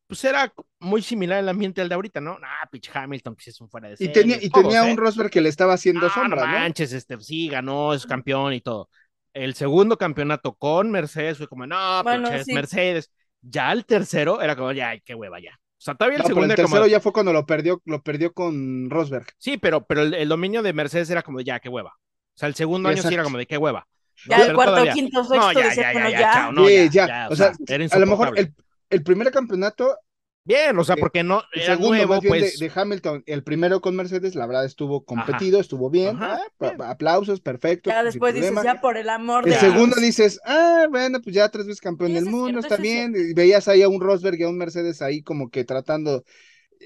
pues 0.07 0.25
era 0.25 0.53
muy 0.81 1.03
similar 1.03 1.41
el 1.41 1.49
ambiente 1.49 1.81
al 1.83 1.89
de 1.89 1.95
ahorita, 1.97 2.21
¿no? 2.21 2.39
Ah, 2.43 2.69
pinche 2.71 2.91
Hamilton, 2.95 3.35
pues 3.37 3.49
es 3.49 3.61
un 3.61 3.71
fuera 3.71 3.89
de 3.89 3.97
Y 3.99 4.09
serie. 4.09 4.13
tenía, 4.13 4.43
y 4.43 4.51
todos, 4.51 4.75
tenía 4.75 4.85
¿eh? 4.85 4.93
un 4.93 4.97
Rosberg 4.97 5.31
que 5.31 5.41
le 5.41 5.49
estaba 5.49 5.75
haciendo 5.75 6.09
Ah, 6.09 6.11
sombra, 6.11 6.43
no 6.43 6.47
¿no? 6.47 6.59
manches, 6.59 6.93
este, 6.93 7.19
sí, 7.21 7.49
ganó, 7.49 7.95
es 7.95 8.07
campeón 8.07 8.53
y 8.53 8.61
todo. 8.61 8.91
El 9.37 9.55
segundo 9.55 9.99
campeonato 9.99 10.55
con 10.55 10.91
Mercedes 10.91 11.37
fue 11.39 11.47
como, 11.49 11.67
no, 11.67 12.03
Bueno, 12.03 12.29
pinches 12.29 12.47
sí. 12.47 12.55
Mercedes. 12.55 13.11
Ya 13.43 13.71
el 13.73 13.85
tercero 13.85 14.41
era 14.41 14.57
como, 14.57 14.73
ya, 14.73 14.91
ay, 14.91 15.01
qué 15.05 15.15
hueva, 15.15 15.39
ya. 15.41 15.51
O 15.53 15.81
sea, 15.87 15.95
todavía 15.95 16.17
el 16.17 16.23
No, 16.23 16.25
pero 16.25 16.35
segundo 16.35 16.45
el 16.47 16.51
era 16.59 16.63
como, 16.65 16.75
tercero 16.77 16.91
ya 16.91 17.01
fue 17.01 17.13
cuando 17.13 17.33
lo 17.35 17.45
perdió, 17.47 17.83
lo 17.85 18.03
perdió 18.03 18.33
con 18.33 18.89
Rosberg. 18.89 19.27
sí, 19.39 19.59
pero, 19.59 19.85
pero 19.87 20.03
el, 20.03 20.15
el 20.15 20.29
dominio 20.29 20.63
de 20.63 20.73
Mercedes 20.73 21.11
era 21.11 21.23
como, 21.23 21.39
de, 21.39 21.45
ya, 21.45 21.61
qué 21.61 21.69
hueva. 21.69 21.91
O 21.91 22.39
sea, 22.39 22.49
el 22.49 22.55
segundo 22.55 22.89
año 22.89 22.97
sí 22.97 23.09
era 23.09 23.09
Exacto. 23.17 23.25
como 23.29 23.39
de 23.39 23.47
qué 23.47 23.59
hueva. 23.59 23.87
Ya 24.27 24.39
pero 24.39 24.49
el 24.51 24.55
cuarto, 24.55 24.73
todavía- 24.73 24.93
quinto, 24.95 25.23
sexto, 25.23 25.37
No, 25.37 25.53
ya, 25.53 25.75
ya, 25.75 25.93
bueno, 25.93 26.09
ya, 26.09 26.19
ya. 26.21 26.33
chao, 26.33 26.53
no, 26.53 26.67
Sí, 26.67 26.75
ya, 26.75 26.87
ya, 26.91 27.07
ya, 27.07 27.29
o 27.31 27.37
sea, 27.37 27.53
era 27.69 27.85
a 27.91 27.99
lo 27.99 28.07
mejor 28.07 28.39
el, 28.39 28.55
el 28.89 29.03
primer 29.03 29.31
campeonato, 29.31 29.99
Bien, 30.47 30.79
o 30.79 30.85
sea, 30.85 30.97
eh, 30.97 30.99
porque 30.99 31.25
no 31.25 31.43
el 31.53 31.63
era 31.63 31.75
segundo 31.75 32.07
nuevo, 32.07 32.07
más 32.07 32.21
bien 32.21 32.39
pues. 32.39 32.41
de, 32.41 32.57
de 32.57 32.73
Hamilton, 32.75 33.25
el 33.27 33.43
primero 33.43 33.81
con 33.81 33.97
Mercedes, 33.97 34.35
la 34.37 34.47
verdad 34.47 34.65
estuvo 34.65 35.05
competido, 35.05 35.61
estuvo 35.61 35.91
bien, 35.91 36.23
Ajá, 36.23 36.41
ah, 36.61 36.73
bien. 36.73 36.81
aplausos, 36.81 37.41
perfecto. 37.41 37.91
Ya 37.91 38.03
sin 38.05 38.05
después 38.05 38.35
dices, 38.35 38.49
problema. 38.53 38.63
ya 38.63 38.81
por 38.81 38.97
el 38.97 39.09
amor 39.09 39.45
El 39.45 39.51
de 39.51 39.59
segundo 39.59 39.97
Dios. 39.97 40.01
dices, 40.01 40.41
ah, 40.45 40.87
bueno, 40.91 41.21
pues 41.23 41.35
ya 41.35 41.49
tres 41.51 41.67
veces 41.67 41.81
campeón 41.81 42.13
Sí, 42.13 42.15
del 42.15 42.27
mundo, 42.27 42.61
está 42.61 42.77
bien. 42.77 43.15
Y 43.17 43.35
veías 43.35 43.69
ahí 43.69 43.83
a 43.83 43.89
un 43.89 44.01
Rosberg 44.01 44.41
y 44.41 44.45
a 44.45 44.49
un 44.49 44.59
Mercedes 44.59 45.03
ahí 45.03 45.23
como 45.23 45.51
que 45.51 45.65
tratando, 45.65 46.25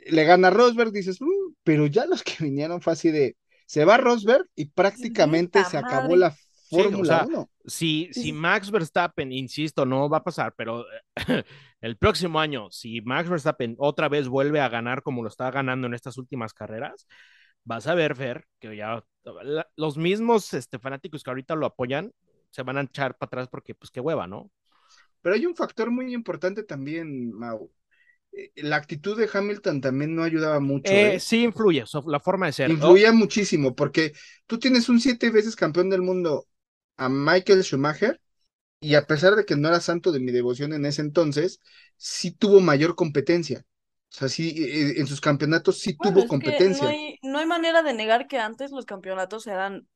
le 0.06 0.24
gana 0.24 0.50
Rosberg, 0.50 0.92
dices, 0.92 1.20
"Mm", 1.22 1.54
pero 1.64 1.86
ya 1.86 2.06
los 2.06 2.22
que 2.24 2.34
vinieron 2.44 2.80
fue 2.82 2.94
así 2.94 3.10
de, 3.10 3.36
se 3.66 3.84
va 3.84 3.98
Rosberg 3.98 4.46
y 4.56 4.66
prácticamente 4.66 5.64
se 5.64 5.78
acabó 5.78 6.16
madre. 6.16 6.16
la 6.16 6.34
o 6.94 7.04
Fórmula 7.04 7.04
sea, 7.04 7.26
1. 7.26 7.50
Si, 7.66 8.08
si 8.12 8.32
Max 8.32 8.70
Verstappen, 8.70 9.32
insisto, 9.32 9.84
no 9.86 10.08
va 10.08 10.18
a 10.18 10.24
pasar, 10.24 10.54
pero 10.56 10.84
eh, 11.28 11.44
el 11.80 11.96
próximo 11.96 12.40
año, 12.40 12.70
si 12.70 13.00
Max 13.02 13.28
Verstappen 13.28 13.74
otra 13.78 14.08
vez 14.08 14.28
vuelve 14.28 14.60
a 14.60 14.68
ganar 14.68 15.02
como 15.02 15.22
lo 15.22 15.28
está 15.28 15.50
ganando 15.50 15.86
en 15.86 15.94
estas 15.94 16.18
últimas 16.18 16.52
carreras, 16.52 17.06
vas 17.64 17.86
a 17.86 17.94
ver, 17.94 18.14
Fer, 18.16 18.44
que 18.58 18.76
ya 18.76 19.04
la- 19.42 19.68
los 19.76 19.96
mismos 19.96 20.52
este, 20.54 20.78
fanáticos 20.78 21.22
que 21.22 21.30
ahorita 21.30 21.54
lo 21.54 21.66
apoyan 21.66 22.12
se 22.50 22.62
van 22.62 22.78
a 22.78 22.82
echar 22.82 23.16
para 23.16 23.28
atrás 23.28 23.48
porque, 23.48 23.74
pues, 23.74 23.90
qué 23.90 24.00
hueva, 24.00 24.26
¿no? 24.26 24.50
Pero 25.22 25.34
hay 25.34 25.46
un 25.46 25.54
factor 25.54 25.90
muy 25.90 26.12
importante 26.14 26.62
también, 26.64 27.32
Mau. 27.32 27.70
Eh, 28.32 28.50
La 28.56 28.76
actitud 28.76 29.18
de 29.18 29.28
Hamilton 29.32 29.80
también 29.80 30.14
no 30.14 30.22
ayudaba 30.22 30.60
mucho. 30.60 30.92
Eh, 30.92 31.16
¿eh? 31.16 31.20
sí 31.20 31.44
influye, 31.44 31.84
la 32.06 32.20
forma 32.20 32.46
de 32.46 32.52
ser. 32.52 32.70
Influía 32.70 33.12
muchísimo, 33.12 33.74
porque 33.74 34.12
tú 34.46 34.58
tienes 34.58 34.88
un 34.88 35.00
siete 35.00 35.30
veces 35.30 35.56
campeón 35.56 35.90
del 35.90 36.02
mundo 36.02 36.46
a 36.96 37.08
Michael 37.08 37.62
Schumacher, 37.64 38.20
y 38.80 38.94
a 38.94 39.06
pesar 39.06 39.36
de 39.36 39.44
que 39.44 39.56
no 39.56 39.68
era 39.68 39.80
santo 39.80 40.12
de 40.12 40.20
mi 40.20 40.32
devoción 40.32 40.72
en 40.72 40.86
ese 40.86 41.02
entonces, 41.02 41.60
sí 41.96 42.32
tuvo 42.32 42.60
mayor 42.60 42.94
competencia. 42.96 43.60
O 44.12 44.16
sea, 44.16 44.28
sí, 44.28 44.54
eh, 44.58 45.00
en 45.00 45.06
sus 45.06 45.20
campeonatos 45.20 45.78
sí 45.80 45.94
Bueno, 45.98 46.14
tuvo 46.14 46.26
competencia. 46.26 46.88
no 46.88 46.88
hay, 46.88 47.18
no 47.22 47.38
hay 47.38 47.46
manera 47.46 47.82
de 47.82 47.92
negar 47.92 48.26
que 48.26 48.38
antes 48.38 48.70
los 48.72 48.86
campeonatos 48.86 49.46
eran 49.46 49.86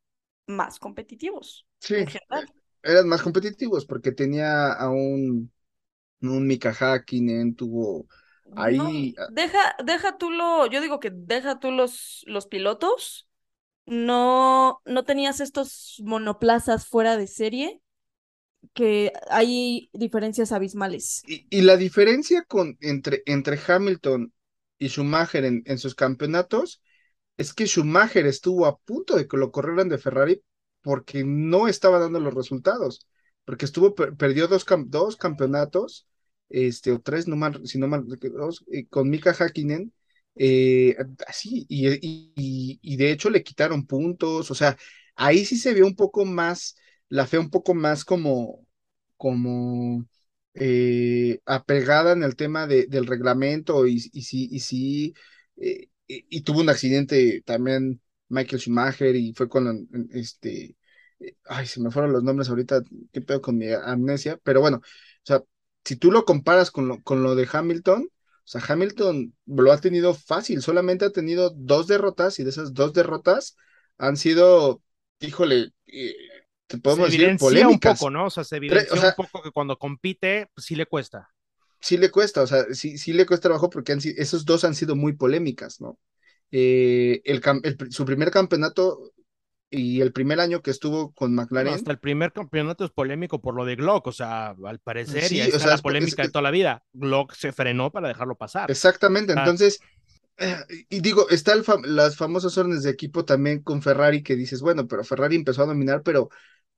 más 0.47 0.79
competitivos. 0.81 1.67
Sí, 1.81 1.95
en 1.97 2.07
general. 2.09 2.55
eran 2.83 3.09
más 3.09 3.23
competitivos, 3.23 3.85
porque 3.87 4.13
tenía 4.13 4.73
a 4.73 4.91
un, 4.91 5.53
un 6.23 6.47
Mika 6.49 6.73
Hakkinen, 6.79 7.57
tuvo 7.57 8.09
ahí. 8.55 9.15
No, 9.17 9.19
deja, 9.27 9.59
deja 9.85 10.19
tú 10.19 10.31
lo, 10.31 10.67
yo 10.67 10.81
digo 10.81 11.01
que 11.01 11.11
deja 11.13 11.59
tú 11.59 11.71
los, 11.73 12.23
los 12.27 12.47
pilotos. 12.47 13.29
No, 13.87 14.83
no 14.87 15.05
tenías 15.05 15.41
estos 15.41 16.03
monoplazas 16.05 16.87
fuera 16.89 17.17
de 17.19 17.27
serie, 17.29 17.83
que 18.75 19.13
hay 19.31 19.91
diferencias 19.93 20.53
abismales. 20.53 21.27
Y, 21.27 21.47
y 21.51 21.63
la 21.63 21.77
diferencia 21.77 22.43
con, 22.45 22.77
entre, 22.81 23.23
entre 23.27 23.59
Hamilton 23.67 24.33
y 24.79 24.89
Schumacher 24.89 25.45
en, 25.45 25.63
en 25.67 25.79
sus 25.79 25.95
campeonatos 25.95 26.83
es 27.37 27.55
que 27.55 27.67
Schumacher 27.67 28.27
estuvo 28.27 28.67
a 28.67 28.79
punto 28.79 29.17
de 29.17 29.29
que 29.29 29.37
lo 29.39 29.53
corrieran 29.53 29.89
de 29.89 29.99
Ferrari 29.99 30.43
porque 30.83 31.25
no 31.25 31.69
estaba 31.69 31.99
dando 32.01 32.21
los 32.21 32.35
resultados, 32.35 33.07
porque 33.45 33.67
estuvo, 33.67 33.95
per- 33.95 34.17
perdió 34.17 34.49
dos, 34.49 34.67
dos 34.89 35.17
campeonatos, 35.17 36.09
este, 36.51 36.93
o 36.93 37.01
tres, 37.01 37.29
no 37.29 37.37
mal, 37.37 37.61
si 37.67 37.79
no 37.79 37.89
mal, 37.89 38.07
dos, 38.07 38.65
eh, 38.73 38.87
con 38.89 39.11
Mika 39.11 39.33
Hakkinen, 39.39 39.93
eh, 40.37 40.97
así, 41.29 41.67
y, 41.69 41.89
y- 42.03 42.79
y 42.83 42.97
de 42.97 43.13
hecho 43.13 43.31
le 43.31 43.43
quitaron 43.43 43.87
puntos, 43.87 44.51
o 44.51 44.55
sea, 44.55 44.77
ahí 45.17 45.45
sí 45.45 45.57
se 45.59 45.75
vio 45.75 45.87
un 45.87 45.97
poco 45.97 46.25
más, 46.25 46.77
la 47.15 47.27
fe 47.29 47.39
un 47.39 47.49
poco 47.51 47.75
más 47.75 48.05
como, 48.05 48.67
como 49.17 50.05
eh, 50.55 51.41
apegada 51.47 52.13
en 52.13 52.25
el 52.25 52.35
tema 52.37 52.67
de, 52.67 52.87
del 52.89 53.07
reglamento 53.07 53.87
y, 53.87 54.03
y 54.13 54.23
sí, 54.23 54.49
y 54.51 54.61
sí, 54.61 55.15
eh, 55.57 55.91
y, 56.09 56.43
tuvo 56.43 56.61
un 56.61 56.71
accidente 56.71 57.43
también 57.47 58.03
Michael 58.29 58.61
Schumacher 58.61 59.15
y 59.15 59.33
fue 59.35 59.49
con 59.49 59.89
este, 60.13 60.77
ay, 61.45 61.67
se 61.67 61.81
me 61.81 61.91
fueron 61.93 62.13
los 62.13 62.25
nombres 62.25 62.49
ahorita, 62.49 62.83
qué 63.13 63.21
pedo 63.21 63.41
con 63.41 63.59
mi 63.59 63.69
amnesia, 63.73 64.41
pero 64.43 64.61
bueno, 64.61 64.79
o 64.79 64.83
sea, 65.23 65.43
si 65.85 65.97
tú 65.97 66.11
lo 66.11 66.25
comparas 66.25 66.71
con 66.73 66.89
lo, 66.89 67.03
con 67.03 67.23
lo 67.23 67.37
de 67.37 67.49
Hamilton, 67.51 68.09
o 68.11 68.47
sea, 68.47 68.61
Hamilton 68.67 69.35
lo 69.47 69.73
ha 69.73 69.81
tenido 69.81 70.15
fácil, 70.15 70.63
solamente 70.63 71.05
ha 71.05 71.11
tenido 71.11 71.51
dos 71.57 71.87
derrotas 71.87 72.41
y 72.41 72.45
de 72.45 72.51
esas 72.51 72.75
dos 72.75 72.93
derrotas 72.93 73.57
han 73.99 74.17
sido, 74.17 74.83
híjole, 75.21 75.73
eh, 75.87 76.15
te 76.67 76.79
podemos 76.79 77.07
se 77.07 77.13
decir 77.13 77.21
evidencia 77.23 77.47
un 77.69 77.79
polémicas. 77.79 77.99
poco, 77.99 78.11
¿no? 78.11 78.27
O 78.27 78.31
sea, 78.31 78.45
se 78.45 78.57
evidencia 78.57 78.93
o 78.93 78.97
sea- 78.97 79.15
un 79.19 79.27
poco 79.27 79.43
que 79.43 79.51
cuando 79.51 79.79
compite, 79.79 80.51
pues 80.55 80.67
sí 80.67 80.75
le 80.77 80.87
cuesta. 80.87 81.31
sí 81.81 81.97
le 81.99 82.11
cuesta, 82.11 82.43
o 82.43 82.47
sea, 82.47 82.65
sí, 82.73 82.97
sí 82.99 83.13
le 83.13 83.27
cuesta 83.27 83.49
trabajo 83.49 83.69
porque 83.71 83.93
han 83.93 84.01
esos 84.17 84.45
dos 84.47 84.65
han 84.65 84.75
sido 84.75 84.97
muy 84.97 85.13
polémicas, 85.15 85.81
¿no? 85.81 85.99
Eh, 86.51 87.21
el, 87.25 87.43
el 87.65 87.93
su 87.93 88.05
primer 88.05 88.31
campeonato 88.31 89.13
y 89.71 90.01
el 90.01 90.13
primer 90.13 90.39
año 90.41 90.63
que 90.63 90.71
estuvo 90.71 91.13
con 91.13 91.35
McLaren, 91.35 91.75
hasta 91.75 91.91
el 91.91 91.99
primer 91.99 92.33
campeonato 92.33 92.85
es 92.85 92.91
polémico 92.93 93.41
por 93.43 93.55
lo 93.57 93.65
de 93.65 93.75
Glock, 93.77 94.07
o 94.07 94.13
sea, 94.13 94.55
al 94.65 94.79
parecer, 94.79 95.25
Sí, 95.25 95.39
y 95.39 95.51
o 95.51 95.59
sea, 95.59 95.69
la 95.71 95.75
es 95.75 95.83
polémica 95.83 96.23
es- 96.23 96.29
de 96.29 96.33
toda 96.33 96.43
la 96.43 96.51
vida. 96.53 96.85
Glock 96.93 97.35
se 97.35 97.53
frenó 97.53 97.91
para 97.91 98.09
dejarlo 98.09 98.37
pasar. 98.37 98.71
exactamente, 98.71 99.33
Ah. 99.37 99.41
entonces, 99.41 99.81
eh, 100.39 100.57
y 100.89 101.01
digo, 101.01 101.29
está 101.29 101.53
el 101.53 101.65
fam- 101.65 101.85
las 101.85 102.17
famosas 102.17 102.57
órdenes 102.57 102.85
de 102.85 102.91
equipo 102.91 103.25
también 103.25 103.63
con 103.63 103.83
Ferrari 103.83 104.23
que 104.23 104.37
dices, 104.37 104.61
bueno, 104.63 104.87
pero 104.87 105.03
Ferrari 105.05 105.37
empezó 105.37 105.63
a 105.63 105.67
dominar, 105.67 106.03
pero, 106.03 106.29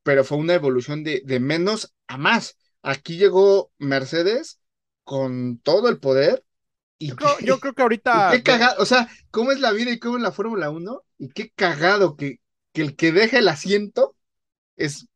pero 0.06 0.24
fue 0.24 0.38
una 0.38 0.54
evolución 0.54 1.04
de, 1.04 1.22
de 1.26 1.40
menos 1.40 1.94
a 2.08 2.18
más. 2.18 2.58
Aquí 2.82 3.18
llegó 3.18 3.72
Mercedes 3.78 4.60
con 5.04 5.58
todo 5.60 5.90
el 5.90 6.00
poder 6.00 6.44
y 6.98 7.08
Yo 7.08 7.16
creo, 7.16 7.36
que- 7.38 7.46
yo 7.46 7.60
creo 7.60 7.74
que 7.74 7.82
ahorita. 7.82 8.30
Qué 8.32 8.42
cagado, 8.44 8.82
o 8.82 8.86
sea, 8.86 9.08
cómo 9.32 9.52
es 9.52 9.60
la 9.60 9.72
vida 9.72 9.92
y 9.92 9.98
cómo 10.00 10.18
es 10.18 10.22
la 10.22 10.32
Fórmula 10.32 10.70
1, 10.70 11.02
y 11.18 11.30
qué 11.30 11.50
cagado 11.54 12.16
que, 12.16 12.40
que 12.72 12.82
el 12.82 12.96
que 12.96 13.12
deja 13.12 13.38
el 13.40 13.48
asiento 13.48 14.16
es 14.76 15.08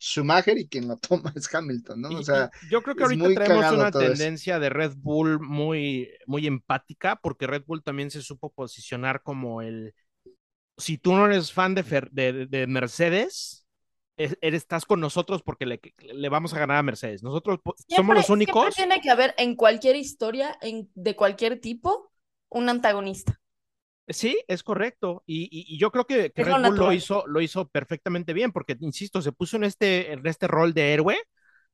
Schumacher 0.00 0.58
y 0.58 0.68
quien 0.68 0.88
lo 0.88 0.96
toma 0.98 1.32
es 1.36 1.54
Hamilton, 1.54 2.02
¿no? 2.02 2.08
O 2.10 2.22
sea, 2.24 2.50
yo 2.62 2.82
creo 2.82 2.96
que 2.96 3.04
ahorita 3.04 3.30
tenemos 3.32 3.72
una 3.72 3.90
eso. 3.90 3.98
tendencia 3.98 4.58
de 4.60 4.70
Red 4.70 4.94
Bull 4.96 5.40
muy, 5.40 6.10
muy 6.26 6.46
empática, 6.46 7.16
porque 7.16 7.46
Red 7.46 7.64
Bull 7.66 7.82
también 7.82 8.10
se 8.10 8.22
supo 8.22 8.50
posicionar 8.52 9.22
como 9.22 9.62
el. 9.62 9.94
Si 10.78 10.98
tú 10.98 11.14
no 11.14 11.26
eres 11.26 11.52
fan 11.52 11.74
de, 11.74 11.84
Fer- 11.84 12.10
de, 12.12 12.46
de 12.46 12.66
Mercedes, 12.66 13.66
estás 14.18 14.84
con 14.84 15.00
nosotros 15.00 15.42
porque 15.42 15.66
le, 15.66 15.80
le 16.12 16.28
vamos 16.28 16.52
a 16.54 16.58
ganar 16.58 16.76
a 16.78 16.82
Mercedes. 16.82 17.22
Nosotros 17.22 17.60
somos 17.88 18.16
los 18.16 18.26
siempre 18.26 18.32
únicos. 18.34 18.74
tiene 18.74 19.00
que 19.00 19.10
haber 19.10 19.34
en 19.38 19.54
cualquier 19.56 19.96
historia, 19.96 20.56
en, 20.60 20.90
de 20.94 21.16
cualquier 21.16 21.60
tipo, 21.60 22.10
un 22.48 22.68
antagonista. 22.68 23.40
Sí, 24.08 24.38
es 24.48 24.62
correcto. 24.62 25.22
Y, 25.26 25.44
y- 25.44 25.74
y 25.74 25.78
yo 25.78 25.90
creo 25.90 26.06
que, 26.06 26.32
Red 26.34 26.46
lo 26.46 26.68
Bull 26.68 26.76
lo 26.76 26.92
hizo, 26.92 27.26
lo 27.26 27.40
hizo 27.42 27.68
perfectamente 27.68 28.32
bien, 28.32 28.52
porque, 28.52 28.76
insisto, 28.80 29.20
se 29.20 29.32
puso 29.32 29.56
en 29.56 29.64
este, 29.64 30.12
en 30.12 30.26
este 30.26 30.46
rol 30.46 30.72
de 30.72 30.94
héroe, 30.94 31.18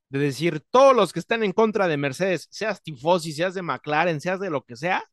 de 0.09 0.19
decir, 0.19 0.61
todos 0.71 0.95
los 0.95 1.13
que 1.13 1.19
están 1.19 1.43
en 1.43 1.53
contra 1.53 1.87
de 1.87 1.97
Mercedes, 1.97 2.47
seas 2.51 2.81
tifosi, 2.83 3.33
seas 3.33 3.53
de 3.53 3.61
McLaren, 3.61 4.21
seas 4.21 4.39
de 4.39 4.49
lo 4.49 4.63
que 4.63 4.75
sea, 4.75 5.03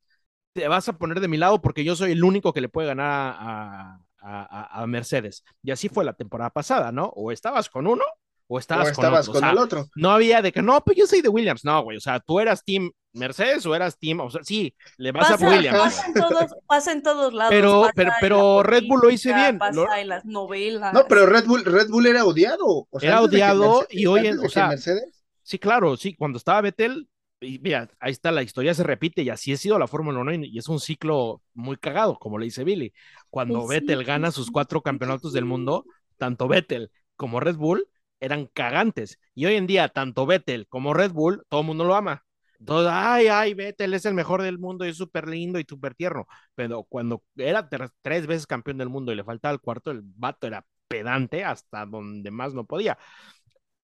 te 0.52 0.68
vas 0.68 0.88
a 0.88 0.98
poner 0.98 1.20
de 1.20 1.28
mi 1.28 1.36
lado 1.38 1.62
porque 1.62 1.84
yo 1.84 1.96
soy 1.96 2.12
el 2.12 2.24
único 2.24 2.52
que 2.52 2.60
le 2.60 2.68
puede 2.68 2.88
ganar 2.88 3.36
a, 3.38 4.00
a- 4.22 4.78
a- 4.78 4.82
a 4.82 4.86
Mercedes. 4.86 5.44
Y 5.62 5.70
así 5.70 5.88
fue 5.88 6.04
la 6.04 6.12
temporada 6.14 6.50
pasada, 6.50 6.92
¿no? 6.92 7.06
O 7.16 7.32
estabas 7.32 7.68
con 7.68 7.86
uno 7.86 8.04
o 8.48 8.56
o 8.56 8.58
estabas, 8.58 8.88
estabas 8.90 9.28
con 9.28 9.42
el 9.44 9.56
otro. 9.56 9.86
no 9.96 10.10
había 10.10 10.42
de 10.42 10.52
que, 10.52 10.60
no, 10.62 10.82
pues 10.84 10.96
yo 10.96 11.06
soy 11.06 11.22
de 11.22 11.28
Williams. 11.30 11.64
No, 11.64 11.82
güey, 11.84 11.96
o 11.96 12.00
sea, 12.00 12.20
tú 12.20 12.38
eras 12.38 12.62
Team 12.64 12.90
Mercedes 13.14 13.64
o 13.66 13.74
eras 13.74 13.98
Team, 13.98 14.20
o 14.20 14.30
sea, 14.30 14.42
sí, 14.42 14.74
le 14.98 15.12
vas 15.12 15.30
Pasa, 15.30 15.46
a 15.46 15.48
Williams. 15.50 15.78
pasa 15.78 16.06
en 16.06 16.14
todos, 16.14 16.50
pasa 16.66 16.92
en 16.92 17.02
todos 17.02 17.32
lados. 17.34 17.50
Pero- 17.50 17.88
pero- 17.94 18.12
pero 18.20 18.62
Red 18.62 18.84
Bull 18.88 19.00
lo 19.02 19.10
hizo 19.10 19.34
bien, 19.34 19.58
Pasa 19.58 19.72
lo- 19.72 19.94
en 19.94 20.08
las 20.08 20.24
novelas. 20.24 20.92
No, 20.92 21.06
pero 21.08 21.26
Red 21.26 21.46
Bull, 21.46 21.64
Red 21.64 21.88
Bull 21.88 22.06
era 22.06 22.24
odiado. 22.24 22.86
o 22.90 23.00
sea, 23.00 23.08
Era 23.10 23.22
odiado 23.22 23.80
Mercedes- 23.80 23.86
y 24.00 24.06
hoy 24.06 24.26
en- 24.26 24.38
o 24.38 24.48
sea, 24.48 24.68
Mercedes, 24.68 25.24
Sí, 25.44 25.58
claro, 25.58 25.96
sí, 25.96 26.14
cuando 26.14 26.38
estaba 26.38 26.60
Vettel, 26.60 27.08
y 27.42 27.58
mira, 27.58 27.88
ahí 28.00 28.12
está, 28.12 28.30
la 28.30 28.42
historia 28.42 28.74
se 28.74 28.82
repite 28.84 29.22
y 29.22 29.30
así 29.30 29.52
ha 29.52 29.56
sido 29.56 29.78
la 29.78 29.86
Fórmula 29.86 30.20
1 30.20 30.34
y 30.34 30.58
es 30.58 30.68
un 30.68 30.80
ciclo 30.80 31.42
muy 31.54 31.76
cagado, 31.76 32.18
como 32.18 32.38
le 32.38 32.46
dice 32.46 32.64
Billy. 32.64 32.92
Cuando 33.30 33.66
Pues 33.66 33.78
sí, 33.78 33.80
Vettel 33.80 34.04
gana 34.04 34.30
sus 34.30 34.50
cuatro 34.50 34.82
campeonatos 34.82 35.32
del 35.32 35.44
mundo, 35.44 35.84
tanto 36.16 36.48
Vettel 36.48 36.90
como 37.16 37.40
Red 37.40 37.56
Bull 37.56 37.86
eran 38.20 38.46
cagantes. 38.46 39.18
Y 39.34 39.46
hoy 39.46 39.56
en 39.56 39.66
día, 39.66 39.88
tanto 39.88 40.26
Vettel 40.26 40.68
como 40.68 40.94
Red 40.94 41.12
Bull, 41.12 41.42
todo 41.48 41.60
el 41.62 41.66
mundo 41.66 41.84
lo 41.84 41.94
ama. 41.96 42.24
Todo, 42.64 42.88
ay, 42.90 43.26
ay, 43.26 43.54
Vettel 43.54 43.92
es 43.94 44.04
el 44.06 44.14
mejor 44.14 44.40
del 44.42 44.58
mundo 44.58 44.86
y 44.86 44.90
es 44.90 44.96
súper 44.96 45.28
lindo 45.28 45.58
y 45.58 45.64
súper 45.68 45.94
tierno. 45.94 46.26
Pero 46.54 46.84
cuando 46.84 47.24
era 47.36 47.68
tres 48.02 48.26
veces 48.28 48.46
campeón 48.46 48.78
del 48.78 48.88
mundo 48.88 49.12
y 49.12 49.16
le 49.16 49.24
faltaba 49.24 49.52
el 49.52 49.60
cuarto, 49.60 49.90
el 49.90 50.00
vato 50.02 50.46
era 50.46 50.64
pedante 50.86 51.42
hasta 51.44 51.86
donde 51.86 52.30
más 52.30 52.54
no 52.54 52.64
podía. 52.64 52.98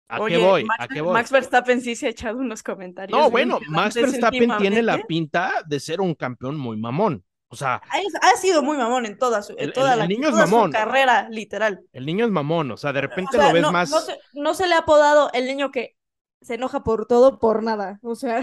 ¿A 0.09 0.20
Oye, 0.20 0.36
qué 0.36 0.44
voy? 0.44 0.64
Max, 0.64 0.80
¿A 0.84 0.88
qué 0.88 1.00
voy? 1.00 1.12
Max 1.14 1.30
Verstappen 1.30 1.80
sí 1.80 1.96
se 1.96 2.07
ha 2.07 2.11
echado 2.11 2.38
unos 2.38 2.62
comentarios. 2.62 3.18
No, 3.18 3.30
bueno, 3.30 3.59
Max 3.68 3.94
Verstappen 3.94 4.57
tiene 4.59 4.82
la 4.82 4.98
pinta 5.05 5.62
de 5.66 5.80
ser 5.80 6.00
un 6.00 6.14
campeón 6.14 6.57
muy 6.59 6.76
mamón. 6.76 7.24
O 7.48 7.57
sea, 7.57 7.82
Ha, 8.22 8.36
sido 8.38 8.62
muy 8.62 8.78
mamón 8.78 9.05
en 9.05 9.18
toda 9.18 9.42
su, 9.42 9.53
en 9.53 9.59
El- 9.64 9.72
toda 9.74 9.92
el- 9.92 9.98
la 10.00 10.07
niño 10.07 10.28
es 10.30 10.48
su 10.48 10.70
carrera, 10.70 11.28
literal. 11.30 11.80
el 11.92 12.07
niño 12.07 12.24
es 12.24 12.30
mamón, 12.30 12.70
o 12.70 12.76
sea, 12.78 12.92
de 12.94 13.00
O 13.00 13.03
repente 13.03 13.36
sea, 13.36 13.48
lo 13.48 13.53
ves 13.53 13.62
no, 13.62 13.72
más. 13.72 13.90
no 13.90 14.00
se, 14.00 14.18
no 14.32 14.55
se 14.55 14.66
le 14.66 14.74
ha 14.74 14.78
apodado 14.78 15.30
el 15.34 15.46
niño 15.46 15.70
que 15.70 15.94
se 16.40 16.55
enoja 16.55 16.82
por 16.82 17.07
todo, 17.07 17.38
por 17.38 17.62
nada. 17.62 17.98
O 18.03 18.14
sea, 18.14 18.42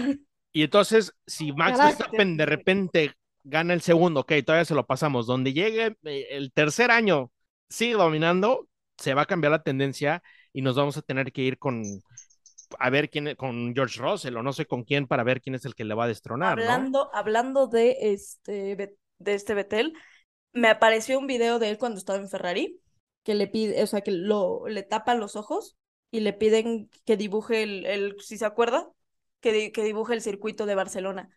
Y 0.52 0.62
entonces, 0.62 1.12
si 1.26 1.52
Max 1.52 1.76
Carácter. 1.78 1.98
Verstappen 1.98 2.36
de 2.36 2.46
repente 2.46 3.12
gana 3.44 3.74
el 3.74 3.80
segundo, 3.82 4.20
ok, 4.20 4.32
todavía 4.44 4.64
se 4.64 4.74
lo 4.74 4.86
pasamos. 4.86 5.26
Donde 5.26 5.52
llegue 5.52 5.96
eh, 6.04 6.26
el 6.30 6.52
tercer 6.52 6.90
año, 6.92 7.32
sigue 7.68 7.94
dominando, 7.94 8.68
se 8.96 9.14
va 9.14 9.22
a 9.22 9.26
cambiar 9.26 9.50
la 9.52 9.62
tendencia 9.62 10.22
y 10.52 10.62
nos 10.62 10.76
vamos 10.76 10.96
a 10.96 11.02
tener 11.02 11.32
que 11.32 11.42
ir 11.42 11.58
con 11.58 11.82
a 12.78 12.90
ver 12.90 13.10
quién 13.10 13.34
con 13.36 13.74
George 13.74 14.00
Russell 14.00 14.36
o 14.36 14.42
no 14.42 14.52
sé 14.52 14.66
con 14.66 14.84
quién 14.84 15.06
para 15.06 15.24
ver 15.24 15.40
quién 15.40 15.54
es 15.56 15.64
el 15.64 15.74
que 15.74 15.84
le 15.84 15.94
va 15.94 16.04
a 16.04 16.08
destronar, 16.08 16.58
hablando, 16.58 17.10
hablando 17.14 17.66
de 17.66 17.96
este, 18.12 18.76
de 19.18 19.34
este 19.34 19.54
Betel, 19.54 19.94
me 20.52 20.68
apareció 20.68 21.18
un 21.18 21.26
video 21.26 21.58
de 21.58 21.70
él 21.70 21.78
cuando 21.78 21.98
estaba 21.98 22.18
en 22.18 22.28
Ferrari, 22.28 22.80
que 23.22 23.34
le 23.34 23.46
pide, 23.48 23.82
o 23.82 23.86
sea, 23.86 24.00
que 24.00 24.10
lo, 24.12 24.66
le 24.68 24.82
tapan 24.82 25.20
los 25.20 25.36
ojos 25.36 25.76
y 26.10 26.20
le 26.20 26.32
piden 26.32 26.90
que 27.04 27.16
dibuje 27.16 27.62
el 27.62 28.16
si 28.20 28.38
se 28.38 28.46
acuerda, 28.46 28.90
que, 29.40 29.52
di- 29.52 29.72
que 29.72 29.84
dibuje 29.84 30.14
el 30.14 30.22
circuito 30.22 30.66
de 30.66 30.74
Barcelona. 30.74 31.30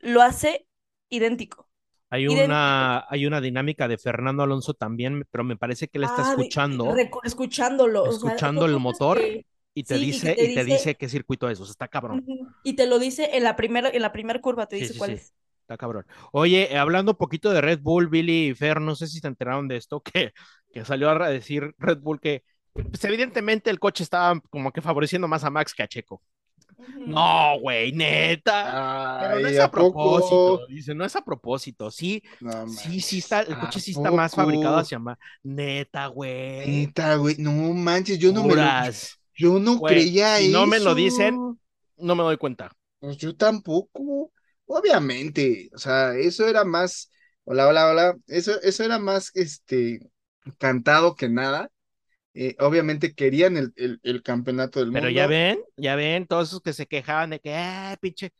Lo 0.00 0.22
hace 0.22 0.66
idéntico. 1.08 1.68
Hay 2.12 2.26
una, 2.28 3.06
hay 3.08 3.26
una 3.26 3.40
dinámica 3.40 3.88
de 3.88 3.96
Fernando 3.98 4.42
Alonso 4.42 4.74
también, 4.74 5.26
pero 5.30 5.44
me 5.44 5.56
parece 5.56 5.88
que 5.88 5.98
él 5.98 6.04
está 6.04 6.20
Ah, 6.20 6.30
escuchando 6.30 6.86
escuchándolo. 7.24 8.04
o 8.04 8.12
sea, 8.12 8.14
escuchando 8.16 8.66
el 8.66 8.72
¿cómo 8.74 8.90
es 8.90 8.98
motor 8.98 9.18
que- 9.18 9.46
y 9.74 9.84
te 9.84 9.94
sí, 9.94 10.00
y 10.02 10.06
que 10.06 10.16
dice, 10.16 10.34
te 10.36 10.42
y 10.42 10.54
te 10.54 10.60
dice- 10.60 10.64
dice 10.64 10.94
qué 10.96 11.08
circuito 11.08 11.48
es, 11.48 11.58
o 11.60 11.64
sea, 11.64 11.72
está 11.72 11.88
cabrón. 11.88 12.24
Y 12.62 12.74
te 12.76 12.86
lo 12.86 12.98
dice 12.98 13.30
en 13.36 13.44
la 13.44 13.56
primera, 13.56 13.88
en 13.88 14.02
la 14.02 14.12
primera 14.12 14.40
curva, 14.40 14.66
te 14.66 14.76
Sí, 14.76 14.84
dice 14.84 14.92
sí, 14.94 14.98
cuál 14.98 15.10
es. 15.12 15.32
Está 15.62 15.76
cabrón. 15.78 16.04
Oye, 16.32 16.72
eh, 16.72 16.78
hablando 16.78 17.12
un 17.12 17.16
poquito 17.18 17.50
de 17.50 17.60
Red 17.60 17.80
Bull, 17.80 18.08
Billy 18.08 18.48
y 18.50 18.54
Fer, 18.54 18.80
no 18.80 18.94
sé 18.96 19.06
si 19.06 19.20
se 19.20 19.28
enteraron 19.28 19.68
de 19.68 19.76
esto, 19.76 20.02
que, 20.12 20.32
que 20.72 20.84
salió 20.84 21.08
a 21.10 21.28
decir 21.30 21.74
Red 21.78 21.98
Bull 22.00 22.20
que 22.20 22.42
pues, 22.72 23.04
evidentemente 23.04 23.70
el 23.70 23.78
coche 23.78 24.02
estaba 24.02 24.40
como 24.50 24.72
que 24.72 24.82
favoreciendo 24.82 25.28
más 25.28 25.44
a 25.44 25.50
Max 25.50 25.72
que 25.74 25.82
a 25.82 25.88
Checo. 25.88 26.22
No, 27.04 27.58
güey, 27.60 27.92
neta. 27.92 28.76
Pero 29.16 29.40
no 29.40 29.48
es 29.48 29.58
a, 29.58 29.64
¿a 29.64 29.72
poco? 29.72 29.92
propósito, 29.92 30.66
dice, 30.66 30.94
no 30.94 31.04
es 31.04 31.16
a 31.16 31.24
propósito. 31.24 31.90
Sí, 31.90 32.22
No 32.40 32.52
sí, 32.64 33.00
sí 33.00 33.18
está, 33.18 33.40
el 33.42 33.56
¿a 33.56 33.58
coche 33.58 33.80
sí 33.80 33.92
está 33.92 34.10
más 34.10 34.34
fabricado 34.34 34.78
hacia 34.78 34.98
más. 34.98 35.18
Neta, 35.42 36.06
güey. 36.08 36.92
Neta, 36.94 37.16
güey, 37.16 37.36
no 37.38 37.52
manches, 37.74 38.18
yo 38.18 38.32
no 38.32 38.44
me 38.44 38.56
lo, 38.56 38.76
yo 39.34 39.58
no 39.58 39.80
Güey, 39.80 39.84
creía 39.84 40.40
si 40.40 40.48
no 40.48 40.66
me 40.66 40.80
lo 40.80 40.94
eso. 40.94 40.94
dicen, 40.94 41.58
No 41.96 42.14
me 42.14 42.22
doy 42.22 42.36
cuenta. 42.38 42.72
Pues 43.00 43.16
yo 43.16 43.36
tampoco, 43.36 44.32
obviamente, 44.66 45.70
o 45.74 45.78
sea, 45.78 46.14
eso 46.16 46.46
era 46.46 46.64
más, 46.64 47.10
hola, 47.44 47.66
hola, 47.68 47.88
hola, 47.90 48.16
eso, 48.28 48.60
eso 48.62 48.84
era 48.84 48.98
más, 49.00 49.30
este, 49.34 50.00
cantado 50.58 51.16
que 51.16 51.28
nada. 51.28 51.70
Eh, 52.34 52.56
obviamente 52.60 53.14
querían 53.14 53.56
el, 53.56 53.72
el, 53.76 54.00
el 54.02 54.22
campeonato 54.22 54.80
del 54.80 54.90
Pero 54.90 55.08
mundo. 55.08 55.10
ya 55.10 55.26
ven, 55.26 55.58
ya 55.76 55.96
ven, 55.96 56.26
todos 56.26 56.48
esos 56.48 56.60
que 56.62 56.72
se 56.72 56.86
quejaban 56.86 57.30
de 57.30 57.40
que, 57.40 57.54
ah, 57.54 57.96
pinche, 58.00 58.32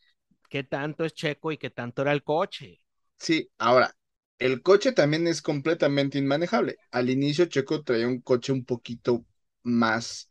qué 0.51 0.64
tanto 0.64 1.05
es 1.05 1.14
Checo 1.14 1.53
y 1.53 1.59
qué 1.59 1.70
tanto 1.70 2.03
era 2.03 2.12
el 2.12 2.24
coche. 2.24 2.82
Sí, 3.18 3.51
ahora, 3.59 3.97
el 4.38 4.62
coche 4.62 4.93
también 4.93 5.26
es 5.26 5.43
completamente 5.43 6.18
inmanejable. 6.18 6.76
Al 6.90 7.09
inicio 7.11 7.47
Checo 7.47 7.82
traía 7.84 8.09
un 8.09 8.20
coche 8.20 8.53
un 8.53 8.64
poquito 8.64 9.24
más 9.62 10.30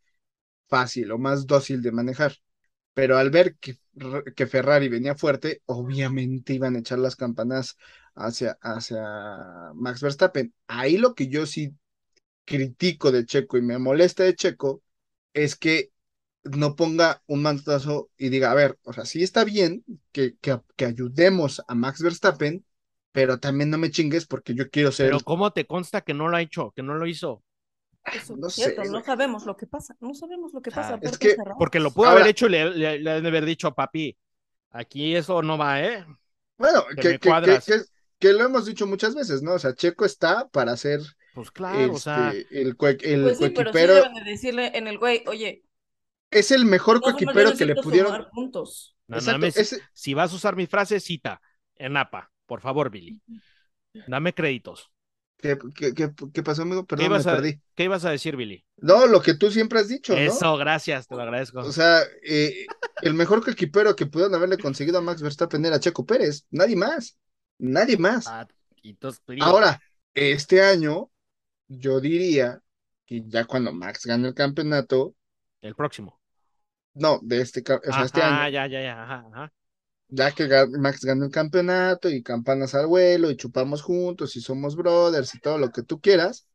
fácil 0.67 1.11
o 1.11 1.17
más 1.19 1.47
dócil 1.47 1.81
de 1.83 1.91
manejar, 1.91 2.33
pero 2.93 3.17
al 3.17 3.29
ver 3.31 3.57
que, 3.57 3.77
que 4.35 4.47
Ferrari 4.47 4.89
venía 4.89 5.15
fuerte, 5.15 5.61
obviamente 5.67 6.53
iban 6.55 6.75
a 6.75 6.79
echar 6.79 6.99
las 6.99 7.15
campanas 7.17 7.77
hacia, 8.15 8.57
hacia 8.61 9.01
Max 9.75 10.01
Verstappen. 10.01 10.53
Ahí 10.67 10.97
lo 10.97 11.15
que 11.15 11.27
yo 11.29 11.45
sí 11.45 11.75
critico 12.45 13.11
de 13.11 13.25
Checo 13.25 13.57
y 13.57 13.61
me 13.61 13.77
molesta 13.79 14.23
de 14.23 14.35
Checo 14.35 14.83
es 15.33 15.55
que 15.55 15.91
no 16.43 16.75
ponga 16.75 17.23
un 17.27 17.41
mantazo 17.43 18.11
y 18.17 18.29
diga, 18.29 18.51
a 18.51 18.55
ver, 18.55 18.79
o 18.83 18.93
sea, 18.93 19.05
sí 19.05 19.23
está 19.23 19.43
bien 19.45 19.83
que, 20.11 20.37
que, 20.39 20.59
que 20.75 20.85
ayudemos 20.85 21.63
a 21.67 21.75
Max 21.75 22.01
Verstappen, 22.01 22.65
pero 23.11 23.39
también 23.39 23.69
no 23.69 23.77
me 23.77 23.91
chingues 23.91 24.25
porque 24.27 24.55
yo 24.55 24.69
quiero 24.69 24.91
ser 24.91 25.07
Pero 25.07 25.21
el- 25.21 25.23
¿cómo 25.23 25.51
te 25.51 25.65
consta 25.65 26.01
que 26.01 26.13
no 26.13 26.27
lo 26.27 26.37
ha 26.37 26.41
hecho, 26.41 26.71
que 26.75 26.83
no 26.83 26.93
lo 26.95 27.05
hizo? 27.07 27.43
Eso 28.11 28.35
no 28.35 28.49
es 28.49 28.49
sé, 28.49 28.79
cierto, 28.79 28.85
no 28.85 29.01
güey. 29.01 29.03
sabemos 29.03 29.45
lo 29.45 29.57
que 29.57 29.67
pasa, 29.67 29.95
no 30.01 30.13
sabemos 30.15 30.53
lo 30.53 30.61
que 30.61 30.71
sea, 30.71 30.97
pasa. 30.97 30.99
es 31.01 31.17
que-. 31.17 31.41
Porque 31.57 31.79
lo 31.79 31.93
pudo 31.93 32.09
haber 32.09 32.27
hecho 32.27 32.47
y 32.47 32.49
le, 32.51 32.71
le, 32.71 32.99
le 32.99 33.11
han 33.11 33.23
de 33.23 33.29
haber 33.29 33.45
dicho, 33.45 33.73
papi, 33.73 34.17
aquí 34.71 35.15
eso 35.15 35.41
no 35.43 35.57
va, 35.57 35.81
¿eh? 35.83 36.05
Bueno, 36.57 36.85
que 36.95 37.03
que, 37.03 37.09
me 37.09 37.19
que, 37.19 37.39
que, 37.41 37.59
cuadras. 37.59 37.63
que- 37.63 37.83
que 38.19 38.33
lo 38.33 38.43
hemos 38.45 38.65
dicho 38.65 38.85
muchas 38.87 39.15
veces, 39.15 39.41
¿no? 39.41 39.53
O 39.53 39.59
sea, 39.59 39.73
Checo 39.73 40.05
está 40.05 40.47
para 40.49 40.77
ser 40.77 41.01
Pues 41.33 41.51
claro, 41.51 41.93
o 41.93 41.97
sea, 41.97 42.29
este, 42.31 42.61
el, 42.61 42.77
cue- 42.77 42.99
el 43.03 43.23
Pues 43.23 43.37
sí, 43.37 43.49
pero 43.55 43.71
sí 43.73 43.79
deben 43.79 44.13
de 44.13 44.23
decirle 44.23 44.71
en 44.77 44.87
el 44.87 44.97
güey, 44.97 45.23
oye, 45.27 45.63
es 46.29 46.51
el 46.51 46.65
mejor 46.65 46.97
yo 46.97 47.03
coequipero 47.03 47.53
que 47.55 47.65
le 47.65 47.75
pudieron. 47.75 48.25
puntos. 48.33 48.95
no 49.07 49.17
Exacto, 49.17 49.47
si 49.93 50.13
vas 50.13 50.31
a 50.31 50.35
usar 50.35 50.55
mi 50.55 50.67
frase, 50.67 50.99
cita, 50.99 51.41
en 51.75 51.97
APA, 51.97 52.31
por 52.45 52.61
favor, 52.61 52.89
Billy. 52.89 53.21
Dame 54.07 54.33
créditos. 54.33 54.91
¿Qué, 55.37 55.57
qué, 55.75 55.93
qué- 55.93 56.11
qué 56.33 56.43
pasó, 56.43 56.61
amigo? 56.61 56.85
¿Qué 56.85 56.95
Perdón, 56.95 57.09
me 57.09 57.15
ibas, 57.15 57.27
a, 57.27 57.35
perdí. 57.35 57.61
¿Qué 57.75 57.83
ibas 57.85 58.05
a 58.05 58.11
decir, 58.11 58.35
Billy? 58.35 58.63
No, 58.77 59.07
lo 59.07 59.21
que 59.21 59.33
tú 59.33 59.51
siempre 59.51 59.79
has 59.79 59.87
dicho, 59.87 60.13
¿no? 60.13 60.19
Eso, 60.19 60.55
gracias, 60.57 61.07
te 61.07 61.15
lo 61.15 61.21
agradezco. 61.21 61.59
O 61.61 61.71
sea, 61.71 62.01
eh, 62.23 62.65
el 63.01 63.13
mejor 63.13 63.43
coequipero 63.43 63.95
que 63.95 64.05
pudieron 64.05 64.35
haberle 64.35 64.57
conseguido 64.57 64.99
a 64.99 65.01
Max 65.01 65.21
Verstappen 65.21 65.65
era 65.65 65.79
Checo 65.79 66.05
Pérez, 66.05 66.45
nadie 66.51 66.75
más, 66.75 67.17
nadie 67.57 67.97
más. 67.97 68.27
Ah, 68.27 68.47
entonces, 68.83 69.21
Ahora, 69.39 69.81
este 70.13 70.61
año, 70.61 71.10
yo 71.79 71.99
diría 71.99 72.61
que 73.05 73.23
ya 73.27 73.45
cuando 73.45 73.73
Max 73.73 74.05
gane 74.05 74.27
el 74.29 74.33
campeonato, 74.33 75.15
el 75.61 75.75
próximo. 75.75 76.19
no, 76.93 77.19
de 77.23 77.41
este, 77.41 77.61
o 77.61 77.91
sea, 77.91 78.03
este 78.05 78.21
año, 78.21 78.49
ya, 78.49 78.67
ya, 78.67 78.81
ya, 78.81 79.03
ajá, 79.03 79.25
ajá. 79.31 79.53
ya 80.09 80.31
que 80.31 80.47
Max 80.77 81.03
gane 81.05 81.25
el 81.25 81.31
campeonato 81.31 82.09
y 82.09 82.21
campanas 82.21 82.75
al 82.75 82.87
vuelo 82.87 83.31
y 83.31 83.37
chupamos 83.37 83.81
juntos 83.81 84.35
y 84.35 84.41
somos 84.41 84.75
brothers 84.75 85.33
y 85.35 85.39
todo 85.39 85.57
lo 85.57 85.69
que 85.71 85.83
tú 85.83 85.99
quieras, 86.01 86.47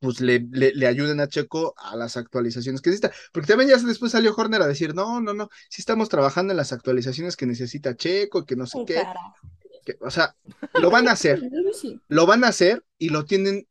pues 0.00 0.20
le, 0.20 0.40
le, 0.50 0.72
le 0.74 0.86
ayuden 0.86 1.20
a 1.20 1.28
Checo 1.28 1.74
a 1.78 1.96
las 1.96 2.16
actualizaciones 2.16 2.80
que 2.82 2.90
necesita. 2.90 3.14
Porque 3.32 3.48
también 3.48 3.70
ya 3.70 3.78
después 3.78 4.12
salió 4.12 4.34
Horner 4.36 4.62
a 4.62 4.66
decir, 4.68 4.94
no, 4.94 5.20
no, 5.20 5.34
no, 5.34 5.48
sí 5.70 5.82
estamos 5.82 6.08
trabajando 6.08 6.52
en 6.52 6.56
las 6.58 6.72
actualizaciones 6.72 7.36
que 7.36 7.46
necesita 7.46 7.96
Checo, 7.96 8.44
que 8.44 8.56
no 8.56 8.66
sé 8.66 8.78
qué, 8.86 9.02
que- 9.84 9.96
o 10.00 10.10
sea, 10.10 10.36
lo 10.80 10.90
van 10.90 11.08
a 11.08 11.12
hacer. 11.12 11.40
Lo 12.08 12.26
van 12.26 12.44
a 12.44 12.48
hacer 12.48 12.84
y 12.98 13.08
lo 13.10 13.24
tienen 13.24 13.66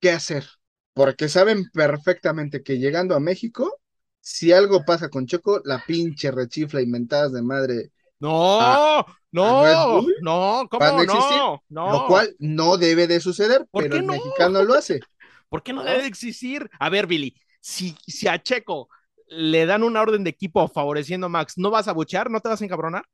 que 0.00 0.10
hacer, 0.10 0.46
porque 0.94 1.28
saben 1.28 1.70
perfectamente 1.72 2.62
que 2.62 2.78
llegando 2.78 3.14
a 3.14 3.20
México, 3.20 3.80
si 4.20 4.52
algo 4.52 4.84
pasa 4.84 5.08
con 5.10 5.26
Checo, 5.26 5.60
la 5.64 5.84
pinche 5.84 6.30
rechifla 6.30 6.82
inventadas 6.82 7.32
de 7.32 7.42
madre, 7.42 7.92
No, 8.20 9.04
¿a 9.42 9.54
no, 9.54 10.12
no, 10.18 10.68
¿cómo 10.70 11.02
no? 11.02 11.62
No. 11.68 11.84
lo 11.84 12.04
cual 12.04 12.36
no 12.38 12.76
debe 12.76 13.06
de 13.06 13.20
suceder, 13.20 13.66
¿Por 13.70 13.88
pero 13.88 13.88
qué 13.88 14.00
el 14.00 14.02
no? 14.02 14.12
mexicano 14.12 14.62
lo 14.64 14.74
hace. 14.74 15.08
¿Por 15.48 15.62
qué 15.62 15.72
no 15.72 15.84
debe 15.84 16.02
de 16.02 16.06
existir? 16.08 16.70
A 16.78 16.90
ver, 16.90 17.06
Billy, 17.06 17.34
si, 17.60 17.96
si 18.06 18.28
a 18.28 18.42
Checo 18.42 18.88
le 19.28 19.66
dan 19.66 19.82
una 19.82 20.00
orden 20.02 20.24
de 20.24 20.30
equipo 20.30 20.66
favoreciendo 20.68 21.26
a 21.26 21.30
Max, 21.30 21.54
¿no 21.58 21.70
vas 21.70 21.88
a 21.88 21.92
buchear? 21.92 22.30
¿No 22.30 22.40
te 22.40 22.48
vas 22.48 22.60
a 22.62 22.64
encabronar? 22.64 23.04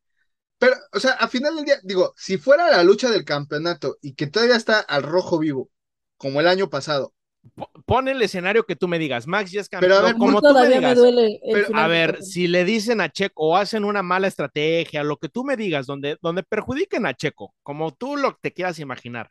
Pero, 0.59 0.77
o 0.93 1.01
sea, 1.01 1.13
a 1.13 1.29
final 1.29 1.57
del 1.57 1.65
día, 1.65 1.77
digo, 1.83 2.15
si 2.17 2.39
fuera 2.39 2.71
la 2.71 2.83
lucha 2.85 3.11
del 3.11 3.25
campeonato 3.25 3.99
y 4.01 4.15
que 4.15 4.27
todavía 4.29 4.57
está 4.57 4.81
al 4.81 5.03
rojo 5.03 5.39
vivo, 5.39 5.71
como 6.17 6.41
el 6.41 6.49
año 6.49 6.69
pasado, 6.71 7.13
Po- 7.55 7.71
Pon 7.85 8.09
el 8.09 8.23
escenario 8.23 8.65
que 8.65 8.75
tú 8.75 8.89
me 8.89 8.99
digas, 8.99 9.27
Max 9.27 9.51
ya 9.53 9.61
es 9.61 9.69
Pero 9.69 9.97
a 9.97 10.01
campeón, 10.01 10.05
ver, 10.05 10.15
como 10.19 10.41
tú 10.41 10.55
me 10.55 10.81
me 10.81 10.95
duele 10.95 11.41
Pero, 11.53 11.77
A 11.77 11.87
ver, 11.89 12.23
si 12.23 12.49
le 12.49 12.65
dicen 12.65 13.03
a 13.03 13.11
Checo 13.11 13.49
o 13.49 13.57
hacen 13.57 13.85
una 13.85 14.03
mala 14.03 14.29
estrategia, 14.29 15.05
lo 15.05 15.19
que 15.19 15.29
tú 15.29 15.45
me 15.45 15.55
digas, 15.57 15.85
donde, 15.87 16.17
donde 16.23 16.43
perjudiquen 16.43 17.05
a 17.05 17.13
Checo, 17.13 17.55
como 17.63 17.93
tú 17.93 18.17
lo 18.17 18.35
te 18.41 18.51
quieras 18.53 18.79
imaginar. 18.79 19.31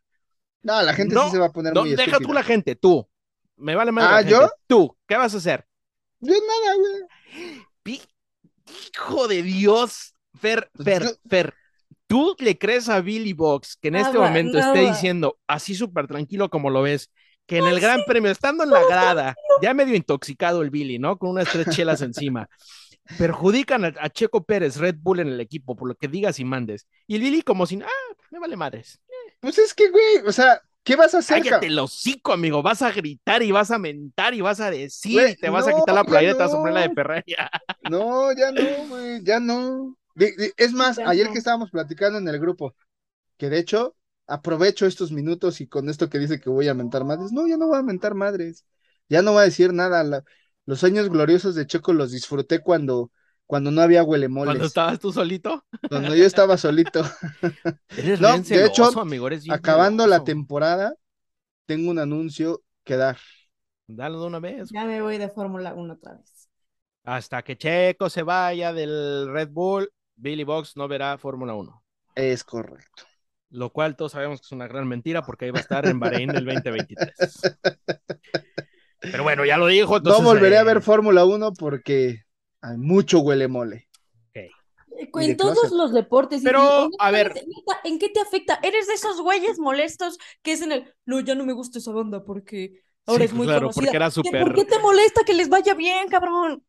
no, 0.62 0.82
la 0.84 0.94
gente 0.94 1.16
No, 1.16 1.26
sí 1.26 1.32
se 1.32 1.40
va 1.40 1.48
a 1.48 1.52
poner 1.52 1.74
No, 1.74 1.82
muy 1.82 1.92
deja 1.92 2.04
estúpida. 2.04 2.28
tú 2.28 2.34
la 2.34 2.44
gente, 2.44 2.76
tú. 2.76 3.10
Me 3.58 3.74
vale 3.76 3.92
más 3.92 4.06
Ah, 4.08 4.22
la 4.22 4.30
¿yo? 4.30 4.40
gente. 4.42 4.54
Tú, 4.68 4.98
¿qué 5.08 5.16
vas 5.18 5.34
a 5.34 5.38
hacer? 5.38 5.66
Yo 6.20 6.34
nada, 6.34 6.76
güey. 6.78 8.02
Hijo 8.96 9.28
de 9.28 9.42
Dios, 9.44 10.16
Fer, 10.40 10.70
Pues 10.74 10.86
Fer, 10.86 11.04
yo- 11.04 11.16
Fer. 11.30 11.54
¿Tú 12.14 12.36
le 12.38 12.60
crees 12.60 12.90
a 12.90 13.02
Billy 13.02 13.34
Box 13.34 13.76
que 13.76 13.88
en 13.88 13.96
este 13.96 14.14
Nada, 14.14 14.28
momento 14.28 14.60
esté 14.60 14.82
diciendo 14.82 15.40
así 15.48 15.74
súper 15.74 16.06
tranquilo 16.06 16.48
como 16.48 16.70
lo 16.70 16.84
ves, 16.84 17.10
que 17.48 17.58
en 17.58 17.66
el 17.66 17.80
Gran 17.80 18.02
Premio, 18.06 18.30
estando 18.30 18.64
en 18.64 18.70
la 18.70 18.84
grada, 18.88 19.34
ya 19.64 19.74
medio 19.74 19.96
intoxicado 19.96 20.62
el 20.62 20.70
Billy, 20.70 21.00
¿no? 21.00 21.18
Con 21.18 21.32
unas 21.32 21.50
tres 21.52 21.70
chelas 21.72 22.02
encima, 22.04 22.48
perjudican 23.18 23.86
a, 23.86 23.94
a 24.00 24.10
Checo 24.12 24.44
Pérez, 24.44 24.78
Red 24.78 24.98
Bull 25.00 25.22
en 25.22 25.30
el 25.30 25.40
equipo, 25.40 25.76
por 25.76 25.88
lo 25.88 25.96
que 25.96 26.08
digas 26.08 26.40
y 26.40 26.46
mandes. 26.46 26.88
Y 27.08 27.16
el 27.16 27.22
Billy 27.22 27.42
como 27.42 27.66
sin, 27.66 27.82
ah, 27.82 27.88
me 28.30 28.38
vale 28.38 28.58
madres. 28.58 29.02
Pues 29.40 29.58
es 29.58 29.74
que, 29.74 29.90
güey, 29.90 30.18
o 30.28 30.32
sea, 30.32 30.62
¿qué 30.84 30.96
vas 30.96 31.16
a 31.16 31.18
hacer? 31.18 31.42
Cállate 31.42 31.66
el 31.66 31.80
hocico, 31.80 32.32
amigo. 32.32 32.62
Vas 32.62 32.84
a 32.84 32.92
gritar 32.92 33.42
y 33.42 33.52
vas 33.52 33.72
a 33.72 33.80
mentar 33.80 34.36
y 34.36 34.42
vas 34.42 34.60
a 34.60 34.70
decir 34.70 35.20
Güey, 35.20 35.32
y 35.32 35.36
te 35.36 35.50
vas 35.50 35.66
a 35.66 35.72
no, 35.72 35.78
quitar 35.78 35.96
la 35.96 36.04
playera 36.04 36.34
y 36.34 36.38
te 36.38 36.44
vas 36.44 36.54
a 36.54 36.58
no. 36.58 36.62
poner 36.62 36.76
la 36.76 36.88
de 36.88 36.94
Ferrari. 36.94 37.24
No, 37.90 38.32
ya 38.34 38.52
no, 38.52 38.88
güey, 38.88 39.24
ya 39.24 39.40
no. 39.40 39.98
Es 40.58 40.74
más, 40.74 41.02
ayer 41.04 41.30
que 41.32 41.38
estábamos 41.40 41.72
platicando 41.72 42.20
en 42.20 42.28
el 42.28 42.40
grupo, 42.40 42.76
que 43.38 43.50
de 43.50 43.60
hecho, 43.60 43.96
aprovecho 44.28 44.86
estos 44.86 45.12
minutos 45.12 45.62
y 45.62 45.68
con 45.68 45.90
esto 45.90 46.10
que 46.10 46.20
dice 46.20 46.40
que 46.42 46.50
voy 46.50 46.68
a 46.70 46.74
mentar 46.76 47.06
madres, 47.06 47.32
no, 47.32 47.48
ya 47.48 47.58
no 47.58 47.68
voy 47.68 47.80
a 47.80 47.84
mentar 47.84 48.16
madres, 48.16 48.66
ya 49.10 49.22
no 49.22 49.34
voy 49.34 49.42
a 49.42 49.46
decir 49.46 49.74
nada. 49.74 50.04
la- 50.04 50.24
los 50.66 50.84
años 50.86 51.10
gloriosos 51.10 51.56
de 51.56 51.68
Checo 51.68 51.94
los 51.94 52.12
disfruté 52.12 52.62
cuando, 52.62 53.12
cuando 53.48 53.72
no 53.72 53.82
había 53.82 54.04
huelemoles, 54.04 54.54
Cuando 54.54 54.66
estabas 54.66 55.00
tú 55.00 55.12
solito. 55.12 55.64
cuando 55.90 56.16
yo 56.16 56.26
estaba 56.26 56.58
solito. 56.58 57.04
Eres 57.96 58.20
No, 58.20 58.28
bien 58.28 58.44
de 58.48 58.66
hecho, 58.66 59.00
amigo, 59.02 59.28
eres 59.28 59.44
bien 59.46 59.56
Acabando 59.56 60.08
la 60.08 60.24
temporada, 60.24 60.96
tengo 61.68 61.92
un 61.92 62.00
anuncio 62.00 62.64
que 62.86 62.98
dar. 62.98 63.18
Dalo 63.88 64.20
de 64.22 64.28
una 64.28 64.40
vez. 64.40 64.70
Ya 64.72 64.86
me 64.86 65.02
voy 65.02 65.18
de 65.18 65.30
Fórmula 65.30 65.74
1 65.74 65.94
otra 65.94 66.14
vez. 66.16 66.50
Hasta 67.06 67.44
que 67.44 67.58
Checo 67.58 68.10
se 68.10 68.24
vaya 68.24 68.74
del 68.74 69.30
Red 69.32 69.50
Bull, 69.52 69.90
Billy 70.16 70.44
Box 70.44 70.76
no 70.78 70.88
verá 70.88 71.18
Fórmula 71.18 71.54
1. 71.56 71.84
Es 72.16 72.44
correcto. 72.44 73.04
Lo 73.50 73.72
cual 73.72 73.96
todos 73.96 74.14
sabemos 74.14 74.40
que 74.42 74.46
es 74.46 74.52
una 74.52 74.68
gran 74.68 74.88
mentira 74.88 75.24
porque 75.24 75.46
ahí 75.46 75.52
va 75.52 75.60
a 75.60 75.62
estar 75.62 75.86
en 75.88 76.00
Bahrein 76.00 76.32
el 76.36 76.46
2023. 76.46 77.14
Pero 79.00 79.24
bueno, 79.24 79.46
ya 79.46 79.58
lo 79.58 79.68
dijo. 79.68 79.98
Entonces, 79.98 80.22
no 80.22 80.28
volveré 80.28 80.56
eh, 80.56 80.60
a 80.60 80.64
ver 80.64 80.82
Fórmula 80.82 81.26
1 81.26 81.54
porque 81.54 82.24
hay 82.62 82.78
mucho 82.78 83.20
huele 83.20 83.48
mole. 83.48 83.90
Eh, 84.34 84.50
En 85.16 85.38
todos 85.38 85.72
los 85.72 85.92
deportes. 85.94 86.42
Pero, 86.44 86.90
a 87.00 87.12
ver. 87.12 87.34
¿En 87.84 88.00
qué 88.00 88.10
te 88.10 88.22
afecta? 88.22 88.60
¿Eres 88.64 88.88
de 88.88 88.94
esos 88.94 89.22
güeyes 89.22 89.60
molestos 89.60 90.18
que 90.42 90.54
es 90.54 90.62
en 90.62 90.72
el, 90.72 90.94
no, 91.06 91.20
ya 91.20 91.36
no 91.36 91.46
me 91.46 91.54
gusta 91.54 91.80
esa 91.80 91.92
banda 91.92 92.24
porque 92.24 92.82
ahora 93.06 93.20
Sí, 93.20 93.26
es 93.26 93.34
muy 93.34 93.46
claro, 93.46 93.62
conocida"? 93.68 93.82
porque 93.86 93.98
era 93.98 94.06
¿Qué- 94.08 94.12
súper- 94.12 94.44
¿Por 94.44 94.56
qué 94.56 94.66
te 94.66 94.80
molesta 94.80 95.22
que 95.26 95.34
les 95.34 95.50
vaya 95.50 95.74
bien, 95.74 96.08
cabrón? 96.08 96.64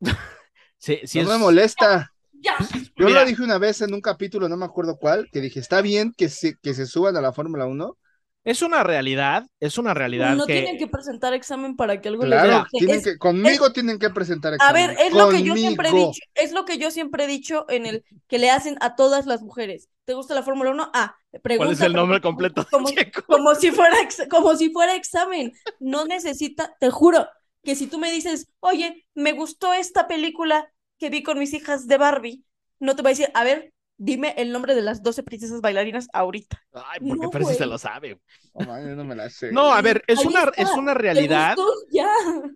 Sí, 0.78 1.00
sí 1.04 1.18
no 1.18 1.24
es- 1.24 1.30
me 1.30 1.38
molesta. 1.38 2.12
Ya. 2.44 2.56
Yo 2.96 3.06
Mira. 3.06 3.20
lo 3.20 3.24
dije 3.24 3.42
una 3.42 3.58
vez 3.58 3.80
en 3.82 3.94
un 3.94 4.00
capítulo, 4.00 4.48
no 4.48 4.56
me 4.56 4.64
acuerdo 4.64 4.96
cuál, 4.98 5.28
que 5.30 5.40
dije, 5.40 5.60
está 5.60 5.80
bien 5.82 6.12
que 6.16 6.28
se, 6.28 6.56
que 6.62 6.74
se 6.74 6.86
suban 6.86 7.16
a 7.16 7.20
la 7.20 7.32
Fórmula 7.32 7.66
1. 7.66 7.96
Es 8.44 8.62
una 8.62 8.82
realidad, 8.84 9.46
es 9.60 9.78
una 9.78 9.94
realidad 9.94 10.36
No 10.36 10.46
que... 10.46 10.54
tienen 10.54 10.78
que 10.78 10.86
presentar 10.86 11.34
examen 11.34 11.76
para 11.76 12.00
que 12.00 12.08
algo 12.08 12.24
Claro, 12.26 12.64
les 12.64 12.68
tienen 12.76 13.00
Es- 13.00 13.04
que, 13.04 13.18
conmigo 13.18 13.72
tienen 13.72 13.98
que 13.98 14.10
presentar 14.10 14.54
A 14.56 14.66
examen. 14.66 14.88
ver, 14.88 14.96
es 15.00 15.12
lo 15.12 15.28
que 15.28 15.42
yo 15.42 15.56
siempre 15.56 15.88
he 15.88 15.92
Conmigo. 15.92 16.06
dicho, 16.06 16.20
es 16.34 16.52
lo 16.52 16.64
que 16.64 16.78
yo 16.78 16.90
siempre 16.90 17.24
he 17.24 17.26
dicho 17.26 17.66
en 17.68 17.86
el 17.86 18.04
que 18.28 18.38
le 18.38 18.50
hacen 18.50 18.76
a 18.80 18.94
todas 18.96 19.26
las 19.26 19.42
mujeres. 19.42 19.88
¿Te 20.04 20.14
gusta 20.14 20.34
la 20.34 20.42
Fórmula 20.42 20.70
1? 20.70 20.90
Ah, 20.94 21.16
pregunta. 21.42 21.56
¿Cuál 21.66 21.72
es 21.72 21.80
el 21.80 21.92
nombre 21.92 22.20
completo 22.20 22.66
Como, 22.70 22.88
como 23.26 23.54
si 23.54 23.70
fuera 23.72 24.00
ex- 24.02 24.28
como 24.30 24.56
si 24.56 24.70
fuera 24.70 24.94
examen. 24.94 25.52
No 25.80 26.04
necesita, 26.06 26.74
te 26.80 26.90
juro, 26.90 27.28
que 27.64 27.74
si 27.76 27.86
tú 27.88 27.98
me 27.98 28.10
dices, 28.12 28.48
oye, 28.60 29.06
me 29.14 29.32
gustó 29.32 29.72
esta 29.74 30.06
película 30.08 30.70
que 30.98 31.10
vi 31.10 31.22
con 31.22 31.38
mis 31.38 31.52
hijas 31.54 31.86
de 31.86 31.98
Barbie, 31.98 32.44
no 32.80 32.96
te 32.96 33.02
voy 33.02 33.10
a 33.10 33.14
decir, 33.14 33.28
a 33.34 33.44
ver, 33.44 33.72
dime 33.96 34.34
el 34.38 34.52
nombre 34.52 34.74
de 34.74 34.82
las 34.82 35.02
12 35.02 35.22
princesas 35.22 35.60
bailarinas 35.60 36.08
ahorita. 36.12 36.62
Ay, 36.72 37.00
porque 37.00 37.24
No, 37.24 37.30
Percy 37.30 37.54
se 37.54 37.66
lo 37.66 37.78
sabe. 37.78 38.20
No, 38.54 38.66
man, 38.66 38.88
yo 38.88 38.96
no 38.96 39.04
me 39.04 39.14
la 39.14 39.30
sé. 39.30 39.52
No, 39.52 39.72
a 39.72 39.80
ver, 39.82 40.02
es 40.06 40.18
Ahí 40.20 40.26
una, 40.26 40.40
está. 40.44 40.62
es 40.62 40.70
una 40.70 40.92
¿Te 40.94 40.98
realidad? 41.00 41.56
Ya. 41.90 42.08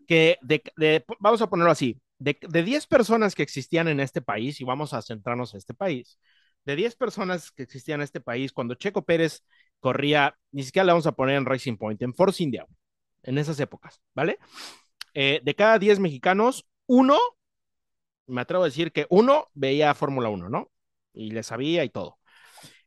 que, 0.07 0.37
de, 0.43 0.63
de- 0.77 1.05
vamos 1.21 1.43
a 1.43 1.49
ponerlo 1.49 1.71
así, 1.71 2.01
de, 2.19 2.37
de 2.49 2.63
10 2.63 2.87
personas 2.87 3.35
que 3.35 3.43
existían 3.43 3.89
en 3.89 4.01
este 4.01 4.21
país, 4.23 4.61
y 4.61 4.65
vamos 4.65 4.95
a 4.95 5.03
centrarnos 5.03 5.55
en 5.55 5.59
este 5.59 5.75
país, 5.75 6.19
de 6.65 6.77
10 6.77 6.97
personas 6.97 7.51
que 7.53 7.63
existían 7.63 8.01
en 8.01 8.05
este 8.05 8.21
país, 8.21 8.53
cuando 8.53 8.75
Checo 8.75 9.05
Pérez 9.05 9.45
corría, 9.81 10.37
ni 10.51 10.63
siquiera 10.65 10.85
le 10.87 10.93
vamos 10.93 11.07
a 11.07 11.13
poner 11.13 11.37
en 11.37 11.47
Racing 11.47 11.77
Point, 11.77 12.03
en 12.03 12.15
Force 12.15 12.43
India, 12.43 12.67
en 13.23 13.39
esas 13.39 13.59
épocas, 13.61 14.01
¿vale? 14.15 14.39
Eh, 15.15 15.41
de 15.45 15.55
cada 15.55 15.79
10 15.79 15.99
mexicanos, 16.01 16.67
uno, 16.87 17.19
me 18.29 18.41
atrevo 18.43 18.63
a 18.65 18.67
decir 18.67 18.93
que 18.93 19.07
uno 19.11 19.49
veía 19.55 19.95
Fórmula 19.95 20.29
1, 20.29 20.49
¿no? 20.49 20.71
Y 21.13 21.31
le 21.33 21.43
sabía 21.43 21.85
y 21.85 21.91
todo. 21.91 22.19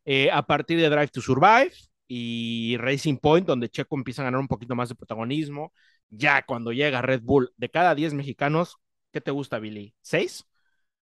Eh, 0.04 0.30
a 0.30 0.42
partir 0.46 0.80
de 0.80 0.88
Drive 0.88 1.08
to 1.08 1.20
Survive 1.20 1.72
y 2.08 2.76
Racing 2.78 3.16
Point, 3.18 3.46
donde 3.46 3.68
Checo 3.68 3.96
empieza 3.96 4.22
a 4.22 4.26
ganar 4.26 4.40
un 4.40 4.48
poquito 4.48 4.74
más 4.74 4.88
de 4.88 4.94
protagonismo, 4.94 5.72
ya 6.10 6.42
cuando 6.42 6.72
llega 6.72 7.02
Red 7.02 7.22
Bull, 7.22 7.52
de 7.56 7.70
cada 7.70 7.94
10 7.94 8.14
mexicanos, 8.14 8.76
¿qué 9.12 9.20
te 9.20 9.30
gusta, 9.30 9.58
Billy? 9.58 9.94
¿Seis? 10.00 10.44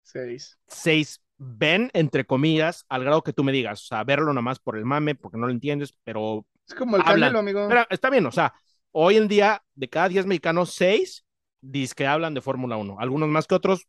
Seis. 0.02 0.58
Seis 0.66 1.20
ven, 1.36 1.90
entre 1.94 2.24
comillas, 2.24 2.84
al 2.88 3.04
grado 3.04 3.22
que 3.22 3.32
tú 3.32 3.42
me 3.44 3.52
digas, 3.52 3.82
o 3.82 3.86
sea, 3.86 4.04
verlo 4.04 4.32
nomás 4.32 4.58
por 4.58 4.76
el 4.76 4.84
mame, 4.84 5.14
porque 5.14 5.36
no 5.38 5.46
lo 5.46 5.52
entiendes, 5.52 5.94
pero 6.04 6.46
Es 6.66 6.74
como 6.74 6.96
el 6.96 7.02
Hablan. 7.02 7.32
Canelo, 7.32 7.38
amigo. 7.40 7.68
pero 7.68 7.86
está 7.90 8.10
bien, 8.10 8.26
o 8.26 8.32
sea, 8.32 8.54
hoy 8.92 9.16
en 9.16 9.28
día, 9.28 9.62
de 9.74 9.88
cada 9.88 10.08
10 10.08 10.26
mexicanos, 10.26 10.72
6 10.74 11.24
dicen 11.60 11.94
que 11.96 12.06
hablan 12.06 12.34
de 12.34 12.40
Fórmula 12.40 12.76
1, 12.76 12.96
algunos 13.00 13.28
más 13.28 13.46
que 13.46 13.54
otros, 13.54 13.80
¿ta- 13.80 13.86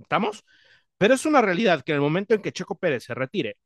¿estamos? 0.00 0.44
Pero 0.98 1.14
es 1.14 1.26
una 1.26 1.42
realidad 1.42 1.82
que 1.82 1.92
en 1.92 1.96
el 1.96 2.02
momento 2.02 2.34
en 2.34 2.42
que 2.42 2.52
Checo 2.52 2.78
Pérez 2.78 3.04
se 3.04 3.14
retire, 3.14 3.58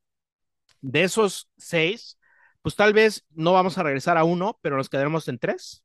de 0.81 1.03
esos 1.05 1.51
6, 1.59 2.19
pues 2.63 2.77
tal 2.77 2.93
vez 2.93 3.25
no 3.31 3.53
vamos 3.53 3.79
a 3.79 3.83
regresar 3.83 4.17
a 4.19 4.25
uno, 4.25 4.59
pero 4.63 4.77
nos 4.77 4.89
quedaremos 4.89 5.29
en 5.29 5.39
3. 5.39 5.85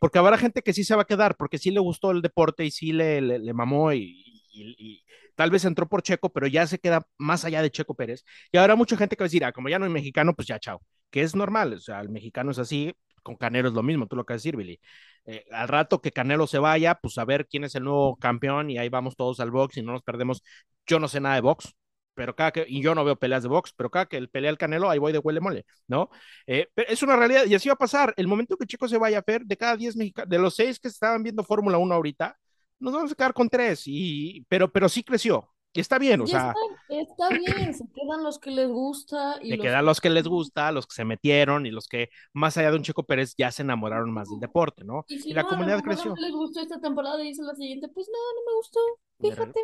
Porque 0.00 0.18
habrá 0.18 0.36
gente 0.36 0.62
que 0.62 0.72
sí 0.72 0.84
se 0.84 0.96
va 0.96 1.02
a 1.02 1.06
quedar, 1.06 1.36
porque 1.36 1.58
sí 1.58 1.70
le 1.70 1.80
gustó 1.80 2.10
el 2.10 2.22
deporte 2.22 2.64
y 2.64 2.70
sí 2.70 2.92
le, 2.92 3.20
le, 3.20 3.52
mamó 3.54 3.92
y, 3.92 5.04
tal 5.36 5.50
vez 5.50 5.64
entró 5.64 5.88
por 5.88 6.02
Checo, 6.02 6.32
pero 6.32 6.46
ya 6.48 6.66
se 6.66 6.78
queda 6.78 7.06
más 7.18 7.44
allá 7.44 7.62
de 7.62 7.70
Checo 7.70 7.94
Pérez. 7.94 8.24
Y 8.50 8.58
habrá 8.58 8.74
mucha 8.76 8.96
gente 8.96 9.16
que 9.16 9.22
va 9.22 9.26
a 9.26 9.28
decir, 9.28 9.44
ah, 9.44 9.52
como 9.52 9.68
ya 9.68 9.78
no 9.78 9.84
hay 9.84 9.92
mexicano, 9.92 10.34
pues 10.34 10.48
ya 10.48 10.58
chao 10.58 10.82
que 11.12 11.22
es 11.22 11.36
normal, 11.36 11.74
o 11.74 11.78
sea, 11.78 12.00
el 12.00 12.08
mexicano 12.08 12.50
es 12.50 12.58
así, 12.58 12.92
con 13.22 13.36
Canelo 13.36 13.68
es 13.68 13.74
lo 13.74 13.82
mismo, 13.82 14.06
tú 14.06 14.16
lo 14.16 14.24
que 14.24 14.34
decir, 14.34 14.56
Billy. 14.56 14.80
Eh, 15.24 15.44
al 15.52 15.68
rato 15.68 16.00
que 16.00 16.10
Canelo 16.12 16.46
se 16.46 16.58
vaya, 16.58 16.96
pues 16.96 17.18
a 17.18 17.24
ver 17.24 17.46
quién 17.46 17.64
es 17.64 17.74
el 17.74 17.84
nuevo 17.84 18.16
campeón 18.16 18.70
y 18.70 18.78
ahí 18.78 18.88
vamos 18.88 19.16
todos 19.16 19.40
al 19.40 19.50
box 19.50 19.76
y 19.76 19.82
no 19.82 19.92
nos 19.92 20.02
perdemos. 20.02 20.42
Yo 20.86 20.98
no 20.98 21.08
sé 21.08 21.20
nada 21.20 21.36
de 21.36 21.40
box, 21.42 21.74
pero 22.14 22.34
cada 22.36 22.52
que, 22.52 22.64
y 22.68 22.82
yo 22.82 22.94
no 22.94 23.04
veo 23.04 23.16
peleas 23.16 23.42
de 23.42 23.48
box, 23.48 23.72
pero 23.76 23.90
cada 23.90 24.06
que 24.06 24.16
el 24.16 24.28
pelea 24.28 24.50
el 24.50 24.58
Canelo, 24.58 24.90
ahí 24.90 24.98
voy 24.98 25.12
de 25.12 25.18
huele 25.18 25.40
mole, 25.40 25.64
¿no? 25.86 26.10
Eh, 26.46 26.68
pero 26.74 26.90
es 26.90 27.02
una 27.02 27.16
realidad 27.16 27.44
y 27.46 27.54
así 27.54 27.68
va 27.68 27.74
a 27.74 27.76
pasar. 27.76 28.12
El 28.16 28.26
momento 28.28 28.56
que 28.56 28.66
Chico 28.66 28.88
se 28.88 28.98
vaya 28.98 29.18
a 29.18 29.24
ver, 29.26 29.44
de 29.44 29.56
cada 29.56 29.76
10 29.76 29.96
mexicanos, 29.96 30.28
de 30.28 30.38
los 30.38 30.54
6 30.54 30.78
que 30.80 30.88
estaban 30.88 31.22
viendo 31.22 31.44
Fórmula 31.44 31.78
1 31.78 31.94
ahorita, 31.94 32.36
nos 32.80 32.92
vamos 32.92 33.12
a 33.12 33.14
quedar 33.14 33.32
con 33.32 33.48
3, 33.48 33.82
y, 33.86 34.44
pero, 34.48 34.70
pero 34.72 34.88
sí 34.88 35.02
creció. 35.04 35.51
Y 35.74 35.80
está 35.80 35.98
bien, 35.98 36.20
o 36.20 36.24
Y 36.24 36.28
sea, 36.28 36.54
está, 36.88 37.28
está 37.28 37.28
bien, 37.30 37.74
se 37.74 37.84
quedan 37.92 38.22
los 38.22 38.38
que 38.38 38.50
les 38.50 38.68
gusta 38.68 39.38
y 39.42 39.56
los 39.56 39.64
quedan 39.64 39.84
los 39.86 40.00
que 40.00 40.10
les 40.10 40.26
gusta, 40.26 40.70
los 40.72 40.86
que 40.86 40.94
se 40.94 41.04
metieron 41.04 41.64
y 41.66 41.70
los 41.70 41.88
que, 41.88 42.10
más 42.34 42.56
allá 42.56 42.70
de 42.70 42.76
un 42.76 42.82
Checo 42.82 43.04
Pérez, 43.04 43.34
ya 43.38 43.50
se 43.50 43.62
enamoraron 43.62 44.12
más 44.12 44.28
del 44.28 44.40
deporte, 44.40 44.84
¿no? 44.84 45.06
Y, 45.08 45.18
si 45.20 45.30
Y 45.30 45.34
la 45.34 45.42
no, 45.42 45.48
comunidad 45.48 45.82
creció. 45.82 46.10
no 46.10 46.22
les 46.22 46.32
gustó 46.32 46.60
esta 46.60 46.80
temporada 46.80 47.22
y 47.22 47.28
dice 47.28 47.42
la 47.42 47.54
siguiente, 47.54 47.88
pues 47.88 48.08
no, 48.08 48.18
no 48.18 48.50
me 48.50 48.56
gustó, 48.56 48.80
fíjate. 49.20 49.60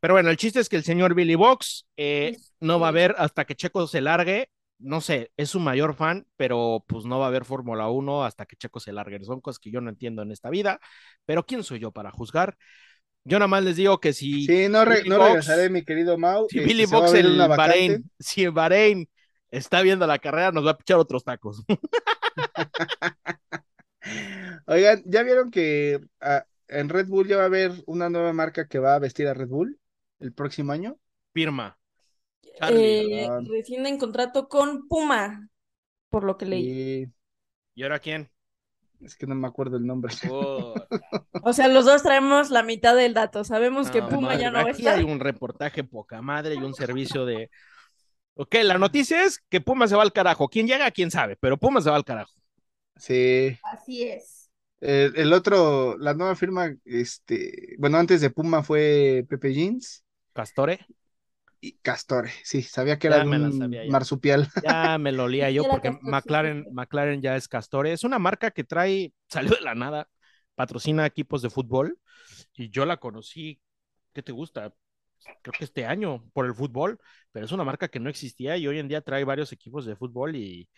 Pero 0.00 0.14
bueno, 0.14 0.30
el 0.30 0.36
chiste 0.36 0.60
es 0.60 0.68
que 0.68 0.76
el 0.76 0.84
señor 0.84 1.14
Billy 1.14 1.34
Box 1.34 1.86
eh, 1.96 2.34
Pues, 2.34 2.52
no 2.60 2.78
va 2.80 2.88
a 2.88 2.90
ver 2.90 3.14
hasta 3.18 3.44
que 3.44 3.54
Checo 3.54 3.86
se 3.86 4.00
largue. 4.00 4.50
No 4.78 5.00
sé, 5.00 5.30
es 5.36 5.50
su 5.50 5.60
mayor 5.60 5.94
fan, 5.94 6.26
pero 6.36 6.84
pues 6.86 7.04
no 7.06 7.18
va 7.18 7.26
a 7.26 7.28
haber 7.28 7.44
Fórmula 7.44 7.88
1 7.88 8.24
hasta 8.24 8.44
que 8.44 8.56
Checo 8.56 8.80
se 8.80 8.92
largue. 8.92 9.22
Son 9.24 9.40
cosas 9.40 9.58
que 9.58 9.70
yo 9.70 9.80
no 9.80 9.88
entiendo 9.88 10.22
en 10.22 10.32
esta 10.32 10.50
vida, 10.50 10.80
pero 11.24 11.46
¿quién 11.46 11.62
soy 11.64 11.78
yo 11.78 11.92
para 11.92 12.10
juzgar? 12.10 12.56
Yo 13.24 13.38
nada 13.38 13.48
más 13.48 13.64
les 13.64 13.76
digo 13.76 13.98
que 14.00 14.12
si, 14.12 14.44
Sí, 14.44 14.68
no, 14.68 14.84
re- 14.84 14.96
Billy 14.98 15.08
no 15.08 15.16
Box- 15.18 15.28
regresaré, 15.28 15.70
mi 15.70 15.82
querido 15.82 16.18
Mau. 16.18 16.46
si 16.50 16.58
Este, 16.58 16.68
Billy 16.68 16.84
Box 16.86 17.14
en 17.14 17.38
vacante. 17.38 17.56
Bahrein, 17.56 18.10
si 18.18 18.44
en 18.44 18.54
Bahrein 18.54 19.08
está 19.50 19.80
viendo 19.82 20.06
la 20.06 20.18
carrera, 20.18 20.52
nos 20.52 20.66
va 20.66 20.72
a 20.72 20.76
pichar 20.76 20.98
otros 20.98 21.24
tacos. 21.24 21.62
Oigan, 24.66 25.02
¿ya 25.06 25.22
vieron 25.22 25.50
que 25.50 26.00
ah, 26.20 26.44
en 26.68 26.88
Red 26.88 27.06
Bull 27.08 27.26
ya 27.26 27.36
va 27.36 27.42
a 27.44 27.46
haber 27.46 27.72
una 27.86 28.10
nueva 28.10 28.32
marca 28.32 28.68
que 28.68 28.78
va 28.78 28.94
a 28.94 28.98
vestir 28.98 29.26
a 29.28 29.34
Red 29.34 29.48
Bull 29.48 29.78
el 30.20 30.32
próximo 30.32 30.72
año? 30.72 30.98
Firma. 31.32 31.78
Charlie. 32.58 33.20
Eh, 33.20 33.28
ah. 33.30 33.40
rescinden 33.48 33.98
contrato 33.98 34.48
con 34.48 34.86
Puma, 34.86 35.48
por 36.10 36.24
lo 36.24 36.36
que 36.36 36.46
leí. 36.46 37.02
Y 37.02 37.06
¿Y 37.76 37.82
ahora 37.82 37.98
quién? 37.98 38.30
Es 39.04 39.16
que 39.16 39.26
no 39.26 39.34
me 39.34 39.46
acuerdo 39.48 39.76
el 39.76 39.86
nombre. 39.86 40.14
Oh, 40.22 40.74
O 41.42 41.52
sea, 41.52 41.68
los 41.68 41.84
dos 41.84 42.02
traemos 42.02 42.50
la 42.50 42.62
mitad 42.62 42.96
del 42.96 43.14
dato. 43.14 43.44
Sabemos 43.44 43.90
que 43.90 44.02
no, 44.02 44.08
Puma 44.08 44.34
ya 44.36 44.50
no 44.50 44.62
va 44.62 44.70
a 44.70 44.72
Aquí 44.72 44.72
estar. 44.72 44.98
hay 44.98 45.02
un 45.04 45.20
reportaje 45.20 45.84
poca 45.84 46.22
madre 46.22 46.54
y 46.54 46.58
un 46.58 46.74
servicio 46.74 47.24
de. 47.26 47.50
Ok, 48.34 48.56
la 48.64 48.78
noticia 48.78 49.24
es 49.24 49.40
que 49.48 49.60
Puma 49.60 49.88
se 49.88 49.96
va 49.96 50.02
al 50.02 50.12
carajo. 50.12 50.48
¿Quién 50.48 50.66
llega? 50.66 50.90
¿Quién 50.90 51.10
sabe? 51.10 51.36
Pero 51.40 51.58
Puma 51.58 51.80
se 51.80 51.90
va 51.90 51.96
al 51.96 52.04
carajo. 52.04 52.32
Sí. 52.96 53.58
Así 53.62 54.04
es. 54.04 54.50
El, 54.80 55.16
el 55.16 55.32
otro, 55.32 55.96
la 55.98 56.14
nueva 56.14 56.36
firma, 56.36 56.74
este, 56.84 57.74
bueno, 57.78 57.96
antes 57.98 58.20
de 58.20 58.30
Puma 58.30 58.62
fue 58.62 59.24
Pepe 59.28 59.54
Jeans 59.54 60.04
Castore, 60.34 60.86
y 61.68 61.78
Castore. 61.82 62.30
Sí, 62.44 62.62
sabía 62.62 62.98
que 62.98 63.06
Ya 63.06 63.16
era 63.16 63.24
un 63.24 63.52
sabía 63.52 63.84
ya. 63.84 63.90
marsupial. 63.90 64.48
ya 64.62 64.98
me 64.98 65.12
lo 65.12 65.24
olía 65.24 65.50
yo 65.50 65.64
porque 65.64 65.90
McLaren. 66.02 66.66
McLaren 66.70 67.22
ya 67.22 67.36
es 67.36 67.48
Castore. 67.48 67.92
Es 67.92 68.04
una 68.04 68.18
marca 68.18 68.50
que 68.50 68.64
trae, 68.64 69.12
salió 69.28 69.52
de 69.54 69.60
la 69.62 69.74
nada, 69.74 70.08
patrocina 70.54 71.06
equipos 71.06 71.42
de 71.42 71.50
fútbol 71.50 71.98
y 72.54 72.70
yo 72.70 72.86
la 72.86 72.98
conocí, 72.98 73.60
¿qué 74.12 74.22
te 74.22 74.32
gusta? 74.32 74.74
Creo 75.42 75.54
que 75.58 75.64
este 75.64 75.86
año 75.86 76.24
por 76.34 76.46
el 76.46 76.54
fútbol, 76.54 76.98
pero 77.32 77.46
es 77.46 77.52
una 77.52 77.64
marca 77.64 77.88
que 77.88 78.00
no 78.00 78.10
existía 78.10 78.56
y 78.56 78.66
hoy 78.68 78.78
en 78.78 78.88
día 78.88 79.02
trae 79.02 79.24
varios 79.24 79.52
equipos 79.52 79.86
de 79.86 79.96
fútbol 79.96 80.36
y 80.36 80.68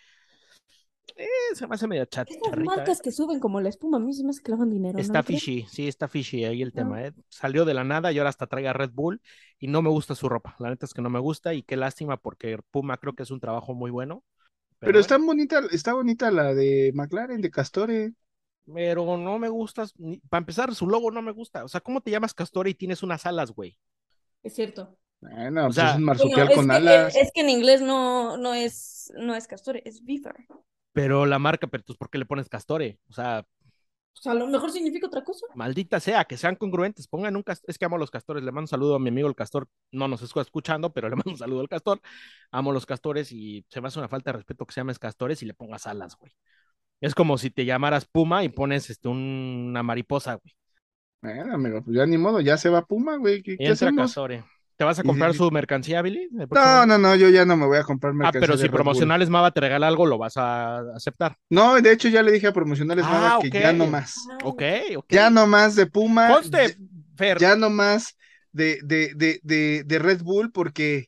Eh, 1.15 1.27
se 1.55 1.67
me 1.67 1.75
hace 1.77 1.87
medio 1.87 2.05
chat, 2.07 2.29
Estas 2.29 2.51
charrita, 2.51 2.73
¿eh? 2.73 2.77
marcas 2.77 3.01
que 3.01 3.13
suben 3.13 3.39
como 3.41 3.61
la 3.61 3.69
espuma, 3.69 3.99
a 3.99 4.01
mí 4.01 4.13
se 4.13 4.25
me 4.25 4.31
hace 4.31 4.43
que 4.43 4.51
lavan 4.51 4.71
dinero. 4.71 4.95
¿no 4.95 5.01
Está 5.01 5.23
fishy, 5.23 5.65
sí, 5.71 5.87
está 5.89 6.09
fishy 6.09 6.45
ahí 6.45 6.63
el 6.63 6.71
Ah. 6.71 6.73
tema, 6.75 7.03
¿eh? 7.05 7.13
Salió 7.29 7.65
de 7.65 7.75
la 7.75 7.85
nada 7.85 8.13
y 8.13 8.19
ahora 8.19 8.31
hasta 8.31 8.47
traiga 8.47 8.73
Red 8.73 8.91
Bull 8.93 9.21
y 9.59 9.69
no 9.69 9.83
me 9.83 9.89
gusta 9.91 10.15
su 10.15 10.29
ropa. 10.29 10.57
La 10.59 10.69
neta 10.69 10.85
es 10.85 10.93
que 10.93 11.03
no 11.03 11.09
me 11.11 11.21
gusta 11.21 11.55
y 11.55 11.63
qué 11.63 11.77
lástima 11.77 12.17
porque 12.17 12.59
Puma 12.71 12.97
creo 12.99 13.15
que 13.15 13.23
es 13.23 13.31
un 13.31 13.41
trabajo 13.41 13.75
muy 13.75 13.91
bueno. 13.91 14.25
Pero 14.79 14.99
está 14.99 15.17
bonita, 15.17 15.61
está 15.71 15.95
bonita 15.95 16.31
la 16.31 16.53
de 16.55 16.93
McLaren, 16.95 17.41
de 17.41 17.51
Castore. 17.51 18.13
pero 18.75 19.17
no 19.17 19.39
me 19.39 19.49
gusta, 19.49 19.87
ni- 19.97 20.19
para 20.29 20.41
empezar, 20.41 20.75
su 20.75 20.89
logo 20.89 21.13
no 21.13 21.23
me 21.23 21.31
gusta. 21.31 21.65
O 21.65 21.69
sea, 21.69 21.81
¿cómo 21.81 22.01
te 22.01 22.11
llamas 22.11 22.35
Castor 22.35 22.67
y 22.67 22.75
tienes 22.75 23.03
unas 23.05 23.25
alas, 23.25 23.53
güey? 23.53 23.79
Es 24.43 24.55
cierto. 24.55 24.99
Bueno, 25.21 25.65
pues 25.67 25.77
sea, 25.77 25.91
es 25.91 25.97
un 25.97 26.05
Bueno, 26.05 26.07
marsupial 26.07 26.51
es 26.51 26.57
con 26.57 26.67
que, 26.67 26.73
alas. 26.75 27.17
es 27.17 27.31
que 27.33 27.41
en 27.43 27.49
inglés 27.51 27.81
no, 27.81 28.37
no 28.37 28.55
es, 28.55 29.13
no 29.19 29.35
es 29.37 29.47
castor, 29.47 29.81
es 29.85 30.05
beaver. 30.05 30.35
Pero 30.97 31.27
la 31.27 31.39
marca, 31.39 31.67
pero 31.69 31.85
pues, 31.85 31.99
¿por 31.99 32.11
qué 32.11 32.19
le 32.19 32.27
pones 32.27 32.49
Castore? 32.49 32.99
O 33.09 33.13
sea, 33.13 33.47
O 34.15 34.21
sea, 34.21 34.33
a 34.33 34.35
lo 34.35 34.47
mejor 34.49 34.73
significa 34.73 35.07
otra 35.07 35.23
cosa. 35.23 35.47
maldita 35.53 36.01
sea, 36.01 36.25
que 36.25 36.37
sean 36.37 36.57
congruentes, 36.57 37.09
pongan 37.09 37.35
un 37.37 37.43
castor, 37.43 37.71
es 37.71 37.79
que 37.79 37.87
amo 37.87 37.97
los 37.99 38.11
castores, 38.11 38.43
le 38.45 38.53
mando 38.53 38.65
un 38.65 38.69
saludo 38.69 38.95
a 38.97 38.99
mi 38.99 39.09
amigo 39.09 39.29
el 39.29 39.35
castor, 39.35 39.69
no 39.91 40.07
nos 40.09 40.21
está 40.23 40.41
escuchando, 40.43 40.93
pero 40.93 41.09
le 41.09 41.17
mando 41.17 41.31
un 41.31 41.39
saludo 41.39 41.61
al 41.61 41.69
castor, 41.69 42.01
amo 42.51 42.73
los 42.73 42.85
castores 42.87 43.33
y 43.33 43.65
se 43.71 43.81
me 43.81 43.89
hace 43.89 43.99
una 43.99 44.09
falta 44.09 44.33
de 44.33 44.39
respeto 44.39 44.67
que 44.67 44.75
se 44.75 44.81
llames 44.81 44.99
castores 44.99 45.43
y 45.43 45.47
le 45.47 45.55
pongas 45.55 45.87
alas, 45.87 46.17
güey. 46.19 46.33
Es 47.01 47.15
como 47.15 47.39
si 47.39 47.51
te 47.51 47.65
llamaras 47.67 48.07
Puma 48.07 48.45
y 48.45 48.51
pones 48.51 48.91
este, 48.91 49.09
un- 49.09 49.67
una 49.71 49.83
mariposa, 49.85 50.37
güey. 50.37 50.55
Bueno, 51.21 51.53
amigo, 51.55 51.83
pues 51.85 51.97
ya 51.97 52.07
ni 52.07 52.17
modo, 52.19 52.41
ya 52.41 52.57
se 52.57 52.69
va 52.71 52.87
Puma, 52.87 53.17
güey. 53.17 53.43
¿Qué, 53.43 53.59
Y 53.59 53.67
qué 53.67 53.73
entra 53.73 53.93
hacemos? 53.93 53.93
Castore. 53.93 54.45
¿Te 54.77 54.85
vas 54.85 54.99
a 54.99 55.05
comprar 55.05 55.35
y- 55.35 55.37
su 55.37 55.51
mercancía, 55.51 56.03
Billy? 56.03 56.29
No, 56.51 56.87
no, 56.87 56.99
no, 56.99 57.15
yo 57.17 57.29
ya 57.29 57.45
no 57.45 57.57
me 57.57 57.67
voy 57.67 57.79
a 57.79 57.83
comprar 57.85 58.13
Ah, 58.13 58.33
mercancía 58.33 58.41
pero 58.41 58.57
de 58.57 58.65
si. 58.65 58.69
Promocionales 58.69 59.31
Mava 59.31 59.51
te 59.53 59.61
regala 59.61 59.89
algo, 59.89 60.07
lo 60.07 60.19
vas 60.19 60.37
a 60.37 60.79
aceptar. 60.95 61.37
No, 61.49 61.81
de 61.81 61.93
hecho 61.93 62.09
ya 62.09 62.23
le 62.23 62.33
dije 62.33 62.49
a 62.49 62.53
Promocionales 62.53 63.05
Ah, 63.07 63.09
Mava 63.09 63.39
que 63.39 63.49
ok. 63.49 63.55
ya 63.55 63.73
no 63.73 63.87
más. 63.87 64.27
Ok, 64.45 64.63
ok. 64.97 65.11
Ya 65.11 65.31
no 65.31 65.47
más 65.47 65.77
de 65.77 65.87
Puma. 65.87 66.29
Conste, 66.33 66.77
Fer, 67.17 67.39
ya 67.39 67.55
no 67.57 67.71
más 67.71 68.17
de, 68.53 68.81
de, 68.83 69.13
de, 69.15 69.41
de, 69.43 69.85
de 69.85 69.99
Red 69.99 70.23
Bull, 70.23 70.51
porque 70.53 71.07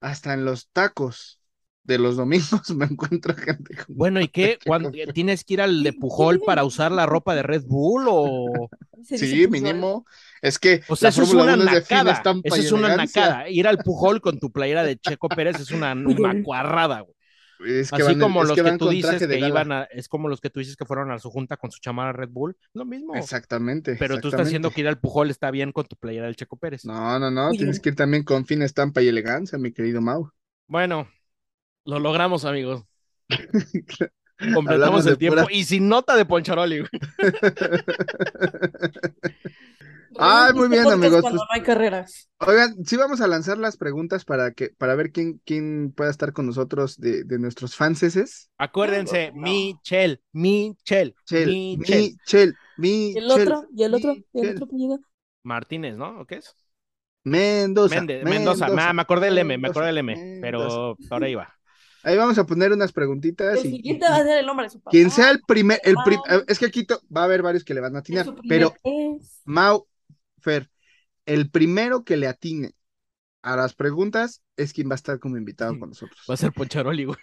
hasta 0.00 0.32
en 0.34 0.44
los 0.44 0.68
tacos 0.70 1.39
de 1.82 1.98
los 1.98 2.16
domingos 2.16 2.70
me 2.76 2.84
encuentro 2.86 3.34
gente 3.34 3.74
con- 3.76 3.96
Bueno, 3.96 4.20
¿y 4.20 4.28
qué? 4.28 4.58
¿Cuándo, 4.64 4.90
¿Tienes 5.14 5.44
que 5.44 5.54
ir 5.54 5.60
al 5.60 5.82
de 5.82 5.92
Pujol 5.92 6.40
para 6.40 6.64
usar 6.64 6.92
la 6.92 7.06
ropa 7.06 7.34
de 7.34 7.42
Red 7.42 7.64
Bull 7.66 8.06
o...? 8.08 8.68
Sí, 9.02 9.46
Pujol. 9.46 9.50
mínimo. 9.62 10.04
Es 10.42 10.58
que 10.58 10.82
O 10.86 10.94
sea, 10.94 11.06
la 11.06 11.10
eso 11.10 11.22
es 11.22 11.28
Fórmula 11.28 11.54
una 11.54 11.54
1 11.54 11.64
es 11.64 11.70
de 11.72 11.82
fina 11.82 12.04
nacada. 12.04 12.22
Eso 12.44 12.56
es 12.56 12.72
una 12.72 12.96
nacada. 12.96 13.48
Ir 13.48 13.66
al 13.66 13.78
Pujol 13.78 14.20
con 14.20 14.38
tu 14.38 14.52
playera 14.52 14.82
de 14.84 14.98
Checo 14.98 15.28
Pérez 15.28 15.58
es 15.58 15.70
una 15.70 15.94
macuarrada, 15.94 17.00
güey. 17.00 17.16
Es 17.62 17.90
que 17.90 17.96
Así 17.96 18.04
van, 18.12 18.20
como 18.20 18.42
es 18.42 18.48
los 18.48 18.56
que 18.56 18.72
tú 18.78 18.88
dices 18.88 19.18
que 19.18 19.26
gala. 19.26 19.48
iban 19.48 19.72
a... 19.72 19.82
Es 19.84 20.08
como 20.08 20.28
los 20.28 20.40
que 20.40 20.48
tú 20.50 20.60
dices 20.60 20.76
que 20.76 20.84
fueron 20.86 21.10
a 21.10 21.18
su 21.18 21.30
junta 21.30 21.56
con 21.58 21.70
su 21.70 21.78
chamarra 21.80 22.12
Red 22.12 22.30
Bull. 22.30 22.56
Lo 22.74 22.84
mismo. 22.86 23.14
Exactamente. 23.14 23.96
Pero 23.98 24.18
tú 24.20 24.28
estás 24.28 24.46
diciendo 24.46 24.70
que 24.70 24.80
ir 24.82 24.88
al 24.88 24.98
Pujol 24.98 25.30
está 25.30 25.50
bien 25.50 25.72
con 25.72 25.86
tu 25.86 25.96
playera 25.96 26.26
del 26.26 26.36
Checo 26.36 26.56
Pérez. 26.56 26.84
No, 26.84 27.18
no, 27.18 27.30
no, 27.30 27.50
tienes 27.50 27.80
que 27.80 27.90
ir 27.90 27.96
también 27.96 28.22
con 28.24 28.46
fina 28.46 28.64
estampa 28.64 29.02
y 29.02 29.08
elegancia, 29.08 29.58
mi 29.58 29.72
querido 29.72 30.00
Mau. 30.00 30.30
Bueno, 30.68 31.08
lo 31.84 31.98
logramos, 31.98 32.44
amigos. 32.44 32.84
Completamos 34.54 35.04
el 35.06 35.18
tiempo 35.18 35.42
pura- 35.42 35.54
y 35.54 35.64
sin 35.64 35.88
nota 35.88 36.16
de 36.16 36.24
Poncharoli, 36.24 36.80
güey. 36.80 36.90
Ay, 40.18 40.52
muy 40.54 40.68
bien, 40.68 40.90
amigos, 40.90 41.20
Cuando 41.20 41.38
pues- 41.38 41.48
no 41.48 41.54
hay 41.54 41.62
carreras. 41.62 42.28
Oigan, 42.38 42.84
sí 42.84 42.96
vamos 42.96 43.20
a 43.20 43.28
lanzar 43.28 43.58
las 43.58 43.76
preguntas 43.76 44.24
para 44.24 44.52
que, 44.52 44.70
para 44.70 44.94
ver 44.96 45.12
quién, 45.12 45.40
quién 45.44 45.92
pueda 45.96 46.10
estar 46.10 46.32
con 46.32 46.46
nosotros 46.46 46.98
de, 46.98 47.22
de 47.24 47.38
nuestros 47.38 47.76
fanses. 47.76 48.50
Acuérdense, 48.58 49.30
No. 49.34 49.42
Michel, 49.42 50.20
Michel, 50.32 51.14
Chel, 51.24 51.46
Michel. 51.46 52.16
Michel, 52.18 52.54
Michel. 52.76 53.14
Y 53.14 53.18
el 53.18 53.30
otro, 53.30 53.66
y 53.74 53.82
el 53.84 53.94
otro, 53.94 54.16
y 54.32 54.40
el 54.40 54.50
otro 54.50 54.64
apellido. 54.64 54.98
Martínez, 55.44 55.96
¿no? 55.96 56.20
¿O 56.20 56.26
qué 56.26 56.36
es? 56.36 56.54
Mendoza. 57.22 57.96
Méndez, 57.96 58.24
Mendoza. 58.24 58.66
Ah, 58.78 58.92
me 58.92 59.02
acordé 59.02 59.26
del 59.26 59.38
M, 59.38 59.58
me 59.58 59.68
acordé 59.68 59.86
del 59.88 59.98
M, 59.98 60.16
Mendoza. 60.40 60.96
pero 61.08 61.26
ahí 61.26 61.34
va. 61.34 61.54
Ahí 62.02 62.16
vamos 62.16 62.38
a 62.38 62.44
poner 62.46 62.72
unas 62.72 62.90
El 62.90 62.94
preguntitas 62.94 63.64
y, 63.64 63.70
siguiente 63.70 64.06
va 64.08 64.16
a 64.16 64.22
ser 64.24 64.38
el 64.38 64.46
nombre 64.46 64.66
de 64.66 64.70
su 64.70 64.78
papá. 64.80 64.90
quien 64.90 65.10
sea 65.10 65.30
el 65.30 65.40
primer, 65.46 65.80
el 65.84 65.96
prim- 66.04 66.20
Ah. 66.28 66.40
es 66.48 66.58
que 66.58 66.66
aquí 66.66 66.84
to- 66.84 67.00
va 67.14 67.22
a 67.22 67.24
haber 67.24 67.42
varios 67.42 67.64
que 67.64 67.74
le 67.74 67.80
van 67.80 67.96
a 67.96 68.00
atinar, 68.00 68.26
pero 68.48 68.74
ex. 68.84 69.42
Mau, 69.44 69.86
Fer, 70.38 70.70
el 71.26 71.50
primero 71.50 72.04
que 72.04 72.16
le 72.16 72.26
atine 72.26 72.72
a 73.42 73.56
las 73.56 73.74
preguntas 73.74 74.42
es 74.56 74.72
quien 74.72 74.88
va 74.88 74.92
a 74.92 74.96
estar 74.96 75.18
como 75.18 75.36
invitado 75.36 75.78
con 75.78 75.90
nosotros. 75.90 76.20
Va 76.28 76.34
a 76.34 76.36
ser 76.36 76.52
Poncharoli, 76.52 77.04
güey. 77.04 77.18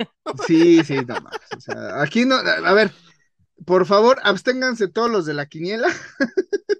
Sí, 0.48 0.84
sí, 0.84 0.96
no 1.08 1.16
o 1.16 1.60
sea, 1.60 2.02
aquí 2.02 2.26
no, 2.26 2.36
a 2.36 2.74
ver, 2.74 2.92
por 3.66 3.86
favor, 3.88 4.20
absténganse 4.24 4.88
todos 4.88 5.10
los 5.10 5.26
de 5.26 5.34
la 5.34 5.46
quiniela. 5.48 5.88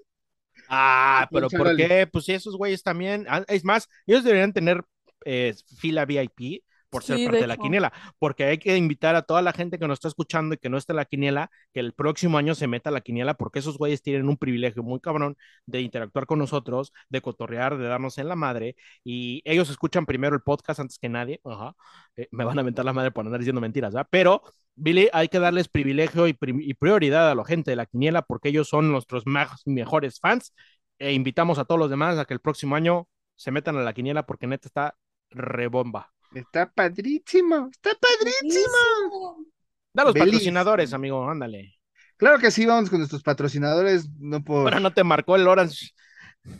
Ah, 0.68 1.26
pero 1.32 1.48
¿por 1.48 1.74
qué? 1.76 2.06
Pues 2.12 2.28
esos 2.28 2.56
güeyes 2.56 2.82
también. 2.82 3.24
ah, 3.28 3.42
Es 3.48 3.64
más, 3.64 3.88
ellos 4.06 4.22
deberían 4.24 4.52
tener 4.52 4.84
eh, 5.24 5.54
fila 5.78 6.04
VIP 6.04 6.62
por 6.90 7.02
ser 7.02 7.18
Sí, 7.18 7.24
parte 7.24 7.36
de 7.36 7.42
de 7.42 7.46
la 7.48 7.56
quiniela, 7.56 7.92
porque 8.18 8.44
hay 8.44 8.58
que 8.58 8.76
invitar 8.76 9.14
a 9.16 9.22
toda 9.22 9.42
la 9.42 9.52
gente 9.52 9.78
que 9.78 9.86
nos 9.86 9.96
está 9.96 10.08
escuchando 10.08 10.54
y 10.54 10.58
que 10.58 10.68
no 10.68 10.76
está 10.78 10.92
en 10.92 10.96
la 10.98 11.04
quiniela, 11.04 11.50
que 11.72 11.80
el 11.80 11.92
próximo 11.92 12.38
año 12.38 12.54
se 12.54 12.66
meta 12.66 12.90
a 12.90 12.92
la 12.92 13.00
quiniela, 13.00 13.34
porque 13.34 13.58
esos 13.58 13.78
güeyes 13.78 14.02
tienen 14.02 14.28
un 14.28 14.36
privilegio 14.36 14.82
muy 14.82 15.00
cabrón 15.00 15.36
de 15.66 15.80
interactuar 15.80 16.26
con 16.26 16.38
nosotros, 16.38 16.92
de 17.08 17.20
cotorrear, 17.20 17.76
de 17.78 17.86
darnos 17.86 18.18
en 18.18 18.28
la 18.28 18.36
madre, 18.36 18.76
y 19.04 19.42
ellos 19.44 19.70
escuchan 19.70 20.06
primero 20.06 20.34
el 20.34 20.42
podcast 20.42 20.80
antes 20.80 20.98
que 20.98 21.08
nadie. 21.08 21.40
Ajá. 21.44 21.74
Eh, 22.16 22.28
me 22.30 22.44
van 22.44 22.58
a 22.58 22.62
mentar 22.62 22.84
la 22.84 22.92
madre 22.92 23.10
por 23.10 23.24
andar 23.24 23.40
diciendo 23.40 23.60
mentiras, 23.60 23.92
¿verdad? 23.94 24.08
Pero, 24.10 24.42
Billy, 24.74 25.08
hay 25.12 25.28
que 25.28 25.38
darles 25.40 25.68
privilegio 25.68 26.26
y, 26.28 26.32
pri- 26.32 26.54
y 26.58 26.74
prioridad 26.74 27.30
a 27.30 27.34
la 27.34 27.44
gente 27.44 27.70
de 27.70 27.76
la 27.76 27.86
quiniela, 27.86 28.22
porque 28.22 28.48
ellos 28.50 28.68
son 28.68 28.90
nuestros 28.90 29.26
más, 29.26 29.62
mejores 29.66 30.20
fans, 30.20 30.54
e 30.98 31.12
invitamos 31.12 31.58
a 31.58 31.64
todos 31.64 31.78
los 31.78 31.90
demás 31.90 32.18
a 32.18 32.24
que 32.24 32.34
el 32.34 32.40
próximo 32.40 32.74
año 32.76 33.08
se 33.36 33.50
metan 33.50 33.76
a 33.76 33.82
la 33.82 33.92
quiniela, 33.92 34.24
porque 34.26 34.46
neta 34.46 34.68
está 34.68 34.94
rebomba. 35.30 36.12
Está 36.34 36.70
padrísimo, 36.70 37.68
está 37.70 37.90
padrísimo. 37.94 39.46
Da 39.92 40.04
los 40.04 40.14
Belis. 40.14 40.32
patrocinadores, 40.32 40.92
amigo, 40.92 41.28
ándale. 41.28 41.74
Claro 42.16 42.38
que 42.38 42.50
sí, 42.50 42.66
vamos 42.66 42.90
con 42.90 42.98
nuestros 42.98 43.22
patrocinadores, 43.22 44.08
no 44.18 44.42
por... 44.42 44.62
Ahora 44.64 44.80
no 44.80 44.92
te 44.92 45.04
marcó 45.04 45.36
el 45.36 45.46
Orange. 45.46 45.90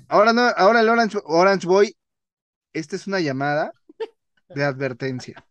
Ahora 0.08 0.32
no, 0.32 0.42
ahora 0.42 0.80
el 0.80 0.88
Orange, 0.88 1.18
Orange 1.24 1.66
Boy, 1.66 1.96
esta 2.72 2.96
es 2.96 3.06
una 3.06 3.20
llamada 3.20 3.72
de 4.48 4.64
advertencia. 4.64 5.44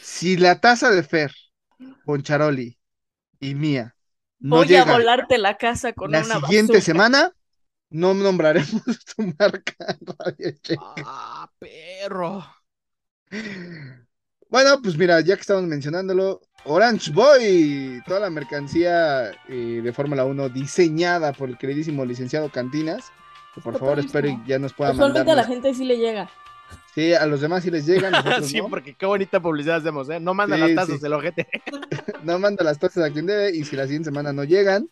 Si 0.00 0.36
la 0.36 0.60
taza 0.60 0.90
de 0.90 1.02
Fer, 1.02 1.32
Poncharoli 2.04 2.78
y 3.40 3.54
mía 3.54 3.96
no 4.40 4.56
Voy 4.56 4.66
llega 4.66 4.94
a 4.94 4.98
volarte 4.98 5.38
la 5.38 5.56
casa 5.56 5.92
con 5.92 6.10
la 6.10 6.18
una 6.18 6.34
siguiente 6.40 6.78
bazooka. 6.78 6.80
semana, 6.80 7.32
no 7.90 8.14
nombraremos 8.14 8.82
tu 9.16 9.22
marca 9.38 9.74
Radio. 10.00 10.54
Ah, 10.76 11.50
perro. 11.58 12.44
Bueno, 14.48 14.80
pues 14.82 14.96
mira, 14.98 15.20
ya 15.20 15.34
que 15.34 15.40
estamos 15.40 15.64
mencionándolo, 15.64 16.40
Orange 16.64 17.10
Boy, 17.12 18.02
toda 18.06 18.20
la 18.20 18.30
mercancía 18.30 19.30
eh, 19.48 19.80
de 19.82 19.92
Fórmula 19.92 20.24
1 20.24 20.50
diseñada 20.50 21.32
por 21.32 21.48
el 21.48 21.56
queridísimo 21.56 22.04
licenciado 22.04 22.50
Cantinas, 22.50 23.10
que 23.54 23.60
por 23.62 23.78
favor 23.78 23.98
espero 23.98 24.28
y 24.28 24.38
ya 24.46 24.58
nos 24.58 24.74
pueda 24.74 24.92
mandar. 24.92 25.28
A 25.28 25.34
la 25.34 25.44
gente 25.44 25.72
sí 25.74 25.84
le 25.84 25.96
llega. 25.96 26.30
Sí, 26.94 27.14
a 27.14 27.24
los 27.26 27.40
demás 27.40 27.62
sí 27.62 27.70
les 27.70 27.86
llegan, 27.86 28.12
nosotros 28.12 28.46
sí, 28.46 28.58
no. 28.58 28.64
porque 28.64 28.90
porque 28.90 28.94
qué 28.94 29.06
bonita 29.06 29.40
publicidad 29.40 29.76
hacemos, 29.76 30.08
¿eh? 30.10 30.20
No 30.20 30.34
mandan 30.34 30.60
Sí, 30.60 30.66
las 30.66 30.74
tazas 30.74 30.96
sí. 30.96 31.02
del 31.02 31.12
ojete. 31.14 31.48
no 32.22 32.38
manda 32.38 32.62
las 32.62 32.78
tazas 32.78 33.04
a 33.04 33.10
quien 33.10 33.26
debe 33.26 33.56
y 33.56 33.64
si 33.64 33.74
la 33.76 33.84
siguiente 33.84 34.10
semana 34.10 34.32
no 34.32 34.44
llegan, 34.44 34.88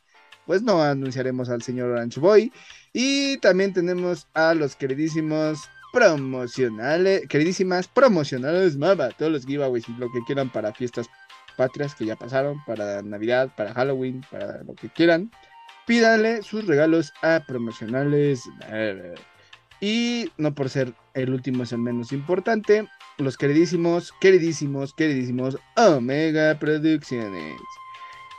pues 0.46 0.62
no 0.62 0.82
anunciaremos 0.82 1.50
al 1.50 1.62
señor 1.62 1.90
Orange 1.90 2.18
Boy. 2.18 2.52
Y 2.92 3.36
también 3.38 3.74
tenemos 3.74 4.26
a 4.32 4.54
los 4.54 4.74
queridísimos 4.76 5.68
promocionales, 5.92 7.26
queridísimas 7.28 7.88
promocionales 7.88 8.76
Mava, 8.76 9.10
todos 9.10 9.32
los 9.32 9.46
giveaways 9.46 9.88
lo 9.98 10.10
que 10.10 10.20
quieran 10.26 10.50
para 10.50 10.72
fiestas 10.72 11.08
patrias 11.56 11.94
que 11.94 12.06
ya 12.06 12.16
pasaron, 12.16 12.62
para 12.64 13.02
Navidad, 13.02 13.50
para 13.56 13.74
Halloween, 13.74 14.24
para 14.30 14.62
lo 14.62 14.74
que 14.74 14.88
quieran. 14.88 15.30
Pídanle 15.86 16.42
sus 16.42 16.66
regalos 16.66 17.12
a 17.22 17.42
promocionales. 17.46 18.46
Mava. 18.60 19.14
Y 19.80 20.30
no 20.36 20.54
por 20.54 20.68
ser 20.68 20.94
el 21.14 21.32
último 21.32 21.62
es 21.62 21.72
el 21.72 21.78
menos 21.78 22.12
importante, 22.12 22.86
los 23.16 23.36
queridísimos, 23.36 24.12
queridísimos, 24.20 24.92
queridísimos 24.94 25.56
Omega 25.76 26.58
Producciones. 26.58 27.56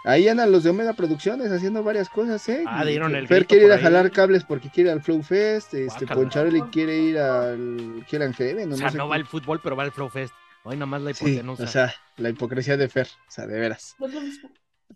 Ahí 0.04 0.28
andan 0.28 0.52
los 0.52 0.64
de 0.64 0.72
Omega 0.72 0.94
Producciones 0.94 1.52
haciendo 1.52 1.84
varias 1.84 2.10
cosas, 2.10 2.48
¿eh? 2.50 2.64
Ah, 2.66 2.84
dieron 2.86 3.16
el 3.16 3.28
Fer 3.28 3.46
quiere 3.46 3.66
ir 3.66 3.72
a 3.72 3.78
jalar 3.78 4.12
cables 4.12 4.44
porque 4.44 4.70
quiere 4.70 4.90
ir 4.90 4.94
al 4.94 5.02
Flow 5.04 5.22
Fest, 5.22 5.74
este. 5.74 6.08
Poncharoli 6.08 6.62
quiere 6.72 6.98
ir 7.00 7.18
al 7.20 8.04
quiere 8.10 8.26
al 8.26 8.34
Heaven, 8.34 8.72
O 8.74 8.78
no, 8.78 8.78
sea, 8.78 8.90
sé 8.90 8.98
no 8.98 9.06
qué. 9.06 9.10
va 9.12 9.16
el 9.18 9.26
fútbol, 9.26 9.60
pero 9.62 9.76
va 9.76 9.84
el 9.86 9.92
Flow 9.92 10.10
Fest. 10.10 10.34
Hoy 10.64 10.78
nomás 10.78 11.02
la 11.02 11.14
Sí, 11.14 11.26
hipotenusa. 11.26 11.64
o 11.64 11.68
sea, 11.68 11.94
la 12.18 12.30
hipocresía 12.30 12.78
de 12.78 12.90
Fer, 12.90 13.08
o 13.08 13.32
sea, 13.32 13.46
de 13.48 13.60
veras. 13.60 13.96
No 14.00 14.08
es 14.08 14.14
lo 14.14 14.22
mismo. 14.22 14.50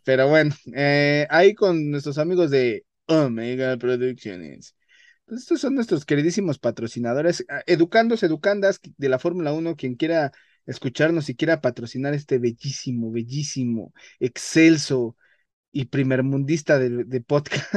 Pero 0.03 0.28
bueno, 0.28 0.53
eh, 0.74 1.28
ahí 1.30 1.53
con 1.56 1.89
nuestros 1.91 2.18
amigos 2.18 2.51
de 2.51 2.86
Omega 3.08 3.78
Producciones. 3.78 4.76
Pues 5.26 5.41
estos 5.41 5.62
son 5.62 5.74
nuestros 5.76 6.06
queridísimos 6.06 6.60
patrocinadores, 6.60 7.45
ah, 7.49 7.64
educandos, 7.66 8.22
educandas 8.24 8.80
de 8.97 9.10
la 9.10 9.18
Fórmula 9.20 9.53
1, 9.53 9.76
quien 9.76 9.95
quiera 9.95 10.32
escucharnos 10.66 11.30
y 11.30 11.36
quiera 11.36 11.61
patrocinar 11.61 12.13
este 12.13 12.39
bellísimo, 12.39 13.11
bellísimo, 13.11 13.93
excelso 14.20 15.16
y 15.72 15.86
primermundista 15.86 16.80
de, 16.80 17.03
de 17.03 17.22
podcast, 17.22 17.74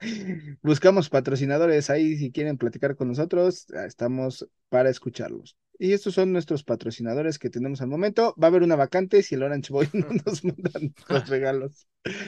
buscamos 0.62 1.08
patrocinadores 1.08 1.90
ahí 1.90 2.16
si 2.16 2.30
quieren 2.30 2.56
platicar 2.56 2.94
con 2.94 3.08
nosotros, 3.08 3.66
ah, 3.74 3.84
estamos 3.84 4.48
para 4.68 4.90
escucharlos. 4.90 5.56
Y 5.78 5.92
estos 5.92 6.14
son 6.14 6.32
nuestros 6.32 6.64
patrocinadores 6.64 7.38
que 7.38 7.50
tenemos 7.50 7.82
al 7.82 7.88
momento. 7.88 8.34
Va 8.42 8.46
a 8.46 8.50
haber 8.50 8.62
una 8.62 8.76
vacante 8.76 9.22
si 9.22 9.34
el 9.34 9.42
Orange 9.42 9.72
Boy 9.72 9.88
no 9.92 10.06
nos 10.26 10.44
mandan 10.44 10.94
los 11.08 11.28
regalos. 11.28 11.86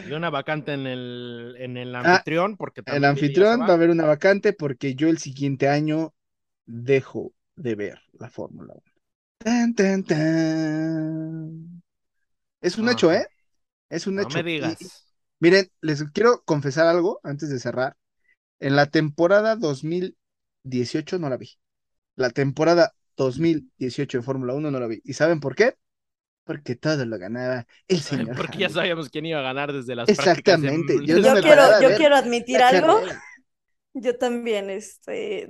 Y 0.08 0.12
una 0.12 0.30
vacante 0.30 0.72
en 0.72 0.86
el, 0.86 1.54
en 1.58 1.76
el 1.76 1.94
anfitrión, 1.94 2.56
porque 2.56 2.82
El 2.86 3.04
anfitrión 3.04 3.60
va 3.60 3.68
a 3.68 3.74
haber 3.74 3.90
una 3.90 4.04
vacante 4.04 4.52
porque 4.52 4.94
yo 4.94 5.08
el 5.08 5.18
siguiente 5.18 5.68
año 5.68 6.14
dejo 6.66 7.32
de 7.56 7.74
ver 7.74 7.98
la 8.12 8.28
Fórmula 8.28 8.74
1. 8.74 8.87
Tan, 9.38 9.74
tan, 9.74 10.02
tan. 10.04 11.82
Es 12.60 12.76
un 12.78 12.88
hecho. 12.88 13.12
¿eh? 13.12 13.26
Es 13.88 14.06
un 14.06 14.16
No 14.16 14.22
hecho. 14.22 14.42
me 14.42 14.50
Y- 14.50 14.54
digas. 14.54 14.82
y- 14.82 14.88
miren, 15.40 15.70
les 15.80 16.02
quiero 16.12 16.42
confesar 16.44 16.86
algo 16.86 17.20
antes 17.22 17.48
de 17.48 17.58
cerrar. 17.58 17.96
En 18.60 18.74
la 18.76 18.86
temporada 18.86 19.56
2018 19.56 21.18
no 21.18 21.28
la 21.30 21.36
vi. 21.36 21.50
La 22.16 22.30
temporada 22.30 22.94
2018 23.16 24.18
en 24.18 24.24
Fórmula 24.24 24.54
1 24.54 24.70
no 24.70 24.80
la 24.80 24.86
vi. 24.88 25.00
¿Y 25.04 25.12
saben 25.14 25.40
por 25.40 25.54
qué? 25.54 25.76
Porque 26.44 26.74
todo 26.76 27.04
lo 27.06 27.18
ganaba 27.18 27.66
el 27.86 28.00
señor 28.00 28.36
Porque 28.36 28.58
ya 28.58 28.70
sabíamos 28.70 29.08
quién 29.10 29.26
iba 29.26 29.38
a 29.38 29.42
ganar 29.42 29.72
desde 29.72 29.94
las 29.94 30.06
prácticas 30.06 30.60
de- 30.62 30.68
Exactamente, 30.68 31.06
yo 31.06 31.18
no 31.18 31.22
Yo 31.26 31.34
me 31.34 31.40
quiero, 31.42 31.80
yo 31.82 31.96
quiero 31.96 32.16
admitir 32.16 32.60
algo. 32.62 32.94
carrera. 33.00 33.22
Yo 33.94 34.16
también, 34.18 34.70
este, 34.70 35.48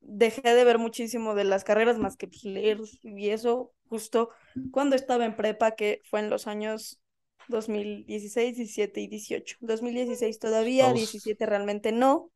dejé 0.00 0.42
de 0.54 0.64
ver 0.64 0.78
muchísimo 0.78 1.34
de 1.34 1.44
las 1.44 1.64
carreras 1.64 1.98
más 1.98 2.16
que 2.16 2.28
pues, 2.28 2.44
leer 2.44 2.78
y 3.02 3.30
eso 3.30 3.72
justo 3.88 4.30
cuando 4.70 4.96
estaba 4.96 5.24
en 5.24 5.36
prepa, 5.36 5.72
que 5.72 6.02
fue 6.10 6.20
en 6.20 6.30
los 6.30 6.46
años 6.46 7.00
2016, 7.48 8.56
17 8.56 9.00
y 9.00 9.08
18. 9.08 9.56
2016 9.60 10.38
todavía, 10.38 10.92
Todos. 10.92 10.94
17 10.94 11.46
realmente 11.46 11.92
no, 11.92 12.30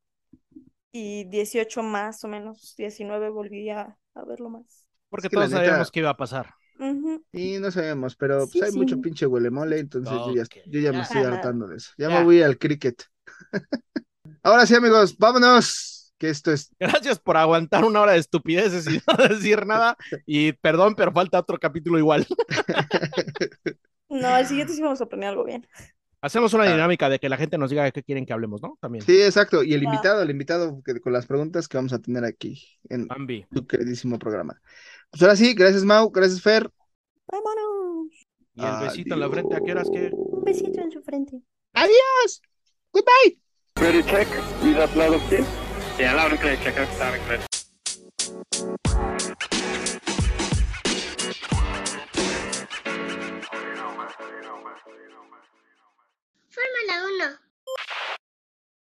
y 0.93 1.25
18 1.25 1.83
más 1.83 2.25
o 2.25 2.29
menos, 2.29 2.75
19 2.77 3.29
volví 3.31 3.71
a, 3.71 3.97
a 4.15 4.25
verlo 4.25 4.51
más. 4.51 4.87
Porque 5.09 5.27
Es 5.27 5.31
que 5.31 5.37
la 5.37 5.47
todos 5.47 5.51
neta- 5.51 5.61
sabíamos 5.61 5.91
que 5.91 6.01
iba 6.01 6.11
a 6.11 6.17
pasar. 6.17 6.55
Y 7.33 7.59
no 7.61 7.71
sabemos, 7.71 8.17
pero 8.17 8.49
pues, 8.51 8.63
Sí, 8.63 8.63
hay 8.63 8.73
mucho 8.73 8.99
pinche 9.01 9.27
huele 9.27 9.51
mole, 9.51 9.79
entonces 9.81 10.23
yo 10.25 10.33
ya, 10.33 10.45
Ok, 10.45 10.57
yo 10.65 10.81
ya 10.81 10.93
me 10.93 11.03
estoy 11.03 11.23
hartando 11.25 11.69
de 11.69 11.77
eso. 11.79 11.93
Ya, 11.99 12.09
Ya. 12.09 12.19
me 12.21 12.23
voy 12.25 12.43
al 12.43 12.59
cricket. 12.59 13.05
Ahora 14.43 14.67
sí, 14.67 14.75
amigos, 14.75 15.17
vámonos. 15.19 15.94
Que 16.19 16.31
esto 16.31 16.53
es. 16.53 16.71
Gracias 16.79 17.19
por 17.19 17.37
aguantar 17.37 17.85
una 17.85 18.01
hora 18.01 18.13
de 18.13 18.19
estupideces 18.19 18.87
y 18.87 19.01
no 19.19 19.29
decir 19.29 19.67
nada. 19.67 19.97
Y 20.27 20.53
perdón, 20.53 20.95
pero 20.97 21.13
falta 21.13 21.41
otro 21.41 21.59
capítulo 21.59 21.99
igual. 21.99 22.27
No, 24.09 24.29
al 24.29 24.47
siguiente 24.47 24.73
sí 24.75 24.83
vamos 24.83 25.01
a 25.01 25.07
planear 25.07 25.31
algo 25.33 25.45
bien. 25.45 25.67
Hacemos 26.21 26.55
una 26.55 26.65
Ah. 26.65 26.73
dinámica 26.73 27.09
de 27.11 27.19
que 27.19 27.29
la 27.29 27.37
gente 27.37 27.59
nos 27.59 27.69
diga 27.69 27.85
de 27.85 27.93
qué 27.93 28.03
quieren 28.03 28.25
que 28.25 28.33
hablemos, 28.33 28.63
¿no? 28.63 28.79
También. 28.81 29.05
Sí, 29.05 29.21
exacto. 29.21 29.63
Y 29.63 29.75
el 29.75 29.83
invitado, 29.83 30.23
el 30.23 30.31
invitado 30.31 30.81
que- 30.83 30.99
con 31.01 31.13
las 31.13 31.27
preguntas 31.27 31.69
que 31.69 31.77
vamos 31.77 31.93
a 31.93 31.99
tener 31.99 32.25
aquí 32.25 32.63
en 32.89 33.07
Bambi. 33.09 33.45
tu 33.53 33.67
queridísimo 33.67 34.19
programa. 34.19 34.59
Pues 35.11 35.21
ahora 35.23 35.37
sí, 35.37 35.53
gracias, 35.55 35.85
Mau, 35.85 36.11
gracias, 36.11 36.41
Fer. 36.41 36.71
Vámonos. 37.27 38.27
Y 38.55 38.65
el 38.65 38.87
besito 38.87 39.15
en 39.15 39.21
la 39.21 39.29
frente, 39.29 39.55
¿a 39.57 39.61
qué 39.61 39.73
horas 39.73 39.91
que? 39.93 40.11
Un 40.15 40.45
besito 40.45 40.81
en 40.81 40.91
su 40.93 41.03
frente. 41.03 41.43
Adiós. 41.75 42.41
Goodbye. 42.93 43.39
Ready, 43.77 44.03
check. 44.05 44.29
Yeah, 45.97 46.15
loud 46.15 46.33
and 46.33 46.41
clear. 46.41 46.57
Check 46.57 46.77
out 46.77 46.99
loud 46.99 47.15
and 47.15 47.23
clear. 47.23 47.39
Fórmula 56.51 56.97
1. 57.21 57.39